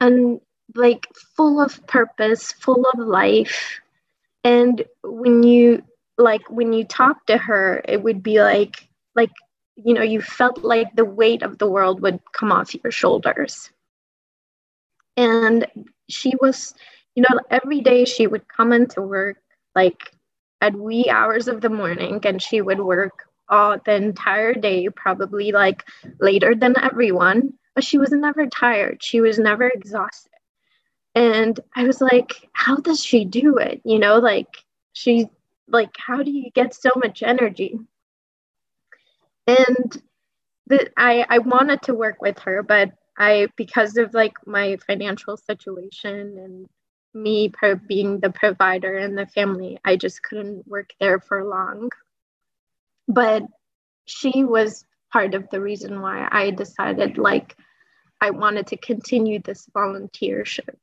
and 0.00 0.40
like 0.74 1.06
full 1.36 1.60
of 1.60 1.84
purpose, 1.86 2.52
full 2.52 2.84
of 2.92 2.98
life. 2.98 3.80
And 4.44 4.84
when 5.02 5.42
you 5.42 5.82
like 6.16 6.48
when 6.50 6.72
you 6.72 6.84
talk 6.84 7.26
to 7.26 7.38
her, 7.38 7.82
it 7.86 8.02
would 8.02 8.22
be 8.22 8.40
like 8.42 8.88
like 9.14 9.30
you 9.76 9.94
know, 9.94 10.02
you 10.02 10.20
felt 10.20 10.64
like 10.64 10.94
the 10.94 11.04
weight 11.04 11.42
of 11.42 11.58
the 11.58 11.68
world 11.68 12.00
would 12.02 12.20
come 12.32 12.50
off 12.50 12.74
your 12.74 12.90
shoulders. 12.90 13.70
And 15.16 15.66
she 16.08 16.32
was, 16.40 16.74
you 17.14 17.22
know, 17.28 17.40
every 17.50 17.80
day 17.80 18.04
she 18.04 18.26
would 18.26 18.46
come 18.48 18.72
into 18.72 19.00
work 19.00 19.38
like 19.74 20.12
at 20.60 20.74
wee 20.74 21.08
hours 21.08 21.46
of 21.46 21.60
the 21.60 21.68
morning 21.68 22.20
and 22.24 22.42
she 22.42 22.60
would 22.60 22.80
work 22.80 23.24
all 23.48 23.76
the 23.84 23.94
entire 23.94 24.54
day, 24.54 24.88
probably 24.88 25.52
like 25.52 25.84
later 26.20 26.54
than 26.54 26.78
everyone, 26.78 27.54
but 27.78 27.84
she 27.84 27.96
was 27.96 28.10
never 28.10 28.44
tired. 28.48 29.00
She 29.00 29.20
was 29.20 29.38
never 29.38 29.68
exhausted. 29.68 30.32
And 31.14 31.60
I 31.76 31.84
was 31.84 32.00
like, 32.00 32.48
how 32.52 32.74
does 32.74 33.04
she 33.04 33.24
do 33.24 33.58
it? 33.58 33.80
You 33.84 34.00
know, 34.00 34.18
like 34.18 34.48
she's 34.94 35.26
like, 35.68 35.94
how 35.96 36.24
do 36.24 36.32
you 36.32 36.50
get 36.50 36.74
so 36.74 36.90
much 36.96 37.22
energy? 37.22 37.78
And 39.46 40.02
the, 40.66 40.90
I, 40.96 41.24
I 41.28 41.38
wanted 41.38 41.82
to 41.82 41.94
work 41.94 42.20
with 42.20 42.40
her, 42.40 42.64
but 42.64 42.90
I, 43.16 43.46
because 43.54 43.96
of 43.96 44.12
like 44.12 44.34
my 44.44 44.76
financial 44.84 45.36
situation 45.36 46.36
and 46.36 46.68
me 47.14 47.48
pro- 47.48 47.76
being 47.76 48.18
the 48.18 48.30
provider 48.30 48.98
in 48.98 49.14
the 49.14 49.26
family, 49.26 49.78
I 49.84 49.94
just 49.94 50.24
couldn't 50.24 50.66
work 50.66 50.90
there 50.98 51.20
for 51.20 51.44
long. 51.44 51.90
But 53.06 53.44
she 54.04 54.42
was 54.42 54.84
part 55.12 55.34
of 55.34 55.48
the 55.50 55.60
reason 55.60 56.00
why 56.00 56.26
I 56.28 56.50
decided 56.50 57.18
like 57.18 57.54
I 58.20 58.30
wanted 58.30 58.66
to 58.68 58.76
continue 58.76 59.40
this 59.40 59.68
volunteership. 59.74 60.76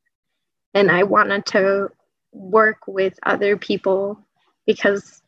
And 0.74 0.92
I 0.92 1.04
wanted 1.04 1.46
to 1.48 1.90
work 2.32 2.88
with 2.88 3.18
other 3.24 3.58
people 3.58 4.20
because 4.66 5.22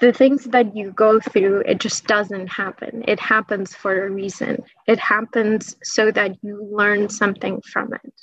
the 0.00 0.12
things 0.12 0.44
that 0.44 0.76
you 0.76 0.92
go 0.92 1.18
through 1.18 1.60
it 1.66 1.80
just 1.80 2.06
doesn't 2.06 2.46
happen. 2.48 3.04
It 3.08 3.18
happens 3.18 3.74
for 3.74 4.06
a 4.06 4.10
reason. 4.10 4.62
It 4.86 4.98
happens 4.98 5.76
so 5.82 6.10
that 6.12 6.36
you 6.42 6.68
learn 6.70 7.08
something 7.08 7.60
from 7.62 7.94
it. 7.94 8.14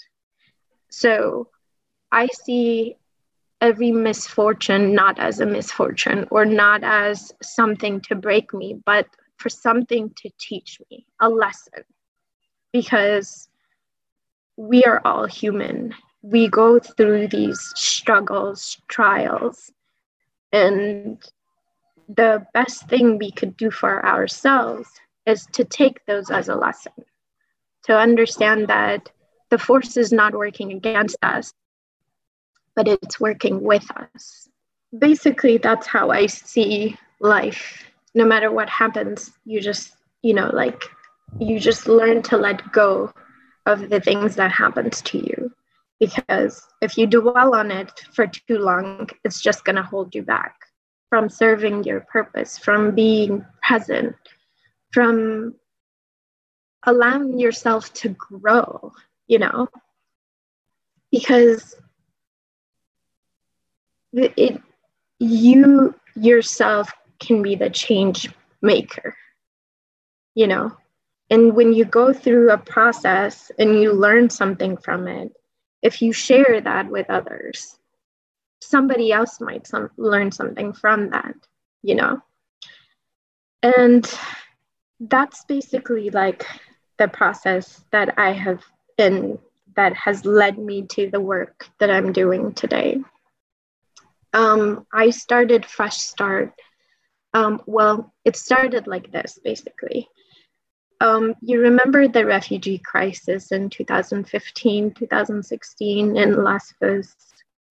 So 0.89 1.49
i 2.12 2.28
see 2.28 2.95
every 3.62 3.91
misfortune 3.91 4.93
not 4.93 5.20
as 5.20 5.39
a 5.39 5.45
misfortune 5.45 6.28
or 6.32 6.45
not 6.45 6.84
as 6.84 7.34
something 7.41 7.99
to 8.01 8.16
break 8.16 8.53
me 8.53 8.76
but 8.86 9.08
for 9.38 9.49
something 9.49 10.12
to 10.16 10.30
teach 10.39 10.80
me 10.89 11.06
a 11.20 11.30
lesson 11.30 11.84
because 12.80 13.47
we 14.57 14.84
are 14.84 15.01
all 15.05 15.26
human 15.26 15.93
we 16.26 16.47
go 16.47 16.80
through 16.80 17.28
these 17.28 17.71
struggles, 17.76 18.82
trials, 18.88 19.71
and 20.51 21.23
the 22.09 22.43
best 22.51 22.89
thing 22.89 23.19
we 23.19 23.30
could 23.32 23.55
do 23.57 23.69
for 23.69 24.03
ourselves 24.03 24.89
is 25.28 25.45
to 25.53 25.63
take 25.63 26.03
those 26.05 26.32
as 26.32 26.49
a 26.49 26.55
lesson, 26.55 26.93
to 27.84 27.95
understand 27.95 28.67
that 28.67 29.11
the 29.51 29.59
force 29.59 29.97
is 29.97 30.11
not 30.11 30.34
working 30.34 30.71
against 30.71 31.17
us, 31.21 31.53
but 32.76 32.88
it's 32.88 33.19
working 33.19 33.61
with 33.61 33.86
us. 33.91 34.49
Basically, 34.97 35.59
that's 35.59 35.86
how 35.86 36.09
I 36.09 36.26
see 36.26 36.97
life. 37.19 37.84
No 38.15 38.26
matter 38.26 38.51
what 38.51 38.69
happens, 38.69 39.32
you 39.45 39.61
just, 39.61 39.93
you 40.23 40.34
know, 40.34 40.49
like 40.51 40.86
you 41.39 41.59
just 41.59 41.88
learn 41.88 42.21
to 42.23 42.38
let 42.38 42.71
go 42.71 43.11
of 43.65 43.89
the 43.89 43.99
things 43.99 44.36
that 44.36 44.51
happens 44.51 45.01
to 45.01 45.17
you. 45.17 45.51
Because 45.99 46.61
if 46.82 46.97
you 46.97 47.07
dwell 47.07 47.55
on 47.55 47.71
it 47.71 47.91
for 48.13 48.28
too 48.28 48.57
long 48.57 49.09
it's 49.23 49.41
just 49.41 49.63
going 49.63 49.78
to 49.78 49.84
hold 49.84 50.13
you 50.13 50.23
back 50.23 50.55
from 51.09 51.30
serving 51.30 51.84
your 51.84 52.01
purpose 52.01 52.57
from 52.57 52.93
being 52.93 53.45
present 53.63 54.15
from 54.91 55.55
allowing 56.84 57.39
yourself 57.39 57.93
to 57.93 58.09
grow 58.09 58.91
you 59.28 59.39
know? 59.39 59.67
Because 61.11 61.76
it 64.13 64.61
you 65.19 65.95
yourself 66.15 66.91
can 67.19 67.41
be 67.41 67.55
the 67.55 67.69
change 67.69 68.30
maker 68.61 69.15
you 70.34 70.47
know 70.47 70.76
and 71.36 71.53
when 71.53 71.73
you 71.73 71.83
go 71.83 72.13
through 72.13 72.49
a 72.49 72.57
process 72.57 73.51
and 73.59 73.81
you 73.81 73.91
learn 73.91 74.29
something 74.29 74.77
from 74.77 75.05
it 75.05 75.33
if 75.81 76.01
you 76.01 76.13
share 76.13 76.61
that 76.61 76.89
with 76.89 77.09
others 77.09 77.77
somebody 78.61 79.11
else 79.11 79.41
might 79.41 79.67
some, 79.67 79.89
learn 79.97 80.31
something 80.31 80.71
from 80.71 81.09
that 81.09 81.36
you 81.83 81.93
know? 81.93 82.19
And 83.61 84.11
that's 84.99 85.43
basically 85.45 86.09
like 86.09 86.45
the 86.97 87.09
process 87.09 87.83
that 87.91 88.17
i 88.17 88.31
have 88.31 88.63
been 88.97 89.38
that 89.75 89.93
has 89.93 90.23
led 90.23 90.57
me 90.57 90.83
to 90.83 91.09
the 91.09 91.19
work 91.19 91.67
that 91.79 91.91
i'm 91.91 92.13
doing 92.13 92.53
today. 92.53 92.97
Um, 94.33 94.88
i 94.93 95.09
started 95.09 95.65
fresh 95.65 95.97
start 95.97 96.53
um, 97.33 97.61
well 97.65 98.13
it 98.23 98.38
started 98.38 98.88
like 98.88 99.11
this 99.11 99.38
basically 99.43 100.07
um, 101.01 101.35
you 101.41 101.61
remember 101.61 102.07
the 102.07 102.25
refugee 102.25 102.79
crisis 102.79 103.51
in 103.51 103.69
2015, 103.69 104.91
2016 104.91 106.17
in 106.17 106.43
Lesbos, 106.43 107.15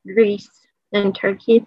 Greece, 0.06 0.50
and 0.92 1.14
Turkey. 1.14 1.66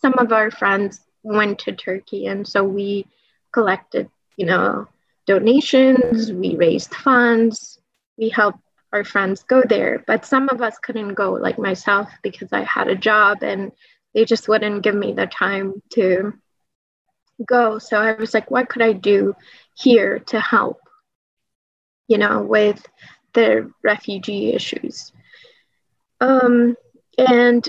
Some 0.00 0.14
of 0.18 0.32
our 0.32 0.50
friends 0.50 1.00
went 1.22 1.60
to 1.60 1.72
Turkey, 1.72 2.26
and 2.26 2.46
so 2.46 2.62
we 2.62 3.06
collected, 3.52 4.10
you 4.36 4.46
know, 4.46 4.86
donations, 5.26 6.30
we 6.32 6.56
raised 6.56 6.94
funds, 6.94 7.78
we 8.18 8.28
helped 8.28 8.58
our 8.92 9.04
friends 9.04 9.42
go 9.42 9.62
there. 9.66 10.04
But 10.06 10.26
some 10.26 10.48
of 10.50 10.60
us 10.60 10.78
couldn't 10.78 11.14
go, 11.14 11.32
like 11.32 11.58
myself, 11.58 12.10
because 12.22 12.52
I 12.52 12.62
had 12.64 12.88
a 12.88 12.94
job 12.94 13.42
and 13.42 13.72
they 14.14 14.24
just 14.24 14.48
wouldn't 14.48 14.82
give 14.82 14.94
me 14.94 15.12
the 15.12 15.26
time 15.26 15.82
to 15.94 16.34
go. 17.44 17.78
So 17.78 17.98
I 17.98 18.12
was 18.12 18.34
like, 18.34 18.50
what 18.50 18.68
could 18.68 18.82
I 18.82 18.92
do 18.92 19.34
here 19.74 20.20
to 20.20 20.40
help, 20.40 20.80
you 22.08 22.18
know, 22.18 22.42
with 22.42 22.86
the 23.32 23.70
refugee 23.82 24.52
issues? 24.52 25.12
Um, 26.20 26.76
and 27.18 27.68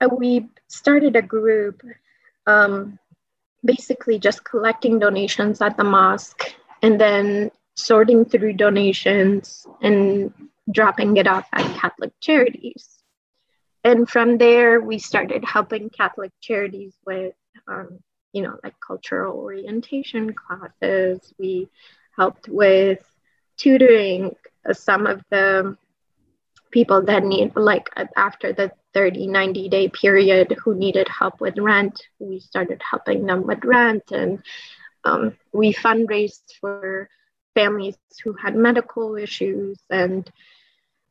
uh, 0.00 0.08
we 0.16 0.48
started 0.68 1.16
a 1.16 1.22
group 1.22 1.82
um, 2.46 2.98
basically 3.64 4.18
just 4.18 4.44
collecting 4.44 4.98
donations 4.98 5.60
at 5.60 5.76
the 5.76 5.84
mosque 5.84 6.54
and 6.82 7.00
then 7.00 7.50
sorting 7.74 8.24
through 8.24 8.54
donations 8.54 9.66
and 9.82 10.32
dropping 10.70 11.16
it 11.16 11.26
off 11.26 11.48
at 11.52 11.76
Catholic 11.76 12.12
charities. 12.20 12.88
And 13.82 14.08
from 14.08 14.38
there, 14.38 14.80
we 14.80 14.98
started 14.98 15.44
helping 15.44 15.88
Catholic 15.90 16.32
charities 16.40 16.94
with 17.06 17.34
um, 17.66 18.00
you 18.32 18.42
know, 18.42 18.58
like 18.62 18.74
cultural 18.80 19.36
orientation 19.36 20.34
classes. 20.34 21.32
We 21.38 21.68
helped 22.16 22.48
with 22.48 23.04
tutoring 23.56 24.36
some 24.72 25.06
of 25.06 25.22
the 25.30 25.76
people 26.70 27.02
that 27.02 27.24
need, 27.24 27.56
like 27.56 27.88
after 28.16 28.52
the 28.52 28.72
30, 28.94 29.26
90 29.26 29.68
day 29.68 29.88
period 29.88 30.56
who 30.62 30.74
needed 30.74 31.08
help 31.08 31.40
with 31.40 31.58
rent. 31.58 32.00
We 32.18 32.40
started 32.40 32.80
helping 32.88 33.26
them 33.26 33.46
with 33.46 33.64
rent 33.64 34.10
and 34.12 34.42
um, 35.04 35.36
we 35.52 35.72
fundraised 35.72 36.52
for 36.60 37.08
families 37.54 37.96
who 38.22 38.32
had 38.34 38.54
medical 38.54 39.16
issues. 39.16 39.78
And 39.90 40.30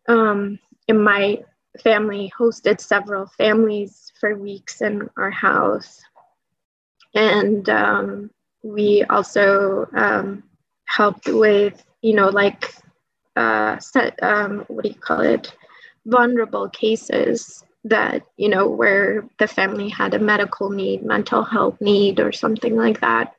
um, 0.08 0.60
in 0.88 1.02
my 1.02 1.40
family 1.84 2.32
hosted 2.38 2.80
several 2.80 3.28
families 3.38 4.12
for 4.20 4.36
weeks 4.36 4.82
in 4.82 5.10
our 5.18 5.32
house 5.32 6.02
and 7.14 7.68
um, 7.70 8.32
we 8.64 9.04
also 9.10 9.88
um, 9.96 10.44
helped 10.86 11.28
with 11.28 11.84
you 12.02 12.14
know 12.14 12.30
like 12.30 12.74
uh, 13.36 13.80
set, 13.80 14.22
um, 14.22 14.66
what 14.68 14.84
do 14.84 14.90
you 14.90 14.96
call 14.96 15.22
it? 15.22 15.54
Vulnerable 16.06 16.70
cases 16.70 17.64
that 17.86 18.24
you 18.38 18.50
know 18.50 18.68
where 18.68 19.26
the 19.38 19.48
family 19.48 19.90
had 19.90 20.14
a 20.14 20.20
medical 20.20 20.70
need 20.70 21.04
mental 21.04 21.44
health 21.44 21.80
need 21.80 22.20
or 22.20 22.32
something 22.32 22.76
like 22.76 23.00
that. 23.00 23.36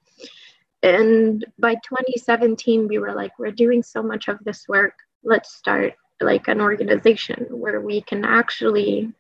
And 0.83 1.45
by 1.59 1.75
2017 1.75 2.89
we 2.89 2.99
were 2.99 3.13
like 3.13 3.39
we're 3.39 3.51
doing 3.51 3.83
so 3.83 4.03
much 4.03 4.29
of 4.29 4.39
this 4.45 4.67
work. 4.69 4.95
Let's 5.23 5.55
start 5.55 5.95
like 6.21 6.49
an 6.49 6.61
organization 6.61 7.47
where 7.51 7.81
we 7.81 8.01
can 8.01 8.25
actually 8.25 9.13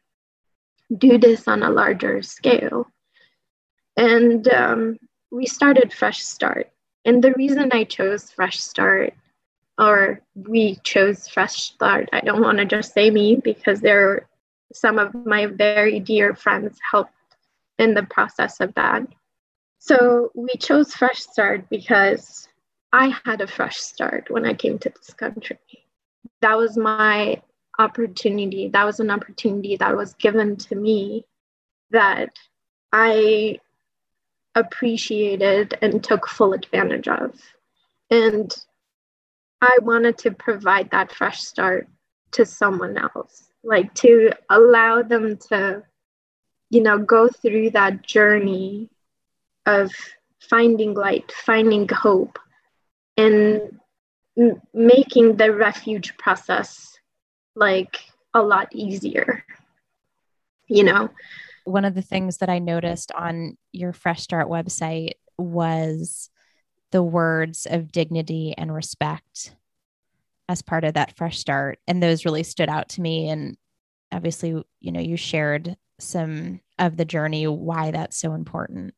do 0.97 1.19
this 1.19 1.47
on 1.47 1.63
a 1.63 1.71
larger 1.71 2.23
scale 2.23 2.87
and 4.01 4.49
um, 4.49 4.99
we 5.31 5.45
started 5.45 5.93
Fresh 5.93 6.23
Start. 6.23 6.71
And 7.05 7.23
the 7.23 7.33
reason 7.33 7.69
I 7.71 7.85
chose 7.85 8.31
Fresh 8.31 8.59
Start, 8.59 9.13
or 9.79 10.23
we 10.35 10.77
chose 10.85 11.29
Fresh 11.29 11.57
Start, 11.75 12.09
I 12.11 12.21
don't 12.21 12.41
want 12.41 12.57
to 12.59 12.65
just 12.65 12.95
say 12.95 13.11
me 13.11 13.37
because 13.37 13.83
there 13.83 14.09
are 14.09 14.27
some 14.73 14.99
of 14.99 15.15
my 15.27 15.47
very 15.47 16.01
dear 16.01 16.35
friends 16.35 16.79
helped 16.91 17.13
in 17.79 17.93
the 17.93 18.05
process 18.05 18.61
of 18.61 18.73
that. 18.75 19.03
So 19.79 20.31
we 20.35 20.55
chose 20.59 20.95
Fresh 20.95 21.21
Start 21.21 21.69
because 21.69 22.49
I 22.95 23.15
had 23.27 23.43
a 23.43 23.47
fresh 23.47 23.77
start 23.77 24.31
when 24.31 24.47
I 24.47 24.55
came 24.55 24.79
to 24.79 24.89
this 24.89 25.13
country. 25.13 25.59
That 26.41 26.57
was 26.57 26.77
my 26.77 27.43
opportunity. 27.79 28.69
That 28.69 28.85
was 28.85 28.99
an 28.99 29.11
opportunity 29.11 29.77
that 29.77 29.95
was 29.95 30.15
given 30.15 30.57
to 30.57 30.75
me 30.75 31.25
that 31.91 32.31
I 32.93 33.61
appreciated 34.55 35.77
and 35.83 36.03
took 36.03 36.27
full 36.27 36.53
advantage 36.53 37.09
of. 37.09 37.35
And 38.11 38.55
I 39.61 39.79
wanted 39.83 40.19
to 40.19 40.33
provide 40.33 40.91
that 40.91 41.13
fresh 41.13 41.43
start 41.43 41.89
to 42.33 42.45
someone 42.45 42.97
else, 42.97 43.45
like 43.63 43.93
to 43.95 44.33
allow 44.49 45.03
them 45.03 45.37
to, 45.49 45.83
you 46.71 46.83
know, 46.83 46.99
go 46.99 47.29
through 47.29 47.71
that 47.71 48.03
journey 48.03 48.89
of 49.67 49.93
finding 50.41 50.95
light, 50.95 51.31
finding 51.33 51.89
hope, 51.89 52.39
and 53.17 53.79
m- 54.39 54.63
making 54.73 55.37
the 55.37 55.53
refuge 55.53 56.17
process 56.17 56.99
like 57.55 58.01
a 58.33 58.43
lot 58.43 58.69
easier, 58.73 59.45
you 60.69 60.85
know 60.85 61.11
one 61.71 61.85
of 61.85 61.95
the 61.95 62.03
things 62.03 62.39
that 62.39 62.49
I 62.49 62.59
noticed 62.59 63.13
on 63.13 63.57
your 63.73 63.93
Fresh 63.93 64.23
Start 64.23 64.49
website 64.49 65.13
was 65.39 66.31
the 66.91 67.03
words 67.03 67.67
of 67.71 67.93
dignity 67.93 68.55
and 68.57 68.75
respect 68.75 69.55
as 70.49 70.63
part 70.63 70.85
of 70.85 70.95
that 70.95 71.17
fresh 71.17 71.39
start 71.39 71.79
and 71.87 72.03
those 72.03 72.25
really 72.25 72.43
stood 72.43 72.69
out 72.69 72.89
to 72.89 73.01
me 73.01 73.29
and 73.29 73.57
obviously 74.11 74.51
you 74.81 74.93
know 74.93 75.01
you 75.01 75.17
shared 75.17 75.77
some 76.01 76.61
of 76.79 76.97
the 76.97 77.05
journey 77.05 77.47
why 77.47 77.93
that's 77.93 78.17
so 78.17 78.35
important 78.35 78.93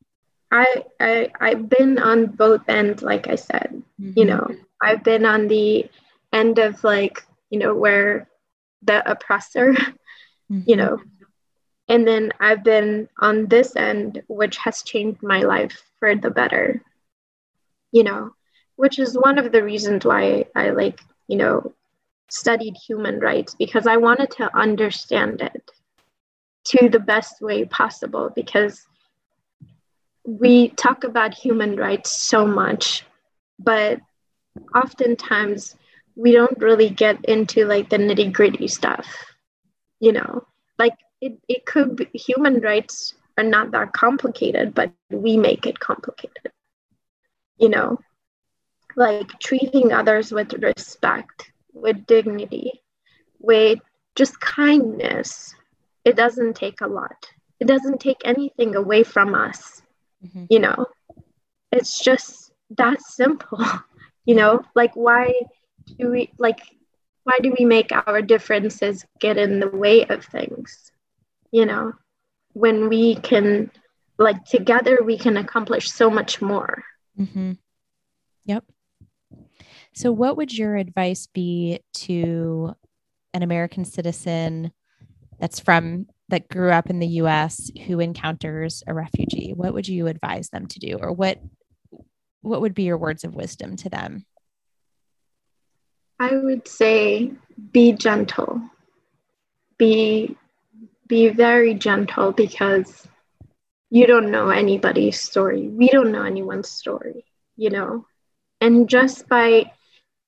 i, 0.51 0.85
I 0.99 1.31
i've 1.41 1.69
been 1.69 1.99
on 1.99 2.27
both 2.27 2.63
ends 2.69 3.03
like 3.03 3.29
i 3.29 3.35
said 3.35 3.83
mm-hmm. 4.01 4.13
you 4.17 4.25
know 4.25 4.49
i've 4.83 5.05
been 5.05 5.27
on 5.27 5.49
the 5.49 5.91
end 6.33 6.59
of 6.59 6.83
like 6.85 7.23
you 7.51 7.59
know 7.59 7.75
where 7.75 8.29
the 8.81 9.09
oppressor 9.11 9.73
mm-hmm. 9.73 10.61
you 10.67 10.77
know 10.77 10.99
and 11.89 12.07
then 12.07 12.33
I've 12.41 12.65
been 12.65 13.09
on 13.19 13.47
this 13.47 13.77
end, 13.77 14.23
which 14.29 14.57
has 14.59 14.83
changed 14.83 15.23
my 15.23 15.41
life 15.41 15.83
for 15.99 16.15
the 16.15 16.31
better, 16.31 16.83
you 17.91 18.05
know, 18.05 18.35
which 18.77 18.99
is 18.99 19.17
one 19.17 19.39
of 19.39 19.53
the 19.53 19.63
reasons 19.63 20.05
why 20.05 20.47
I 20.55 20.71
like, 20.71 21.01
you 21.29 21.37
know, 21.37 21.75
studied 22.29 22.77
human 22.77 23.21
rights 23.21 23.55
because 23.55 23.87
I 23.87 23.99
wanted 23.99 24.31
to 24.33 24.57
understand 24.57 25.43
it 25.43 25.71
to 26.65 26.89
the 26.89 27.01
best 27.01 27.43
way 27.43 27.65
possible 27.65 28.31
because 28.35 28.87
we 30.25 30.69
talk 30.69 31.05
about 31.05 31.35
human 31.35 31.77
rights 31.77 32.11
so 32.11 32.47
much, 32.47 33.05
but 33.59 34.01
oftentimes 34.75 35.77
we 36.15 36.33
don't 36.33 36.59
really 36.59 36.91
get 36.91 37.25
into 37.25 37.67
like 37.67 37.91
the 37.91 37.99
nitty 37.99 38.33
gritty 38.33 38.69
stuff, 38.69 39.07
you 40.01 40.13
know, 40.13 40.47
like 40.79 40.95
it, 41.23 41.39
it 41.49 41.65
could 41.65 41.97
be 41.97 42.07
human 42.13 42.61
rights 42.61 43.15
are 43.39 43.45
not 43.45 43.71
that 43.71 43.95
complicated, 43.95 44.75
but 44.75 44.93
we 45.11 45.39
make 45.39 45.67
it 45.67 45.81
complicated, 45.81 46.53
you 47.57 47.71
know, 47.71 47.99
like 48.97 49.39
treating 49.39 49.93
others 49.93 50.33
with 50.33 50.53
respect, 50.55 51.53
with 51.73 52.05
dignity, 52.07 52.83
with 53.39 53.79
just 54.17 54.39
kindness. 54.41 55.55
It 56.05 56.17
doesn't 56.17 56.57
take 56.57 56.83
a 56.83 56.87
lot. 56.87 57.31
It 57.61 57.67
doesn't 57.67 58.01
take 58.01 58.21
anything 58.25 58.77
away 58.77 59.05
from 59.05 59.35
us 59.35 59.83
mm-hmm. 60.25 60.45
you 60.51 60.59
know 60.59 60.87
it's 61.71 61.99
just 61.99 62.53
that 62.71 63.01
simple 63.03 63.65
you 64.25 64.35
know 64.35 64.63
like 64.75 64.95
why 64.95 65.33
do 65.99 66.11
we 66.11 66.33
like 66.39 66.61
why 67.25 67.39
do 67.43 67.55
we 67.59 67.65
make 67.65 67.91
our 67.93 68.23
differences 68.23 69.05
get 69.21 69.37
in 69.37 69.61
the 69.61 69.69
way 69.69 70.05
of 70.07 70.25
things 70.25 70.92
you 71.53 71.65
know 71.65 71.93
when 72.55 72.89
we 72.89 73.15
can 73.17 73.71
like 74.19 74.45
together 74.45 74.99
we 75.05 75.17
can 75.17 75.37
accomplish 75.37 75.91
so 75.91 76.11
much 76.11 76.43
more 76.43 76.83
mm-hmm. 77.19 77.53
yep 78.45 78.65
so 79.95 80.11
what 80.11 80.37
would 80.37 80.57
your 80.57 80.77
advice 80.77 81.29
be 81.33 81.81
to 81.93 82.75
an 83.35 83.43
american 83.43 83.85
citizen 83.85 84.73
that's 85.39 85.61
from 85.61 86.07
that 86.33 86.49
grew 86.49 86.71
up 86.71 86.89
in 86.89 86.99
the 86.99 87.07
US 87.07 87.71
who 87.87 88.01
encounters 88.01 88.83
a 88.87 88.95
refugee, 88.95 89.53
what 89.55 89.75
would 89.75 89.87
you 89.87 90.07
advise 90.07 90.49
them 90.49 90.67
to 90.67 90.79
do 90.79 90.99
or 90.99 91.13
what 91.13 91.39
what 92.41 92.63
would 92.63 92.75
be 92.75 92.85
your 92.85 92.97
words 92.97 93.23
of 93.23 93.35
wisdom 93.35 93.77
to 93.77 93.91
them? 93.91 94.25
I 96.19 96.37
would 96.37 96.67
say 96.67 97.33
be 97.71 97.93
gentle. 97.93 98.63
Be 99.77 100.37
be 101.13 101.29
very 101.29 101.75
gentle 101.75 102.33
because 102.33 103.07
you 103.91 104.07
don't 104.07 104.31
know 104.31 104.49
anybody's 104.49 105.21
story. 105.21 105.69
We 105.69 105.89
don't 105.91 106.11
know 106.11 106.23
anyone's 106.23 106.71
story, 106.71 107.27
you 107.55 107.69
know. 107.69 108.07
And 108.63 108.89
just 108.89 109.29
by 109.29 109.71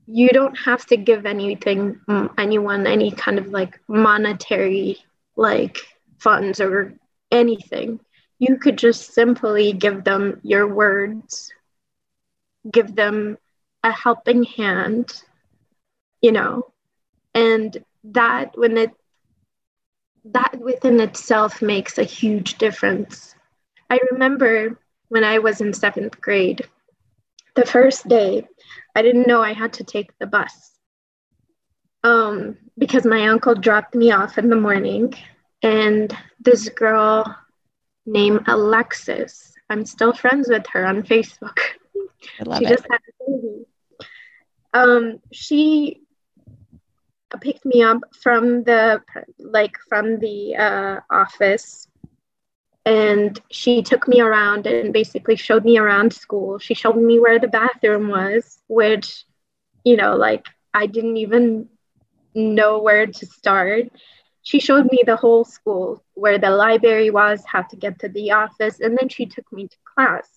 you 0.06 0.28
don't 0.28 0.56
have 0.58 0.84
to 0.88 0.98
give 0.98 1.24
anything 1.24 2.00
mm, 2.06 2.28
anyone 2.36 2.86
any 2.86 3.10
kind 3.10 3.38
of 3.38 3.46
like 3.46 3.80
monetary 3.88 4.98
like 5.36 5.78
funds 6.18 6.60
or 6.60 6.92
anything. 7.30 7.98
You 8.38 8.58
could 8.58 8.76
just 8.76 9.14
simply 9.14 9.72
give 9.72 10.04
them 10.04 10.38
your 10.42 10.66
words, 10.68 11.50
give 12.70 12.94
them 12.94 13.38
a 13.82 13.90
helping 13.90 14.44
hand, 14.44 15.22
you 16.20 16.32
know, 16.32 16.66
and 17.34 17.74
that 18.12 18.58
when 18.58 18.76
it 18.76 18.90
that 20.24 20.58
within 20.60 21.00
itself 21.00 21.60
makes 21.60 21.98
a 21.98 22.04
huge 22.04 22.58
difference. 22.58 23.34
I 23.90 24.00
remember 24.12 24.78
when 25.08 25.24
I 25.24 25.38
was 25.38 25.60
in 25.60 25.72
seventh 25.72 26.20
grade, 26.20 26.66
the 27.54 27.66
first 27.66 28.08
day, 28.08 28.46
I 28.94 29.02
didn't 29.02 29.28
know 29.28 29.42
I 29.42 29.52
had 29.52 29.74
to 29.74 29.84
take 29.84 30.16
the 30.18 30.26
bus 30.26 30.72
um, 32.02 32.56
because 32.78 33.04
my 33.04 33.28
uncle 33.28 33.54
dropped 33.54 33.94
me 33.94 34.12
off 34.12 34.38
in 34.38 34.50
the 34.50 34.56
morning 34.56 35.14
and 35.62 36.16
this 36.40 36.68
girl 36.68 37.24
named 38.06 38.42
Alexis. 38.46 39.52
I'm 39.70 39.86
still 39.86 40.12
friends 40.12 40.48
with 40.48 40.66
her 40.72 40.86
on 40.86 41.02
Facebook. 41.02 41.58
I 42.40 42.44
love 42.44 42.58
she 42.58 42.66
it. 42.66 42.68
just 42.68 42.86
had 42.90 42.98
a 42.98 43.30
baby. 43.30 43.64
Um, 44.74 45.20
she 45.32 46.02
picked 47.40 47.64
me 47.64 47.82
up 47.82 48.00
from 48.22 48.64
the 48.64 49.00
like 49.38 49.76
from 49.88 50.18
the 50.18 50.56
uh, 50.56 51.00
office. 51.10 51.88
And 52.86 53.40
she 53.50 53.82
took 53.82 54.06
me 54.08 54.20
around 54.20 54.66
and 54.66 54.92
basically 54.92 55.36
showed 55.36 55.64
me 55.64 55.78
around 55.78 56.12
school. 56.12 56.58
She 56.58 56.74
showed 56.74 56.96
me 56.96 57.18
where 57.18 57.38
the 57.38 57.48
bathroom 57.48 58.08
was 58.08 58.58
which 58.68 59.24
you 59.84 59.96
know 59.96 60.16
like 60.16 60.46
i 60.72 60.86
didn't 60.86 61.18
even 61.18 61.68
know 62.34 62.78
where 62.80 63.06
to 63.06 63.26
start. 63.26 63.86
She 64.42 64.60
showed 64.60 64.90
me 64.90 65.02
the 65.06 65.16
whole 65.16 65.44
school 65.44 66.02
where 66.14 66.38
the 66.38 66.50
library 66.50 67.10
was, 67.10 67.42
how 67.46 67.62
to 67.62 67.76
get 67.76 67.98
to 68.00 68.08
the 68.08 68.32
office, 68.32 68.80
and 68.80 68.96
then 68.98 69.08
she 69.08 69.26
took 69.26 69.50
me 69.52 69.68
to 69.68 69.76
class. 69.94 70.28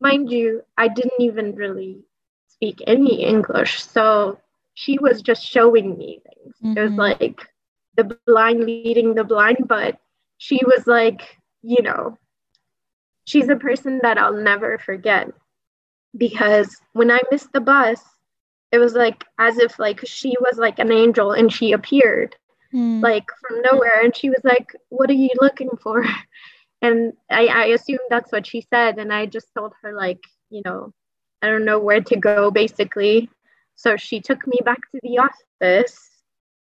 Mind 0.00 0.30
you, 0.30 0.62
I 0.76 0.88
didn't 0.88 1.20
even 1.20 1.54
really 1.54 2.00
speak 2.48 2.82
any 2.86 3.22
English, 3.22 3.82
so 3.84 4.38
she 4.74 4.98
was 4.98 5.22
just 5.22 5.44
showing 5.44 5.96
me 5.96 6.20
things. 6.24 6.54
Mm-hmm. 6.62 6.78
It 6.78 6.82
was 6.82 6.90
mm-hmm. 6.90 7.00
like 7.00 7.48
the 7.96 8.18
blind 8.26 8.64
leading 8.64 9.14
the 9.14 9.24
blind, 9.24 9.66
but 9.66 9.98
she 10.38 10.60
was 10.64 10.86
like, 10.86 11.36
you 11.62 11.82
know, 11.82 12.18
she's 13.24 13.48
a 13.48 13.56
person 13.56 14.00
that 14.02 14.18
I'll 14.18 14.32
never 14.32 14.78
forget 14.78 15.28
because 16.16 16.76
when 16.92 17.10
I 17.10 17.20
missed 17.30 17.52
the 17.52 17.60
bus, 17.60 18.00
it 18.72 18.78
was 18.78 18.94
like 18.94 19.24
as 19.38 19.58
if 19.58 19.78
like 19.78 20.00
she 20.06 20.34
was 20.40 20.56
like 20.56 20.78
an 20.78 20.92
angel 20.92 21.32
and 21.32 21.52
she 21.52 21.72
appeared 21.72 22.36
mm. 22.72 23.02
like 23.02 23.26
from 23.40 23.62
nowhere. 23.62 24.00
And 24.02 24.14
she 24.14 24.30
was 24.30 24.40
like, 24.44 24.74
What 24.88 25.10
are 25.10 25.14
you 25.14 25.30
looking 25.40 25.70
for? 25.82 26.04
And 26.82 27.12
I, 27.30 27.46
I 27.46 27.64
assumed 27.66 28.00
that's 28.08 28.32
what 28.32 28.46
she 28.46 28.62
said. 28.62 28.98
And 28.98 29.12
I 29.12 29.26
just 29.26 29.48
told 29.54 29.74
her, 29.82 29.92
like, 29.92 30.24
you 30.48 30.62
know, 30.64 30.94
I 31.42 31.48
don't 31.48 31.66
know 31.66 31.78
where 31.78 32.00
to 32.00 32.16
go, 32.16 32.50
basically. 32.50 33.28
So 33.80 33.96
she 33.96 34.20
took 34.20 34.46
me 34.46 34.58
back 34.62 34.80
to 34.92 35.00
the 35.02 35.20
office 35.20 36.10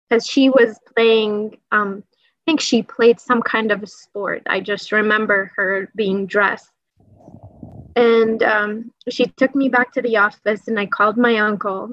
because 0.07 0.28
she 0.28 0.49
was 0.49 0.78
playing, 0.95 1.57
um, 1.72 2.03
I 2.13 2.41
think 2.45 2.61
she 2.61 2.84
played 2.84 3.20
some 3.20 3.41
kind 3.41 3.72
of 3.72 3.82
a 3.82 3.88
sport. 3.88 4.43
I 4.45 4.59
just 4.59 4.91
remember 4.91 5.51
her 5.55 5.89
being 5.95 6.28
dressed. 6.28 6.70
And 7.95 8.43
um, 8.43 8.91
she 9.09 9.26
took 9.26 9.55
me 9.55 9.68
back 9.68 9.93
to 9.93 10.01
the 10.03 10.18
office 10.18 10.68
and 10.68 10.80
I 10.80 10.86
called 10.86 11.18
my 11.18 11.38
uncle 11.38 11.89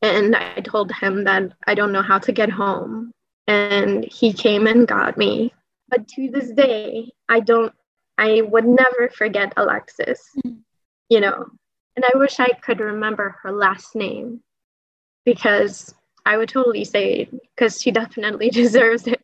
and 0.00 0.34
I 0.34 0.60
told 0.60 0.92
him 0.92 1.24
that 1.24 1.52
I 1.66 1.74
don't 1.74 1.92
know 1.92 2.00
how 2.00 2.18
to 2.20 2.32
get 2.32 2.48
home. 2.48 3.12
And 3.46 4.02
he 4.06 4.32
came 4.32 4.66
and 4.66 4.88
got 4.88 5.18
me. 5.18 5.52
But 5.90 6.08
to 6.08 6.30
this 6.30 6.52
day, 6.52 7.12
I 7.28 7.40
don't, 7.40 7.74
I 8.16 8.40
would 8.40 8.64
never 8.64 9.10
forget 9.14 9.52
Alexis, 9.58 10.26
mm-hmm. 10.38 10.56
you 11.10 11.20
know. 11.20 11.48
And 11.96 12.04
I 12.04 12.16
wish 12.18 12.38
I 12.38 12.48
could 12.48 12.80
remember 12.80 13.36
her 13.42 13.50
last 13.50 13.94
name 13.94 14.40
because 15.24 15.94
I 16.24 16.36
would 16.36 16.48
totally 16.48 16.84
say 16.84 17.20
it 17.20 17.30
because 17.30 17.80
she 17.80 17.90
definitely 17.90 18.50
deserves 18.62 19.06
it. 19.06 19.22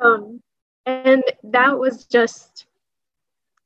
Um, 0.00 0.40
and 0.86 1.24
that 1.44 1.78
was 1.78 2.04
just 2.04 2.66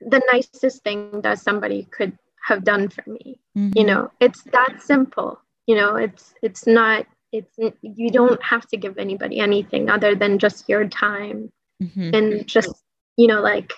the 0.00 0.22
nicest 0.32 0.82
thing 0.82 1.20
that 1.22 1.38
somebody 1.38 1.84
could 1.84 2.16
have 2.42 2.64
done 2.64 2.88
for 2.88 3.04
me. 3.08 3.38
Mm-hmm. 3.56 3.78
You 3.78 3.84
know, 3.84 4.10
it's 4.20 4.42
that 4.44 4.80
simple 4.80 5.40
you 5.66 5.74
know 5.74 5.96
it's 5.96 6.34
it's 6.42 6.66
not 6.66 7.06
it's 7.32 7.56
you 7.82 8.10
don't 8.10 8.42
have 8.42 8.66
to 8.66 8.76
give 8.76 8.98
anybody 8.98 9.38
anything 9.38 9.88
other 9.88 10.14
than 10.14 10.38
just 10.38 10.68
your 10.68 10.86
time 10.88 11.50
mm-hmm. 11.82 12.10
and 12.14 12.46
just 12.46 12.82
you 13.16 13.26
know 13.26 13.40
like 13.40 13.72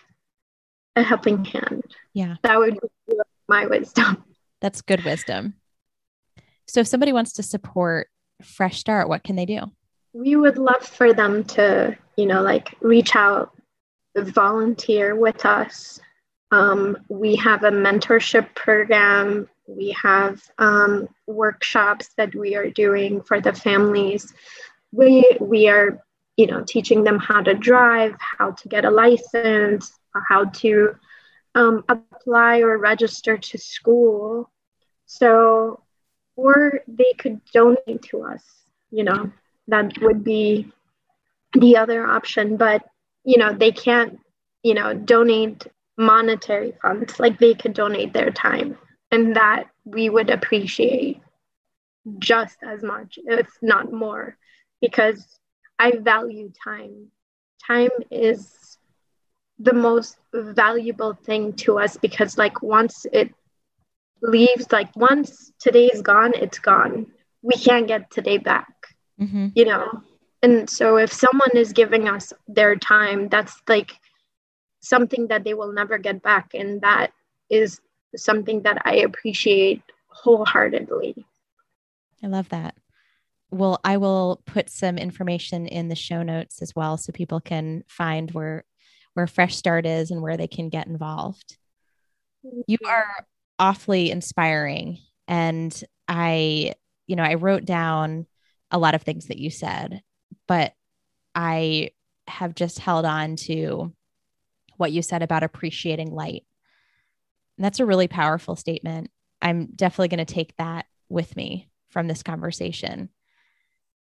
a 0.96 1.02
helping 1.02 1.44
hand 1.44 1.84
yeah 2.14 2.36
that 2.42 2.58
would 2.58 2.78
be 3.08 3.14
my 3.54 3.66
wisdom. 3.66 4.24
That's 4.60 4.82
good 4.82 5.04
wisdom. 5.04 5.54
So 6.66 6.80
if 6.80 6.86
somebody 6.86 7.12
wants 7.12 7.34
to 7.34 7.42
support 7.42 8.08
fresh 8.42 8.78
start 8.78 9.08
what 9.08 9.22
can 9.22 9.36
they 9.36 9.46
do? 9.46 9.60
We 10.12 10.36
would 10.36 10.58
love 10.58 10.82
for 10.82 11.12
them 11.12 11.44
to 11.56 11.96
you 12.16 12.26
know 12.26 12.42
like 12.42 12.74
reach 12.80 13.14
out 13.14 13.54
volunteer 14.16 15.16
with 15.16 15.44
us. 15.44 16.00
Um, 16.50 16.96
we 17.08 17.36
have 17.36 17.64
a 17.64 17.70
mentorship 17.70 18.54
program. 18.54 19.48
We 19.66 19.96
have 20.02 20.40
um, 20.58 21.08
workshops 21.26 22.10
that 22.16 22.34
we 22.34 22.54
are 22.54 22.70
doing 22.70 23.22
for 23.22 23.40
the 23.40 23.52
families. 23.52 24.32
We, 24.92 25.36
we 25.40 25.68
are, 25.68 26.00
you 26.36 26.46
know, 26.46 26.62
teaching 26.62 27.02
them 27.02 27.18
how 27.18 27.42
to 27.42 27.54
drive, 27.54 28.14
how 28.38 28.52
to 28.52 28.68
get 28.68 28.84
a 28.84 28.90
license, 28.90 29.92
how 30.28 30.44
to 30.44 30.94
um, 31.54 31.84
apply 31.88 32.60
or 32.60 32.78
register 32.78 33.36
to 33.36 33.58
school. 33.58 34.50
So, 35.06 35.82
or 36.36 36.80
they 36.88 37.12
could 37.18 37.40
donate 37.52 38.02
to 38.10 38.22
us, 38.22 38.42
you 38.90 39.04
know, 39.04 39.30
that 39.68 39.92
would 40.00 40.24
be 40.24 40.72
the 41.52 41.76
other 41.76 42.06
option. 42.06 42.56
But, 42.56 42.84
you 43.24 43.38
know, 43.38 43.52
they 43.52 43.72
can't, 43.72 44.18
you 44.62 44.74
know, 44.74 44.94
donate 44.94 45.66
monetary 45.96 46.74
funds, 46.82 47.20
like 47.20 47.38
they 47.38 47.54
could 47.54 47.74
donate 47.74 48.12
their 48.12 48.30
time 48.30 48.76
and 49.10 49.36
that 49.36 49.64
we 49.84 50.10
would 50.10 50.30
appreciate 50.30 51.20
just 52.18 52.56
as 52.62 52.82
much, 52.82 53.18
if 53.26 53.46
not 53.62 53.92
more, 53.92 54.36
because 54.80 55.38
I 55.78 55.92
value 55.98 56.52
time. 56.64 57.08
Time 57.64 57.90
is 58.10 58.78
the 59.58 59.72
most 59.72 60.16
valuable 60.32 61.14
thing 61.14 61.52
to 61.52 61.78
us 61.78 61.96
because 61.96 62.36
like 62.36 62.62
once 62.62 63.06
it 63.12 63.32
leaves 64.20 64.72
like 64.72 64.94
once 64.96 65.52
today 65.60 65.86
is 65.86 66.02
gone 66.02 66.32
it's 66.34 66.58
gone. 66.58 67.06
We 67.42 67.54
can't 67.54 67.86
get 67.86 68.10
today 68.10 68.38
back 68.38 68.74
mm-hmm. 69.20 69.48
you 69.54 69.64
know? 69.64 70.02
And 70.42 70.68
so 70.68 70.98
if 70.98 71.12
someone 71.12 71.56
is 71.56 71.72
giving 71.72 72.08
us 72.08 72.32
their 72.48 72.76
time 72.76 73.28
that's 73.28 73.60
like 73.68 73.92
something 74.80 75.28
that 75.28 75.44
they 75.44 75.54
will 75.54 75.72
never 75.72 75.98
get 75.98 76.22
back. 76.22 76.50
And 76.54 76.82
that 76.82 77.12
is 77.50 77.80
something 78.16 78.62
that 78.62 78.80
i 78.84 78.96
appreciate 78.96 79.82
wholeheartedly. 80.06 81.24
I 82.22 82.26
love 82.28 82.48
that. 82.50 82.74
Well 83.50 83.80
i 83.84 83.96
will 83.96 84.42
put 84.46 84.68
some 84.70 84.98
information 84.98 85.66
in 85.66 85.88
the 85.88 85.96
show 85.96 86.22
notes 86.22 86.62
as 86.62 86.74
well 86.74 86.96
so 86.96 87.12
people 87.12 87.40
can 87.40 87.84
find 87.86 88.30
where 88.32 88.64
where 89.14 89.26
fresh 89.26 89.56
start 89.56 89.86
is 89.86 90.10
and 90.10 90.22
where 90.22 90.36
they 90.36 90.48
can 90.48 90.68
get 90.68 90.86
involved 90.86 91.56
mm-hmm. 92.46 92.60
you 92.66 92.78
are 92.86 93.26
awfully 93.58 94.10
inspiring 94.10 94.98
and 95.26 95.82
i 96.08 96.74
you 97.06 97.16
know 97.16 97.22
i 97.22 97.34
wrote 97.34 97.64
down 97.64 98.26
a 98.70 98.78
lot 98.78 98.94
of 98.94 99.02
things 99.02 99.26
that 99.26 99.38
you 99.38 99.50
said 99.50 100.02
but 100.46 100.74
I 101.34 101.90
have 102.28 102.54
just 102.54 102.78
held 102.78 103.04
on 103.04 103.36
to 103.36 103.92
what 104.76 104.92
you 104.92 105.02
said 105.02 105.22
about 105.22 105.42
appreciating 105.42 106.12
light. 106.12 106.44
And 107.56 107.64
that's 107.64 107.80
a 107.80 107.86
really 107.86 108.08
powerful 108.08 108.56
statement. 108.56 109.10
I'm 109.40 109.66
definitely 109.66 110.08
going 110.08 110.24
to 110.24 110.34
take 110.34 110.56
that 110.56 110.86
with 111.08 111.36
me 111.36 111.68
from 111.90 112.08
this 112.08 112.22
conversation. 112.22 113.10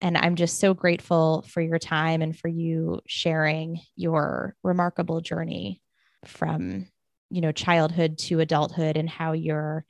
And 0.01 0.17
I'm 0.17 0.35
just 0.35 0.59
so 0.59 0.73
grateful 0.73 1.45
for 1.47 1.61
your 1.61 1.79
time 1.79 2.21
and 2.21 2.37
for 2.37 2.47
you 2.47 3.01
sharing 3.07 3.79
your 3.95 4.55
remarkable 4.63 5.21
journey 5.21 5.81
from, 6.25 6.87
you 7.29 7.41
know, 7.41 7.51
childhood 7.51 8.17
to 8.19 8.39
adulthood 8.39 8.97
and 8.97 9.09
how 9.09 9.31
you're 9.31 9.85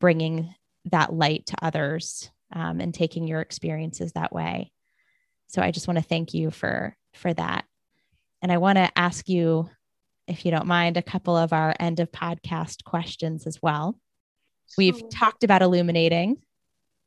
bringing 0.00 0.54
that 0.86 1.12
light 1.12 1.46
to 1.46 1.56
others 1.62 2.30
um, 2.52 2.80
and 2.80 2.94
taking 2.94 3.26
your 3.26 3.40
experiences 3.40 4.12
that 4.12 4.32
way. 4.32 4.72
So 5.48 5.62
I 5.62 5.70
just 5.70 5.88
want 5.88 5.98
to 5.98 6.04
thank 6.04 6.34
you 6.34 6.50
for 6.50 6.96
for 7.14 7.32
that. 7.34 7.64
And 8.42 8.52
I 8.52 8.58
want 8.58 8.76
to 8.76 8.90
ask 8.96 9.28
you 9.28 9.68
if 10.28 10.44
you 10.44 10.50
don't 10.50 10.66
mind 10.66 10.96
a 10.96 11.02
couple 11.02 11.36
of 11.36 11.52
our 11.52 11.74
end 11.78 12.00
of 12.00 12.12
podcast 12.12 12.84
questions 12.84 13.46
as 13.46 13.60
well. 13.62 13.98
We've 14.76 15.08
talked 15.08 15.44
about 15.44 15.62
illuminating. 15.62 16.38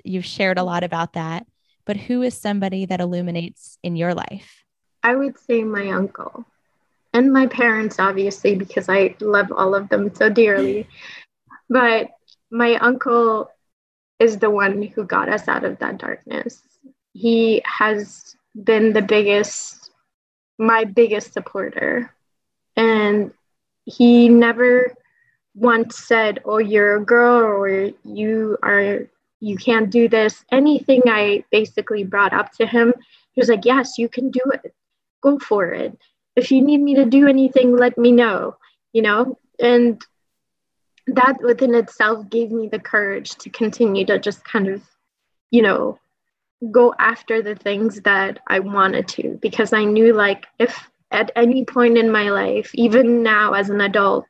You've 0.03 0.25
shared 0.25 0.57
a 0.57 0.63
lot 0.63 0.83
about 0.83 1.13
that, 1.13 1.45
but 1.89 1.97
who 1.97 2.21
is 2.21 2.37
somebody 2.37 2.85
that 2.85 3.01
illuminates 3.01 3.79
in 3.81 3.95
your 3.95 4.13
life? 4.13 4.63
I 5.01 5.15
would 5.15 5.39
say 5.39 5.63
my 5.63 5.89
uncle 5.89 6.45
and 7.15 7.33
my 7.33 7.47
parents, 7.47 7.97
obviously, 7.97 8.53
because 8.53 8.87
I 8.87 9.15
love 9.19 9.51
all 9.51 9.73
of 9.73 9.89
them 9.89 10.13
so 10.13 10.29
dearly. 10.29 10.87
but 11.67 12.11
my 12.51 12.75
uncle 12.75 13.49
is 14.19 14.37
the 14.37 14.51
one 14.51 14.83
who 14.83 15.03
got 15.03 15.29
us 15.29 15.47
out 15.47 15.63
of 15.63 15.79
that 15.79 15.97
darkness 15.97 16.61
he 17.13 17.61
has 17.65 18.35
been 18.63 18.93
the 18.93 19.01
biggest, 19.01 19.91
my 20.57 20.83
biggest 20.83 21.33
supporter. 21.33 22.13
And 22.75 23.33
he 23.85 24.29
never 24.29 24.93
once 25.55 25.97
said, 25.97 26.39
Oh, 26.45 26.59
you're 26.59 26.97
a 26.97 27.05
girl, 27.05 27.41
or 27.41 27.91
you 28.05 28.57
are, 28.61 29.09
you 29.39 29.57
can't 29.57 29.89
do 29.89 30.09
this. 30.09 30.43
Anything 30.51 31.03
I 31.07 31.43
basically 31.51 32.03
brought 32.03 32.33
up 32.33 32.51
to 32.53 32.65
him, 32.65 32.93
he 33.33 33.41
was 33.41 33.49
like, 33.49 33.65
Yes, 33.65 33.97
you 33.97 34.09
can 34.09 34.31
do 34.31 34.41
it. 34.53 34.73
Go 35.21 35.39
for 35.39 35.71
it. 35.71 35.97
If 36.35 36.51
you 36.51 36.61
need 36.61 36.81
me 36.81 36.95
to 36.95 37.05
do 37.05 37.27
anything, 37.27 37.75
let 37.75 37.97
me 37.97 38.11
know, 38.11 38.55
you 38.93 39.01
know? 39.01 39.37
And 39.59 40.01
that 41.07 41.41
within 41.41 41.73
itself 41.75 42.29
gave 42.29 42.51
me 42.51 42.67
the 42.67 42.79
courage 42.79 43.35
to 43.35 43.49
continue 43.49 44.05
to 44.05 44.19
just 44.19 44.43
kind 44.43 44.67
of, 44.67 44.83
you 45.51 45.61
know, 45.61 45.99
go 46.71 46.93
after 46.99 47.41
the 47.41 47.55
things 47.55 48.01
that 48.01 48.39
I 48.47 48.59
wanted 48.59 49.07
to 49.09 49.39
because 49.41 49.73
I 49.73 49.85
knew 49.85 50.13
like 50.13 50.45
if 50.59 50.89
at 51.11 51.31
any 51.35 51.65
point 51.65 51.97
in 51.97 52.11
my 52.11 52.29
life, 52.29 52.71
even 52.73 53.23
now 53.23 53.53
as 53.53 53.69
an 53.69 53.81
adult, 53.81 54.25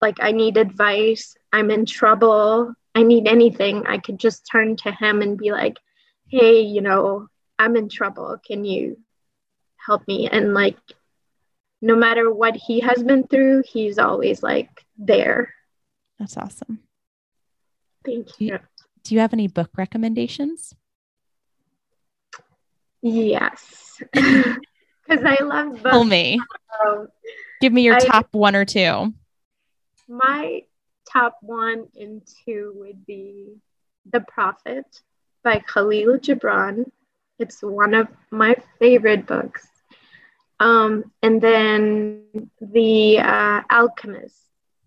like 0.00 0.18
I 0.20 0.32
need 0.32 0.56
advice, 0.56 1.34
I'm 1.52 1.70
in 1.70 1.86
trouble, 1.86 2.74
I 2.94 3.02
need 3.02 3.26
anything, 3.26 3.86
I 3.86 3.98
could 3.98 4.18
just 4.18 4.48
turn 4.50 4.76
to 4.76 4.92
him 4.92 5.22
and 5.22 5.36
be 5.36 5.50
like, 5.50 5.78
hey, 6.28 6.60
you 6.60 6.80
know, 6.80 7.28
I'm 7.58 7.76
in 7.76 7.88
trouble. 7.88 8.36
Can 8.44 8.64
you 8.64 8.98
help 9.76 10.06
me? 10.06 10.28
And 10.28 10.54
like, 10.54 10.78
no 11.82 11.96
matter 11.96 12.32
what 12.32 12.56
he 12.56 12.80
has 12.80 13.02
been 13.02 13.26
through, 13.26 13.64
he's 13.66 13.98
always 13.98 14.42
like 14.42 14.70
there. 14.96 15.54
That's 16.18 16.36
awesome. 16.36 16.80
Thank 18.04 18.28
you. 18.40 18.48
Do 18.48 18.54
you, 18.54 18.58
do 19.02 19.14
you 19.14 19.20
have 19.20 19.32
any 19.32 19.48
book 19.48 19.70
recommendations? 19.76 20.74
Yes. 23.02 24.02
Because 25.06 25.24
I 25.24 25.42
love 25.42 25.72
books. 25.72 25.82
Tell 25.82 26.04
me. 26.04 26.40
Um, 26.82 27.08
Give 27.60 27.72
me 27.72 27.82
your 27.82 27.96
I, 27.96 27.98
top 27.98 28.28
one 28.32 28.56
or 28.56 28.64
two. 28.64 29.12
My 30.08 30.62
top 31.14 31.38
one 31.40 31.86
and 31.96 32.22
two 32.44 32.72
would 32.76 33.06
be 33.06 33.56
The 34.10 34.20
Prophet 34.20 34.86
by 35.42 35.60
Khalil 35.60 36.18
Gibran. 36.18 36.90
It's 37.38 37.62
one 37.62 37.94
of 37.94 38.08
my 38.30 38.54
favorite 38.78 39.26
books. 39.26 39.66
Um, 40.60 41.12
and 41.22 41.40
then 41.40 42.50
The 42.60 43.18
uh, 43.18 43.62
Alchemist 43.70 44.36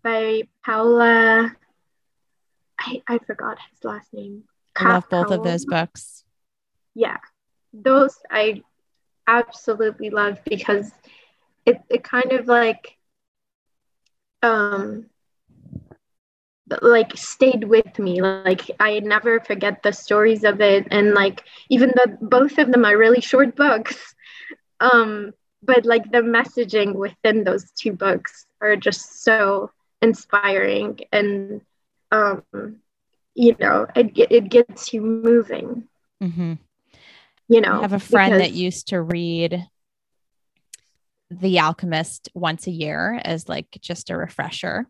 by 0.03 0.43
Paulo. 0.65 1.51
I, 2.79 3.01
I 3.07 3.17
forgot 3.25 3.57
his 3.71 3.83
last 3.83 4.13
name. 4.13 4.43
I 4.75 4.93
love 4.93 5.09
both 5.09 5.31
of 5.31 5.43
those 5.43 5.65
books. 5.65 6.23
Yeah, 6.93 7.17
those 7.73 8.17
I 8.29 8.63
absolutely 9.27 10.09
love 10.09 10.39
because 10.45 10.91
it, 11.65 11.81
it 11.89 12.03
kind 12.03 12.31
of 12.31 12.47
like 12.47 12.97
um 14.41 15.09
like 16.81 17.15
stayed 17.15 17.63
with 17.63 17.97
me. 17.99 18.21
Like 18.21 18.69
i 18.79 18.99
never 18.99 19.39
forget 19.39 19.83
the 19.83 19.91
stories 19.91 20.43
of 20.43 20.61
it. 20.61 20.87
And 20.91 21.13
like 21.13 21.43
even 21.69 21.93
though 21.95 22.17
both 22.21 22.57
of 22.57 22.71
them 22.71 22.85
are 22.85 22.97
really 22.97 23.21
short 23.21 23.55
books. 23.55 24.13
Um 24.79 25.33
but 25.63 25.85
like 25.85 26.11
the 26.11 26.19
messaging 26.19 26.93
within 26.93 27.43
those 27.43 27.71
two 27.71 27.93
books 27.93 28.45
are 28.61 28.75
just 28.75 29.23
so 29.23 29.71
inspiring. 30.03 30.99
And 31.11 31.61
um 32.11 32.43
you 33.33 33.55
know 33.59 33.87
it, 33.95 34.11
it 34.15 34.49
gets 34.49 34.93
you 34.93 35.01
moving. 35.01 35.87
Mm-hmm. 36.21 36.53
You 37.47 37.61
know 37.61 37.79
I 37.79 37.81
have 37.81 37.93
a 37.93 37.99
friend 37.99 38.33
because- 38.33 38.51
that 38.51 38.55
used 38.55 38.89
to 38.89 39.01
read 39.01 39.65
the 41.31 41.59
alchemist 41.59 42.29
once 42.35 42.67
a 42.67 42.71
year 42.71 43.19
as 43.25 43.49
like 43.49 43.67
just 43.81 44.09
a 44.11 44.15
refresher 44.17 44.87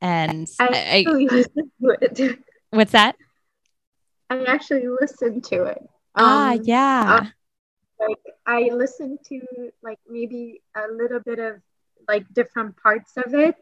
and 0.00 0.48
I, 0.58 1.04
I 1.06 2.36
what's 2.70 2.92
that? 2.92 3.16
I 4.30 4.44
actually 4.44 4.86
listened 5.00 5.44
to 5.44 5.64
it. 5.64 5.82
Ah 6.14 6.52
um, 6.52 6.60
yeah. 6.64 7.20
uh, 7.20 7.26
like 8.00 8.18
i 8.46 8.70
listened 8.72 9.18
to 9.24 9.40
like 9.82 9.98
maybe 10.08 10.60
a 10.76 10.92
little 10.92 11.20
bit 11.20 11.38
of 11.38 11.56
like 12.06 12.24
different 12.32 12.76
parts 12.76 13.16
of 13.16 13.34
it 13.34 13.56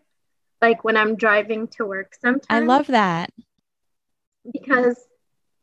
like 0.61 0.85
when 0.85 0.97
i'm 0.97 1.17
driving 1.17 1.69
to 1.69 1.85
work 1.85 2.15
sometimes. 2.21 2.47
i 2.51 2.61
love 2.61 2.87
that. 2.89 3.31
Because 4.53 4.97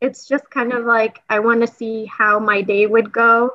it's 0.00 0.26
just 0.26 0.50
kind 0.50 0.72
of 0.74 0.84
like 0.84 1.20
I 1.30 1.38
want 1.40 1.62
to 1.62 1.66
see 1.66 2.04
how 2.04 2.38
my 2.38 2.60
day 2.60 2.86
would 2.86 3.10
go, 3.10 3.52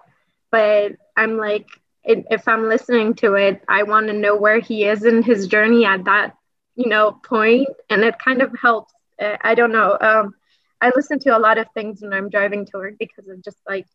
but 0.49 0.93
I'm 1.15 1.37
like 1.37 1.67
if 2.03 2.47
I'm 2.47 2.67
listening 2.67 3.13
to 3.15 3.35
it, 3.35 3.61
I 3.67 3.83
want 3.83 4.07
to 4.07 4.13
know 4.13 4.35
where 4.35 4.59
he 4.59 4.85
is 4.85 5.05
in 5.05 5.21
his 5.21 5.47
journey 5.47 5.85
at 5.85 6.05
that 6.05 6.35
you 6.79 6.87
know 6.87 7.11
point, 7.11 7.67
and 7.89 8.03
it 8.03 8.17
kind 8.17 8.41
of 8.41 8.55
helps. 8.59 8.93
Uh, 9.21 9.35
I 9.41 9.53
don't 9.53 9.73
know. 9.73 9.97
Um, 9.99 10.33
I 10.81 10.91
listen 10.95 11.19
to 11.19 11.37
a 11.37 11.39
lot 11.39 11.57
of 11.57 11.67
things 11.73 12.01
when 12.01 12.13
I'm 12.13 12.29
driving 12.29 12.65
to 12.67 12.77
work 12.77 12.93
because 12.97 13.27
it 13.27 13.43
just 13.43 13.59
like 13.67 13.85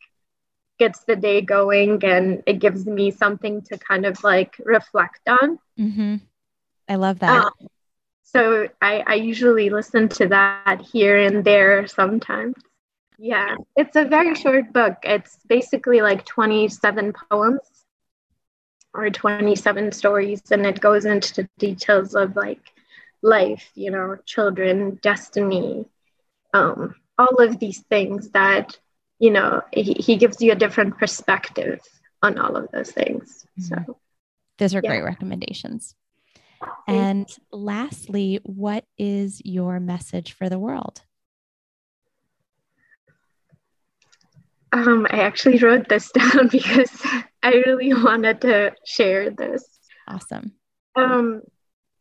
gets 0.78 1.01
the 1.05 1.16
day 1.16 1.41
going 1.41 2.05
and 2.05 2.43
it 2.47 2.59
gives 2.59 2.85
me 2.85 3.11
something 3.11 3.62
to 3.62 3.78
kind 3.78 4.05
of 4.05 4.22
like 4.22 4.61
reflect 4.64 5.26
on. 5.26 5.59
Mm-hmm. 5.78 6.16
I 6.87 6.95
love 6.97 7.20
that. 7.20 7.47
Um, 7.47 7.68
so 8.22 8.68
I, 8.82 9.03
I 9.07 9.14
usually 9.14 9.70
listen 9.70 10.09
to 10.11 10.28
that 10.28 10.82
here 10.93 11.16
and 11.16 11.43
there 11.43 11.87
sometimes. 11.87 12.57
Yeah, 13.16 13.55
it's 13.76 13.97
a 13.97 14.05
very 14.05 14.35
short 14.35 14.74
book. 14.74 14.97
It's 15.05 15.39
basically 15.49 16.03
like 16.03 16.26
27 16.26 17.14
poems 17.30 17.61
or 18.93 19.09
27 19.09 19.93
stories, 19.93 20.43
and 20.51 20.66
it 20.66 20.80
goes 20.80 21.07
into 21.07 21.43
the 21.43 21.49
details 21.59 22.14
of 22.14 22.37
like 22.37 22.73
life, 23.24 23.70
you 23.74 23.90
know, 23.90 24.16
children, 24.26 24.98
destiny, 25.02 25.86
um, 26.52 26.94
all 27.18 27.42
of 27.42 27.58
these 27.58 27.80
things 27.80 28.30
that, 28.30 28.78
you 29.18 29.30
know, 29.30 29.62
he, 29.72 29.94
he 29.94 30.16
gives 30.16 30.40
you 30.40 30.52
a 30.52 30.56
different 30.56 30.98
perspective 30.98 31.80
on 32.22 32.38
all 32.38 32.56
of 32.56 32.70
those 32.70 32.92
things. 32.92 33.46
Mm-hmm. 33.58 33.84
So 33.86 33.98
those 34.58 34.74
are 34.74 34.80
Yeah. 34.82 34.90
great 34.90 35.04
recommendations. 35.04 35.94
And 36.86 37.26
lastly, 37.50 38.40
what 38.44 38.84
is 38.98 39.40
your 39.44 39.80
message 39.80 40.32
for 40.32 40.48
the 40.48 40.58
world? 40.58 41.02
Um, 44.72 45.06
I 45.08 45.20
actually 45.20 45.58
wrote 45.58 45.88
this 45.88 46.10
down 46.20 46.48
because 46.48 46.90
I 47.42 47.62
really 47.66 47.94
wanted 47.94 48.40
to 48.42 48.74
share 48.84 49.30
this. 49.30 49.64
Awesome. 50.08 50.52
Um, 50.96 51.42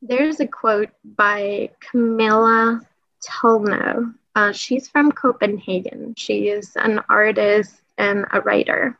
there's 0.03 0.41
a 0.41 0.47
quote 0.47 0.89
by 1.03 1.69
Camilla 1.79 2.81
Tolno. 3.25 4.13
Uh, 4.35 4.51
she's 4.51 4.89
from 4.89 5.11
Copenhagen. 5.11 6.13
She 6.17 6.49
is 6.49 6.75
an 6.75 7.01
artist 7.09 7.81
and 7.97 8.25
a 8.31 8.41
writer. 8.41 8.99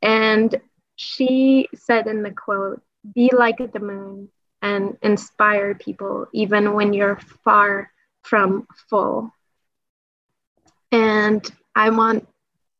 And 0.00 0.58
she 0.96 1.68
said 1.74 2.06
in 2.06 2.22
the 2.22 2.30
quote, 2.30 2.80
Be 3.14 3.30
like 3.32 3.58
the 3.58 3.80
moon 3.80 4.30
and 4.62 4.96
inspire 5.02 5.74
people 5.74 6.28
even 6.32 6.72
when 6.72 6.94
you're 6.94 7.18
far 7.44 7.90
from 8.22 8.66
full. 8.88 9.30
And 10.92 11.46
I 11.74 11.90
want 11.90 12.26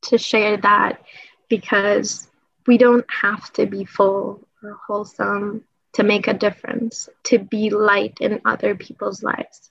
to 0.03 0.17
share 0.17 0.57
that 0.59 1.03
because 1.51 2.29
we 2.67 2.79
don't 2.79 3.05
have 3.11 3.53
to 3.55 3.67
be 3.67 3.85
full 3.85 4.41
or 4.63 4.79
wholesome 4.87 5.65
to 5.97 6.03
make 6.03 6.29
a 6.29 6.35
difference, 6.35 7.09
to 7.25 7.39
be 7.39 7.71
light 7.71 8.19
in 8.21 8.43
other 8.45 8.75
people's 8.75 9.23
lives. 9.23 9.71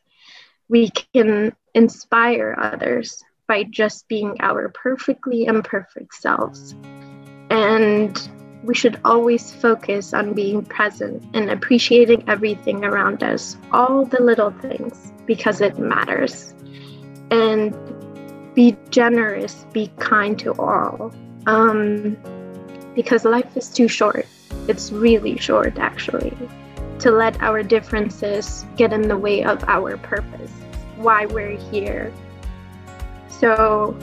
We 0.67 0.89
can 0.89 1.53
inspire 1.76 2.57
others 2.59 3.23
by 3.47 3.61
just 3.61 4.07
being 4.07 4.38
our 4.39 4.69
perfectly 4.69 5.45
imperfect 5.45 6.15
selves. 6.15 6.73
And 7.51 8.17
we 8.63 8.73
should 8.73 8.99
always 9.05 9.53
focus 9.53 10.15
on 10.15 10.34
being 10.34 10.65
present 10.65 11.23
and 11.36 11.51
appreciating 11.51 12.28
everything 12.28 12.84
around 12.84 13.21
us, 13.21 13.55
all 13.71 14.03
the 14.03 14.19
little 14.19 14.49
things, 14.49 15.13
because 15.28 15.61
it 15.61 15.78
matters. 15.78 16.55
And 17.30 17.71
be 18.55 18.76
generous, 18.89 19.67
be 19.73 19.91
kind 19.99 20.39
to 20.39 20.53
all. 20.53 21.13
Um, 21.45 22.17
because 22.95 23.26
life 23.26 23.55
is 23.55 23.69
too 23.69 23.88
short. 23.88 24.26
It's 24.68 24.91
really 24.91 25.38
short, 25.38 25.78
actually, 25.78 26.36
to 26.99 27.11
let 27.11 27.41
our 27.41 27.61
differences 27.61 28.66
get 28.78 28.93
in 28.93 29.07
the 29.07 29.18
way 29.18 29.43
of 29.43 29.63
our 29.66 29.97
purpose, 29.97 30.51
why 30.97 31.26
we're 31.28 31.57
here. 31.57 32.11
So, 33.28 33.95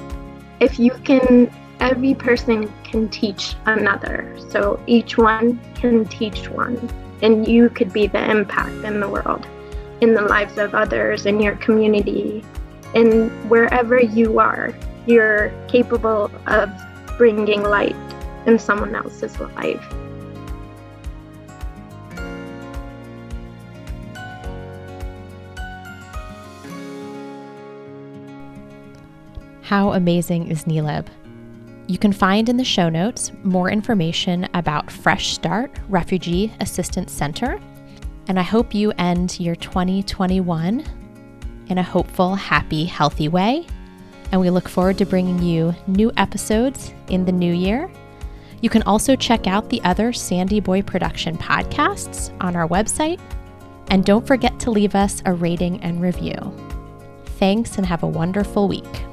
if 0.60 0.78
you 0.78 0.92
can, 1.04 1.52
every 1.80 2.14
person 2.14 2.72
can 2.84 3.08
teach 3.08 3.54
another. 3.66 4.36
So, 4.50 4.80
each 4.86 5.18
one 5.18 5.58
can 5.74 6.04
teach 6.04 6.48
one, 6.48 6.78
and 7.22 7.48
you 7.48 7.70
could 7.70 7.92
be 7.92 8.06
the 8.06 8.30
impact 8.30 8.84
in 8.84 9.00
the 9.00 9.08
world, 9.08 9.46
in 10.00 10.14
the 10.14 10.22
lives 10.22 10.58
of 10.58 10.74
others, 10.74 11.26
in 11.26 11.40
your 11.40 11.56
community, 11.56 12.44
and 12.94 13.30
wherever 13.50 14.00
you 14.00 14.38
are, 14.38 14.74
you're 15.06 15.52
capable 15.66 16.30
of 16.46 16.70
bringing 17.18 17.62
light 17.62 17.96
in 18.46 18.58
someone 18.58 18.94
else's 18.94 19.38
life. 19.40 19.84
How 29.62 29.92
amazing 29.92 30.48
is 30.48 30.64
Neelab? 30.64 31.06
You 31.86 31.96
can 31.96 32.12
find 32.12 32.48
in 32.48 32.56
the 32.56 32.64
show 32.64 32.88
notes 32.88 33.30
more 33.44 33.70
information 33.70 34.48
about 34.54 34.90
Fresh 34.90 35.34
Start 35.34 35.70
Refugee 35.88 36.52
Assistance 36.58 37.12
Center. 37.12 37.60
And 38.26 38.40
I 38.40 38.42
hope 38.42 38.74
you 38.74 38.92
end 38.98 39.38
your 39.38 39.54
2021 39.54 40.84
in 41.68 41.78
a 41.78 41.82
hopeful, 41.82 42.34
happy, 42.34 42.84
healthy 42.84 43.28
way. 43.28 43.64
And 44.32 44.40
we 44.40 44.50
look 44.50 44.68
forward 44.68 44.98
to 44.98 45.06
bringing 45.06 45.40
you 45.40 45.74
new 45.86 46.10
episodes 46.16 46.92
in 47.08 47.24
the 47.24 47.32
new 47.32 47.54
year. 47.54 47.88
You 48.62 48.70
can 48.70 48.82
also 48.82 49.14
check 49.14 49.46
out 49.46 49.70
the 49.70 49.82
other 49.82 50.12
Sandy 50.12 50.58
Boy 50.58 50.82
Production 50.82 51.38
podcasts 51.38 52.36
on 52.40 52.56
our 52.56 52.66
website. 52.66 53.20
And 53.90 54.04
don't 54.04 54.26
forget 54.26 54.58
to 54.60 54.72
leave 54.72 54.96
us 54.96 55.22
a 55.24 55.32
rating 55.32 55.80
and 55.82 56.00
review. 56.00 56.34
Thanks 57.38 57.76
and 57.76 57.86
have 57.86 58.02
a 58.02 58.08
wonderful 58.08 58.66
week. 58.66 59.04